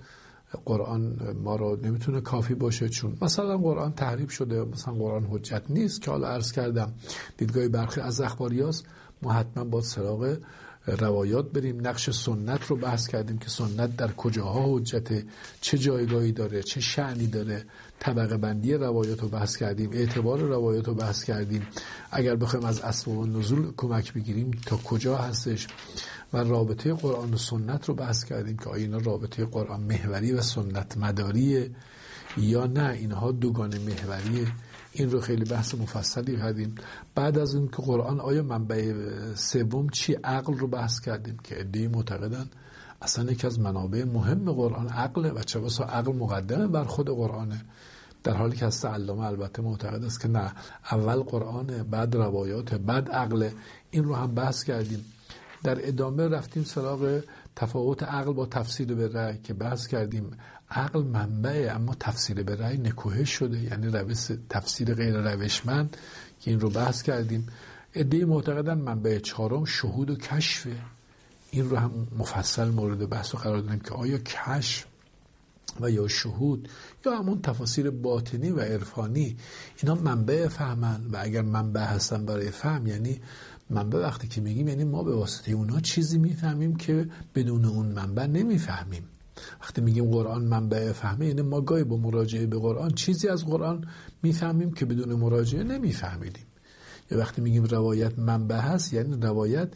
قرآن 0.66 1.18
ما 1.43 1.56
رو 1.56 1.78
نمی‌تونه 1.84 2.22
کافی 2.22 2.54
باشه 2.54 2.89
چون 2.89 3.18
مثلا 3.22 3.58
قرآن 3.58 3.93
تحریف 3.93 4.32
شده 4.32 4.64
مثلا 4.64 4.93
قرآن 4.93 5.26
حجت 5.32 5.64
نیست 5.70 6.02
که 6.02 6.12
حالا 6.12 6.28
عرض 6.28 6.52
کردم. 6.52 6.93
دیدگاه 7.38 7.68
برخی 7.68 8.02
از 8.02 8.22
اخباریاست 8.22 8.86
ما 9.22 9.34
حتما 9.34 9.64
با 9.64 9.82
سراغ 9.82 10.38
روایات 10.88 11.52
بریم 11.52 11.88
نقش 11.88 12.10
سنت 12.10 12.66
رو 12.66 12.76
بحث 12.76 13.08
کردیم 13.08 13.38
که 13.38 13.50
سنت 13.50 13.96
در 13.96 14.12
کجاها 14.12 14.78
حجته 14.78 15.26
چه 15.62 15.78
جایگاهی 15.78 16.32
داره 16.32 16.64
چه 16.64 16.82
شعنی 16.82 17.28
داره. 17.28 17.66
طبقه 18.00 18.38
بندی 18.38 18.74
روایات 18.74 19.22
رو 19.22 19.28
بحث 19.28 19.58
کردیم 19.58 19.90
اعتبار 19.94 20.40
روایات 20.40 20.88
رو 20.88 20.94
بحث 20.94 21.24
کردیم. 21.24 21.68
اگر 22.12 22.36
بخوایم 22.36 22.66
از 22.66 22.82
اسباب 22.82 23.28
نزول 23.28 23.72
کمک 23.78 24.14
بگیریم 24.14 24.52
تا 24.66 24.78
کجا 24.78 25.18
هستش؟ 25.18 25.68
و 26.34 26.38
رابطه 26.38 26.94
قرآن 26.94 27.34
و 27.34 27.38
سنت 27.38 27.86
رو 27.86 27.94
بحث 27.94 28.24
کردیم 28.24 28.58
که 28.58 28.70
آیا 28.70 28.98
رابطه 28.98 29.46
قرآن 29.46 29.82
محوری 29.82 30.32
و 30.32 30.42
سنت 30.42 30.98
مداریه 30.98 31.72
یا 32.38 32.66
نه؟ 32.66 32.90
اینها 32.90 33.32
دوگان 33.32 33.78
محوریه. 33.78 34.48
این 34.96 35.12
رو 35.12 35.22
خیلی 35.22 35.46
بحث 35.46 35.76
مفصلی 35.76 36.38
کردیم. 36.38 36.76
بعد 37.16 37.38
از 37.38 37.56
اون 37.56 37.68
که 37.68 37.82
قرآن 37.82 38.20
آیا 38.20 38.43
منبع 38.43 38.93
سوم 39.36 39.89
چی 39.89 40.14
عقل 40.14 40.54
رو 40.54 40.68
بحث 40.68 41.00
کردیم 41.00 41.38
که 41.43 41.60
ادعی 41.60 41.88
معتقدن؟ 41.88 42.50
اصلا 43.02 43.32
یکی 43.32 43.48
از 43.48 43.60
منابع 43.60 44.04
مهم 44.04 44.52
قرآن 44.52 44.88
عقله 44.88 45.30
و 45.30 45.43
چه 45.43 45.60
بسا 45.60 45.84
عقل 45.84 46.14
مقدمه 46.16 46.68
بر 46.68 46.84
خود 46.84 47.10
قرآنه. 47.10 47.62
در 48.24 48.34
حالی 48.34 48.56
که 48.56 48.66
از 48.66 48.86
علامه 48.86 49.26
البته 49.26 49.62
معتقد 49.62 50.04
است 50.04 50.22
که 50.22 50.28
نه 50.28 50.52
اول 50.91 51.16
قرآن 51.16 51.66
بعد 51.91 52.16
روایات 52.16 52.74
بعد 52.74 53.10
عقل. 53.10 53.50
این 53.91 54.04
رو 54.04 54.16
هم 54.16 54.36
بحث 54.36 54.64
کردیم. 54.64 55.06
در 55.64 55.88
ادامه 55.88 56.28
رفتیم 56.28 56.64
سراغ 56.64 57.22
تفاوت 57.56 58.04
عقل 58.04 58.34
با 58.34 58.46
تفسیر 58.46 58.96
به 58.96 59.08
رأی 59.08 59.38
که 59.38 59.54
بحث 59.54 59.88
کردیم. 59.88 60.32
عقل 60.72 61.03
منبعه 61.03 61.72
اما 61.72 61.95
تفسیر 61.99 62.43
به 62.43 62.55
رأی 62.55 62.78
نکوهش 62.78 63.30
شده 63.30 63.59
یعنی 63.59 63.88
روش 63.88 64.32
تفسیر 64.49 64.93
غیر 64.93 65.32
روشمند 65.32 65.97
که 66.41 66.51
این 66.51 66.59
رو 66.59 66.70
بحث 66.70 67.01
کردیم. 67.01 67.47
ادهی 67.93 68.26
معتقدن 68.26 68.78
منبع 68.78 69.20
چهارم 69.20 69.66
شهود 69.66 70.09
و 70.09 70.16
کشفه. 70.16 70.76
این 71.51 71.70
رو 71.70 71.78
هم 71.78 72.07
مفصل 72.18 72.70
مورد 72.70 73.09
بحث 73.09 73.36
و 73.36 73.38
قرار 73.38 73.59
دادیم 73.59 73.80
که 73.80 73.93
آیا 73.93 74.18
کشف 74.18 74.86
و 75.82 75.91
یا 75.91 76.07
شهود 76.07 76.70
یا 77.05 77.18
همون 77.18 77.41
تفاسیر 77.41 77.89
باطنی 77.89 78.51
و 78.51 78.59
عرفانی 78.59 79.38
اینا 79.78 79.95
منبع 79.95 80.47
فهمن 80.47 81.01
و 81.11 81.18
اگر 81.22 81.41
منبع 81.41 81.84
هستن 81.84 82.26
برای 82.26 82.51
فهم 82.51 82.88
یعنی 82.88 83.22
منبع 83.70 83.99
وقتی 83.99 84.28
که 84.28 84.41
میگیم 84.41 84.68
یعنی 84.68 84.84
ما 84.84 85.03
به 85.03 85.16
واسطه 85.16 85.51
اونا 85.51 85.80
چیزی 85.80 86.18
می‌فهمیم 86.18 86.76
که 86.76 87.09
بدون 87.36 87.66
اون 87.66 87.86
منبع 87.86 88.26
نمی‌فهمیم. 88.26 89.03
وقتی 89.62 89.82
میگیم 89.82 90.12
قرآن 90.12 90.44
منبع 90.44 90.92
فهمه 90.92 91.28
یعنی 91.28 91.42
ما 91.42 91.62
گاهی 91.62 91.84
با 91.84 91.98
مراجعه 91.98 92.46
به 92.46 92.60
قرآن 92.60 92.92
چیزی 92.92 93.28
از 93.28 93.46
قرآن 93.46 93.88
می‌فهمیم 94.24 94.74
که 94.74 94.86
بدون 94.86 95.14
مراجعه 95.14 95.64
نمیفهمیدیم. 95.64 96.46
یا 97.12 97.20
وقتی 97.20 97.42
میگیم 97.42 97.64
روایت 97.64 98.20
منبع 98.20 98.60
هست 98.60 98.94
یعنی 98.94 99.22
روایت 99.22 99.70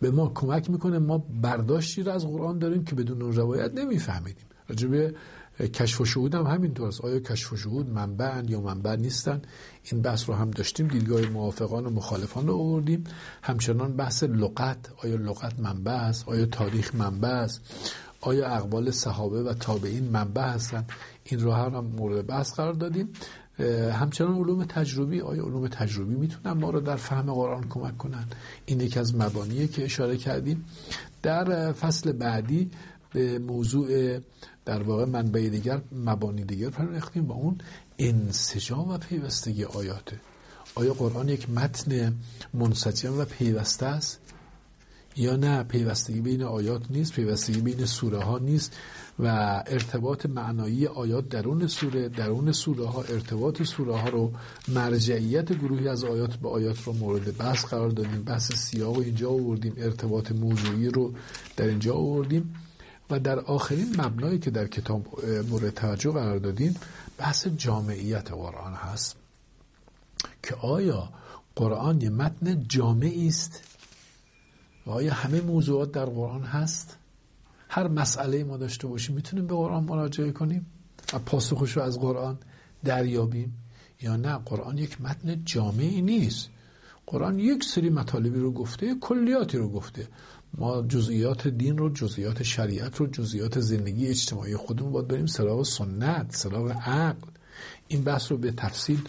به 0.00 0.10
ما 0.10 0.32
کمک 0.34 0.70
می‌کنه 0.70 0.98
ما 0.98 1.18
برداشتی 1.18 2.02
رو 2.02 2.12
از 2.12 2.26
قرآن 2.26 2.58
داریم 2.58 2.84
که 2.84 2.94
بدون 2.94 3.22
اون 3.22 3.32
روایت 3.32 3.74
نمیفهمیدیم. 3.74 4.44
راجبه 4.68 5.14
کشف 5.60 6.00
و 6.00 6.04
شهود 6.04 6.34
هم 6.34 6.46
همینطور 6.46 6.88
است. 6.88 7.00
آیا 7.00 7.20
کشف 7.20 7.52
و 7.52 7.56
شهود 7.56 7.90
منبع 7.90 8.42
یا 8.48 8.60
منبع 8.60 8.96
نیستن 8.96 9.42
این 9.84 10.02
بحث 10.02 10.28
رو 10.28 10.34
هم 10.34 10.50
داشتیم 10.50 10.88
دیدگاه 10.88 11.26
موافقان 11.26 11.86
و 11.86 11.90
مخالفان 11.90 12.46
رو 12.46 12.54
آوردیم. 12.54 13.04
همچنان 13.42 13.96
بحث 13.96 14.22
لغت 14.22 14.78
آیا 15.04 15.16
لغت 15.16 15.60
منبع 15.60 15.92
است؟ 15.92 16.28
آیا 16.28 16.46
تاریخ 16.46 16.94
منبع 16.94 17.28
است؟ 17.28 17.60
آیا 18.20 18.48
اقوال 18.48 18.90
صحابه 18.90 19.42
و 19.42 19.54
تابعین 19.54 20.04
منبع 20.04 20.42
هستن 20.42 20.84
این 21.24 21.40
رو 21.40 21.52
هم 21.52 21.84
مورد 21.84 22.26
بحث 22.26 22.52
قرار 22.52 22.72
دادیم. 22.72 23.08
همچنان 23.92 24.34
علوم 24.34 24.64
تجربی 24.64 25.20
آیا 25.20 25.42
علوم 25.44 25.68
تجربی 25.68 26.14
می‌تونن 26.14 26.52
ما 26.52 26.70
رو 26.70 26.80
در 26.80 26.96
فهم 26.96 27.32
قرآن 27.32 27.68
کمک 27.68 27.98
کنن؟ 27.98 28.24
این 28.66 28.80
یکی 28.80 28.98
از 28.98 29.14
مبانیه 29.14 29.66
که 29.66 29.84
اشاره 29.84 30.16
کردیم. 30.16 30.64
در 31.22 31.72
فصل 31.72 32.12
بعدی 32.12 32.70
به 33.12 33.38
موضوع 33.38 34.18
در 34.64 34.82
واقع 34.82 35.04
منبع 35.04 35.48
دیگر 35.48 35.80
مبانی 35.92 36.44
دیگر 36.44 36.70
پرداختیم 36.70 37.26
با 37.26 37.34
اون 37.34 37.58
انسجام 37.98 38.88
و 38.88 38.98
پیوستگی 38.98 39.64
آیاته. 39.64 40.16
آیا 40.74 40.94
قرآن 40.94 41.28
یک 41.28 41.50
متن 41.50 42.14
منسجم 42.54 43.18
و 43.18 43.24
پیوسته 43.24 43.86
است؟ 43.86 44.20
یا 45.16 45.36
نه 45.36 45.62
پیوستگی 45.62 46.20
بین 46.20 46.42
آیات 46.42 46.82
نیست 46.90 47.12
پیوستگی 47.12 47.60
بین 47.60 47.86
سوره 47.86 48.18
ها 48.18 48.38
نیست 48.38 48.76
و 49.18 49.26
ارتباط 49.66 50.26
معنایی 50.26 50.86
آیات 50.86 51.28
درون 51.28 51.66
سوره 51.66 52.08
درون 52.08 52.52
سوره 52.52 52.86
ها 52.86 53.02
ارتباط 53.02 53.62
سوره 53.62 53.96
ها 53.96 54.08
رو 54.08 54.32
مرجعیت 54.68 55.52
گروهی 55.52 55.88
از 55.88 56.04
آیات 56.04 56.36
به 56.36 56.48
آیات 56.48 56.82
رو 56.82 56.92
مورد 56.92 57.36
بحث 57.36 57.64
قرار 57.64 57.90
دادیم 57.90 58.22
بحث 58.22 58.52
سیاق 58.52 58.96
و 58.96 59.00
اینجا 59.00 59.30
آوردیم 59.30 59.74
ارتباط 59.76 60.32
موضوعی 60.32 60.88
رو 60.88 61.14
در 61.56 61.66
اینجا 61.66 61.94
آوردیم 61.94 62.54
و 63.10 63.20
در 63.20 63.38
آخرین 63.40 63.94
مبنایی 63.98 64.38
که 64.38 64.50
در 64.50 64.66
کتاب 64.66 65.06
مورد 65.50 65.70
توجه 65.70 66.10
قرار 66.10 66.38
دادیم 66.38 66.76
بحث 67.18 67.46
جامعیت 67.46 68.32
قرآن 68.32 68.74
هست 68.74 69.16
که 70.42 70.54
آیا 70.54 71.08
قرآن 71.56 72.00
یه 72.00 72.10
متن 72.10 72.64
جامعی 72.68 73.28
است؟ 73.28 73.69
و 74.86 74.90
آیا 74.90 75.14
همه 75.14 75.40
موضوعات 75.40 75.92
در 75.92 76.04
قرآن 76.04 76.42
هست؟ 76.42 76.96
هر 77.68 77.88
مسئله 77.88 78.44
ما 78.44 78.56
داشته 78.56 78.86
باشیم 78.86 79.16
می‌تونیم 79.16 79.46
به 79.46 79.54
قرآن 79.54 79.84
مراجعه 79.84 80.32
کنیم 80.32 80.66
و 81.12 81.18
پاسخش 81.18 81.76
رو 81.76 81.82
از 81.82 81.98
قرآن 81.98 82.38
دریابیم 82.84 83.56
یا 84.00 84.16
نه؟ 84.16 84.38
قرآن 84.38 84.78
یک 84.78 85.00
متن 85.00 85.42
جامعی 85.44 86.02
نیست. 86.02 86.48
قرآن 87.06 87.38
یک 87.38 87.64
سری 87.64 87.90
مطالبی 87.90 88.40
رو 88.40 88.52
گفته 88.52 88.94
کلیاتی 89.00 89.58
رو 89.58 89.68
گفته. 89.68 90.08
ما 90.58 90.82
جزئیات 90.82 91.48
دین 91.48 91.78
رو 91.78 91.90
جزئیات 91.90 92.42
شریعت 92.42 92.96
رو 92.96 93.06
جزئیات 93.06 93.60
زندگی 93.60 94.06
اجتماعی 94.06 94.56
خودمون 94.56 94.92
باید 94.92 95.08
بریم 95.08 95.26
سراغ 95.26 95.62
سنت 95.62 96.36
سراغ 96.36 96.70
عقل. 96.70 97.28
این 97.88 98.02
بحث 98.02 98.32
رو 98.32 98.38
به 98.38 98.52
تفصیل 98.52 99.00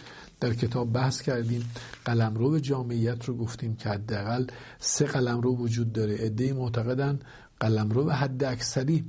در 0.42 0.54
کتاب 0.54 0.92
بحث 0.92 1.22
کردیم. 1.22 1.70
قلمرو 2.04 2.58
جامعیت 2.58 3.24
رو 3.24 3.36
گفتیم 3.36 3.76
که 3.76 3.88
حداقل 3.88 4.46
سه 4.78 5.04
قلمرو 5.04 5.56
وجود 5.56 5.92
داره. 5.92 6.16
عده‌ای 6.16 6.52
معتقدن 6.52 7.18
قلمرو 7.60 8.04
به 8.04 8.14
حد 8.14 8.44
اکثری. 8.44 9.04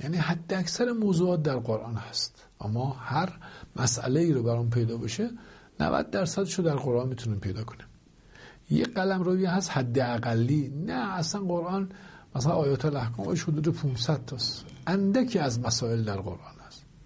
یعنی 0.00 0.16
حد 0.16 0.54
اکثر 0.54 0.92
موضوعات 0.92 1.42
در 1.42 1.56
قرآن 1.56 1.94
هست. 1.94 2.44
اما 2.60 2.90
هر 2.90 3.38
مسئله 3.76 4.20
ای 4.20 4.32
رو 4.32 4.42
برام 4.42 4.70
پیدا 4.70 4.96
بشه 4.96 5.30
90 5.80 6.10
درصدش 6.10 6.54
رو 6.54 6.64
در 6.64 6.76
قرآن 6.76 7.08
می‌تونیم 7.08 7.40
پیدا 7.40 7.64
کنیم. 7.64 7.86
یه 8.70 8.84
قلم 8.84 9.22
روی 9.22 9.44
هست 9.44 9.70
حد 9.70 9.98
اقلی 9.98 10.72
نه 10.86 11.18
اصلا 11.18 11.40
قرآن 11.40 11.88
مثلا 12.34 12.52
آیات 12.52 12.84
الاحکام 12.84 13.28
حدود 13.28 13.68
500 13.68 14.24
تاست. 14.24 14.64
اندکی 14.86 15.38
از 15.38 15.60
مسائل 15.60 16.04
در 16.04 16.16
قرآن. 16.16 16.51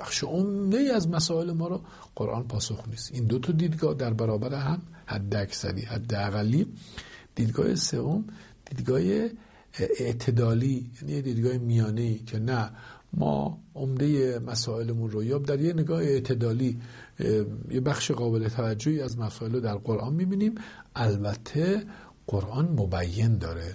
بخش 0.00 0.24
عمده 0.24 0.78
از 0.78 1.08
مسائل 1.08 1.52
ما 1.52 1.68
رو 1.68 1.80
قرآن 2.14 2.48
پاسخ 2.48 2.88
نیست. 2.88 3.10
این 3.14 3.24
دو 3.24 3.38
تا 3.38 3.52
دیدگاه 3.52 3.94
در 3.94 4.12
برابر 4.12 4.54
هم 4.54 4.82
حد 5.06 5.34
اکثری 5.34 5.80
حد 5.80 6.14
اقلی. 6.14 6.66
دیدگاه 7.34 7.74
سوم 7.74 8.24
دیدگاه 8.70 9.00
اعتدالی 9.78 10.90
یعنی 11.02 11.22
دیدگاه 11.22 11.58
میانه 11.58 12.00
ای 12.00 12.18
که 12.18 12.38
نه 12.38 12.70
ما 13.12 13.58
عمده 13.74 14.38
مسائلمون 14.38 15.10
رو 15.10 15.24
یا 15.24 15.38
در 15.38 15.60
یه 15.60 15.72
نگاه 15.72 16.02
اعتدالی 16.02 16.80
یه 17.70 17.80
بخش 17.80 18.10
قابل 18.10 18.48
توجهی 18.48 19.00
از 19.00 19.18
مسائل 19.18 19.52
رو 19.52 19.60
در 19.60 19.74
قرآن 19.74 20.12
می‌بینیم. 20.12 20.54
البته 20.96 21.84
قرآن 22.26 22.68
مبین 22.68 23.38
داره. 23.38 23.74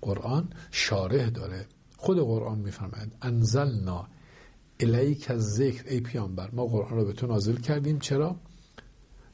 قرآن 0.00 0.48
شارح 0.70 1.28
داره. 1.28 1.66
خود 1.96 2.18
قرآن 2.18 2.58
میفرماید 2.58 3.12
انزلنا 3.22 4.08
الیک 4.80 5.30
از 5.30 5.42
ذکر 5.42 5.84
ای 5.88 6.00
پیامبر 6.00 6.50
ما 6.50 6.66
قرآن 6.66 6.98
رو 6.98 7.04
به 7.04 7.12
تو 7.12 7.26
نازل 7.26 7.56
کردیم. 7.56 7.98
چرا؟ 7.98 8.36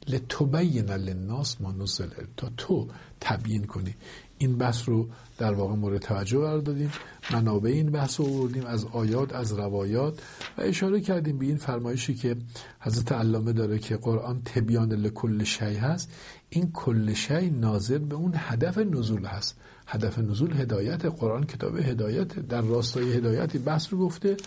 لتبین 0.07 0.89
للناس 0.91 1.61
ما 1.61 1.71
نزل. 1.71 2.09
تا 2.37 2.51
تو 2.57 2.87
تبیین 3.21 3.63
کنی. 3.63 3.95
این 4.37 4.57
بحث 4.57 4.89
رو 4.89 5.09
در 5.37 5.53
واقع 5.53 5.75
مورد 5.75 6.01
توجه 6.01 6.39
قرار 6.39 6.59
دادیم. 6.59 6.91
منابع 7.33 7.69
این 7.69 7.91
بحث 7.91 8.19
رو 8.19 8.25
آوردیم 8.25 8.65
از 8.65 8.85
آیات 8.85 9.35
از 9.35 9.53
روایات 9.53 10.19
و 10.57 10.61
اشاره 10.61 11.01
کردیم 11.01 11.37
به 11.37 11.45
این 11.45 11.57
فرمایشی 11.57 12.15
که 12.15 12.35
حضرت 12.79 13.11
علامه 13.11 13.53
داره 13.53 13.79
که 13.79 13.97
قرآن 13.97 14.41
تبیان 14.45 14.93
لکل 14.93 15.43
شی 15.43 15.75
هست. 15.75 16.11
این 16.49 16.71
کل 16.71 17.13
شی 17.13 17.49
ناظر 17.49 17.97
به 17.97 18.15
اون 18.15 18.33
هدف 18.35 18.77
نزول 18.77 19.25
هست. 19.25 19.55
هدف 19.87 20.19
نزول 20.19 20.53
هدایت. 20.53 21.05
قرآن 21.05 21.43
کتاب 21.43 21.77
هدایت. 21.77 22.27
در 22.27 22.61
راستای 22.61 23.13
هدایتی 23.13 23.57
بحث 23.57 23.93
رو 23.93 23.99
گفته. 23.99 24.37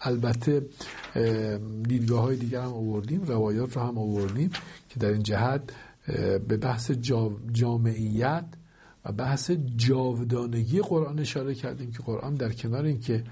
البته 0.00 0.66
دیدگاه 1.82 2.20
های 2.22 2.36
دیگر 2.36 2.60
هم 2.60 2.72
آوردیم 2.72 3.22
روایات 3.22 3.76
رو 3.76 3.82
هم 3.82 3.98
آوردیم 3.98 4.50
که 4.88 5.00
در 5.00 5.08
این 5.08 5.22
جهت 5.22 5.72
به 6.48 6.56
بحث 6.56 6.90
جامعیت 7.52 8.44
بحث 9.16 9.50
جاودانگی 9.76 10.80
قرآن 10.80 11.18
اشاره 11.18 11.54
کردیم 11.54 11.92
که 11.92 11.98
قرآن 11.98 12.34
در 12.34 12.52
کنار 12.52 12.84
اینکه 12.84 13.24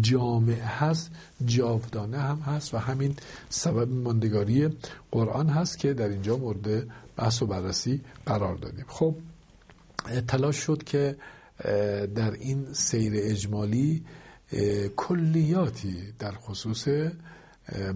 جامع 0.00 0.60
هست 0.60 1.10
جاودانه 1.44 2.18
هم 2.18 2.38
هست 2.38 2.74
و 2.74 2.78
همین 2.78 3.16
سبب 3.48 3.92
ماندگاری 3.92 4.68
قرآن 5.10 5.48
هست 5.48 5.78
که 5.78 5.94
در 5.94 6.08
اینجا 6.08 6.36
مورد 6.36 6.86
بحث 7.16 7.42
و 7.42 7.46
بررسی 7.46 8.00
قرار 8.26 8.56
دادیم. 8.56 8.84
خب 8.88 9.14
تلاش 10.28 10.56
شد 10.56 10.84
که 10.84 11.16
در 12.14 12.32
این 12.32 12.72
سیر 12.72 13.12
اجمالی 13.16 14.04
کلیاتی 14.96 15.96
در 16.18 16.32
خصوص 16.32 16.88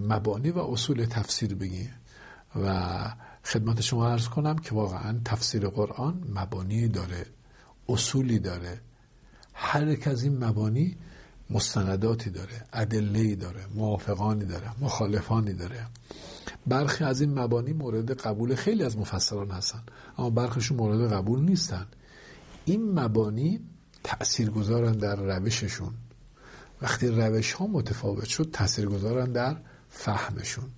مبانی 0.09 0.49
و 0.49 0.59
اصول 0.59 1.05
تفسیر 1.05 1.55
بگیم 1.55 1.91
و 2.55 2.93
خدمت 3.43 3.81
شما 3.81 4.07
عرض 4.07 4.27
کنم 4.27 4.57
که 4.57 4.75
واقعا 4.75 5.19
تفسیر 5.25 5.67
قرآن 5.67 6.23
مبانی 6.35 6.87
داره 6.87 7.25
اصولی 7.89 8.39
داره. 8.39 8.81
هر 9.53 9.87
یک 9.87 10.07
از 10.07 10.23
این 10.23 10.43
مبانی 10.43 10.97
مستنداتی 11.49 12.29
داره 12.29 12.65
ادله 12.73 13.35
داره 13.35 13.65
موافقانی 13.75 14.45
داره 14.45 14.71
مخالفانی 14.81 15.53
داره. 15.53 15.87
برخی 16.67 17.03
از 17.03 17.21
این 17.21 17.39
مبانی 17.39 17.73
مورد 17.73 18.11
قبول 18.11 18.55
خیلی 18.55 18.83
از 18.83 18.97
مفسران 18.97 19.51
هستن 19.51 19.83
اما 20.17 20.29
برخیشون 20.29 20.77
مورد 20.77 21.13
قبول 21.13 21.39
نیستن. 21.39 21.85
این 22.65 22.99
مبانی 22.99 23.59
تأثیر 24.03 24.49
گذارن 24.49 24.91
در 24.91 25.15
روششون. 25.15 25.93
وقتی 26.81 27.07
روش 27.07 27.53
ها 27.53 27.67
متفاوت 27.67 28.25
شد 28.25 28.49
تأثیر 28.53 28.85
گذارن 28.85 29.31
در 29.31 29.57
فهمشون. 29.89 30.69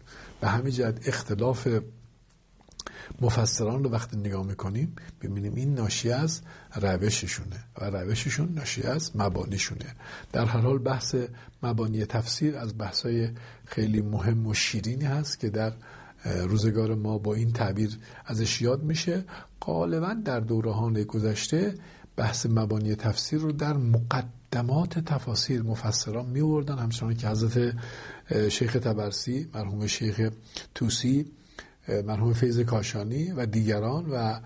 به 0.41 0.47
همین 0.47 0.73
جهت 0.73 1.07
اختلاف 1.07 1.67
مفسران 3.21 3.83
رو 3.83 3.89
وقتی 3.89 4.17
نگاه 4.17 4.45
می‌کنیم 4.45 4.95
ببینیم 5.21 5.55
این 5.55 5.73
ناشی 5.73 6.11
از 6.11 6.41
روششونه 6.75 7.63
و 7.81 7.85
روششون 7.85 8.53
ناشی 8.53 8.83
از 8.83 9.11
مبانیشونه. 9.15 9.95
در 10.31 10.45
هر 10.45 10.59
حال 10.59 10.77
بحث 10.77 11.15
مبانی 11.63 12.05
تفسیر 12.05 12.57
از 12.57 12.77
بحثای 12.77 13.29
خیلی 13.65 14.01
مهم 14.01 14.47
و 14.47 14.53
شیرینی 14.53 15.05
هست 15.05 15.39
که 15.39 15.49
در 15.49 15.73
روزگار 16.25 16.95
ما 16.95 17.17
با 17.17 17.33
این 17.33 17.51
تعبیر 17.51 17.97
ازش 18.25 18.61
یاد 18.61 18.83
میشه. 18.83 19.23
غالبا 19.61 20.13
در 20.25 20.39
دورهان 20.39 21.03
گذشته 21.03 21.75
بحث 22.15 22.45
مبانی 22.45 22.95
تفسیر 22.95 23.39
رو 23.39 23.51
در 23.51 23.73
مقدمات 23.73 24.99
تفاسیر 24.99 25.61
مفسران 25.61 26.25
میوردن 26.25 26.79
همچنان 26.79 27.15
که 27.15 27.27
حضرت 27.27 27.73
شیخ 28.49 28.73
تبرسی 28.73 29.49
مرحوم 29.53 29.87
شیخ 29.87 30.29
توسی 30.75 31.31
مرحوم 31.87 32.33
فیض 32.33 32.59
کاشانی 32.59 33.31
و 33.31 33.45
دیگران 33.45 34.05
و 34.11 34.39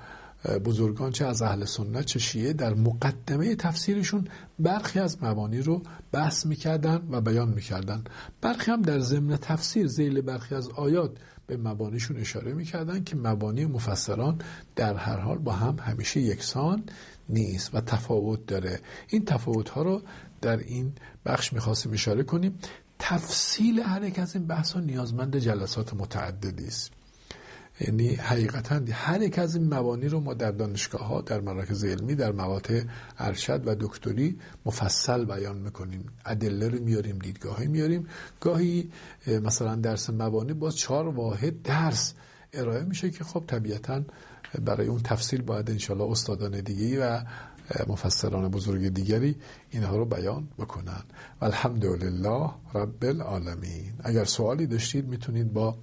بزرگان 0.65 1.11
چه 1.11 1.25
از 1.25 1.41
اهل 1.41 1.65
سنت 1.65 2.05
چه 2.05 2.19
شیعه 2.19 2.53
در 2.53 2.73
مقدمه 2.73 3.55
تفسیرشون 3.55 4.27
برخی 4.59 4.99
از 4.99 5.23
مبانی 5.23 5.61
رو 5.61 5.81
بحث 6.11 6.45
می‌کردن 6.45 7.07
و 7.11 7.21
بیان 7.21 7.49
می‌کردن. 7.49 8.03
برخی 8.41 8.71
هم 8.71 8.81
در 8.81 8.99
ضمن 8.99 9.37
تفسیر 9.37 9.87
زیل 9.87 10.21
برخی 10.21 10.55
از 10.55 10.69
آیات 10.69 11.11
به 11.47 11.57
مبانیشون 11.57 12.17
اشاره 12.17 12.53
می‌کردن 12.53 13.03
که 13.03 13.15
مبانی 13.15 13.65
مفسران 13.65 14.41
در 14.75 14.95
هر 14.95 15.17
حال 15.17 15.37
با 15.37 15.51
هم 15.51 15.79
همیشه 15.79 16.19
یکسان 16.19 16.83
نیست 17.29 17.75
و 17.75 17.81
تفاوت 17.81 18.45
داره. 18.45 18.79
این 19.07 19.25
تفاوت 19.25 19.69
ها 19.69 19.81
رو 19.81 20.01
در 20.41 20.57
این 20.57 20.93
بخش 21.25 21.53
می‌خواستیم 21.53 21.93
اشاره 21.93 22.23
کنیم. 22.23 22.59
تفصیل 22.99 23.79
هر 23.79 24.03
یک 24.03 24.19
از 24.19 24.35
این 24.35 24.47
بحث 24.47 24.71
ها 24.71 24.79
نیازمند 24.79 25.37
جلسات 25.37 25.93
متعددی 25.93 26.65
است. 26.67 26.91
یعنی 27.81 28.15
حقیقتا 28.15 28.81
هر 28.91 29.21
یک 29.21 29.39
از 29.39 29.55
این 29.55 29.73
مبانی 29.73 30.07
رو 30.07 30.19
ما 30.19 30.33
در 30.33 30.51
دانشگاه 30.51 31.07
ها 31.07 31.21
در 31.21 31.41
مراکز 31.41 31.83
علمی 31.83 32.15
در 32.15 32.31
مواقع 32.31 32.83
ارشد 33.17 33.67
و 33.67 33.75
دکتری 33.79 34.39
مفصل 34.65 35.25
بیان 35.25 35.57
می‌کنیم. 35.57 36.05
ادله 36.25 36.67
رو 36.67 36.83
میاریم 36.83 37.19
دیدگاه 37.19 37.63
میاریم 37.63 38.07
گاهی 38.39 38.91
مثلا 39.27 39.75
درس 39.75 40.09
مبانی 40.09 40.53
باز 40.53 40.75
چهار 40.75 41.07
واحد 41.07 41.61
درس 41.61 42.13
ارائه 42.53 42.83
میشه 42.83 43.09
که 43.09 43.23
خب 43.23 43.43
طبیعتا 43.47 44.03
برای 44.65 44.87
اون 44.87 45.01
تفصیل 45.03 45.41
باید 45.41 45.69
انشالله 45.71 46.11
استادان 46.11 46.61
دیگه 46.61 47.05
و 47.05 47.21
مفسران 47.87 48.47
بزرگ 48.51 48.87
دیگری 48.87 49.35
اینها 49.69 49.97
رو 49.97 50.05
بیان 50.05 50.47
بکنن. 50.59 51.03
و 51.41 51.45
الحمدلله 51.45 52.49
رب 52.73 53.03
العالمین. 53.03 53.93
اگر 54.03 54.23
سوالی 54.23 54.67
داشتید 54.67 55.07
می‌تونید 55.07 55.53
با 55.53 55.77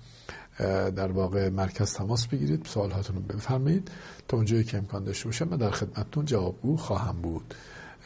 در 0.97 1.13
واقع 1.13 1.49
مرکز 1.49 1.93
تماس 1.93 2.27
بگیرید 2.27 2.67
سوالاتون 2.67 3.17
رو 3.17 3.23
بفرمایید 3.23 3.91
تا 4.29 4.37
اونجایی 4.37 4.65
که 4.65 4.79
امکان 4.79 5.05
داشته 5.05 5.25
باشه 5.25 5.45
من 5.45 5.57
در 5.57 5.71
خدمتتون 5.71 6.25
جوابگو 6.25 6.77
خواهم 6.77 7.17
بود. 7.23 7.55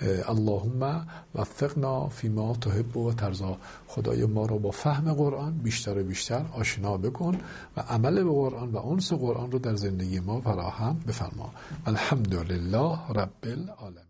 اللهم 0.03 1.07
وفقنا 1.34 2.09
فیما 2.09 2.55
تحب 2.55 2.96
و 2.96 3.12
ترزا 3.12 3.59
خدای 3.86 4.26
ما 4.26 4.46
رو 4.46 4.59
با 4.59 4.70
فهم 4.70 5.12
قرآن 5.12 5.59
بیشتر 5.59 5.99
و 5.99 6.05
بیشتر 6.05 6.44
آشنا 6.53 6.96
بکن 6.96 7.38
و 7.76 7.80
عمل 7.80 8.24
به 8.24 8.30
قرآن 8.30 8.72
و 8.72 8.86
انس 8.86 9.12
قرآن 9.12 9.51
رو 9.53 9.59
در 9.59 9.74
زندگی 9.74 10.20
ما 10.20 10.40
فراهم 10.40 11.01
بفرما. 11.09 11.53
الحمدلله 11.86 12.99
رب 13.14 13.30
العالمین. 13.42 14.07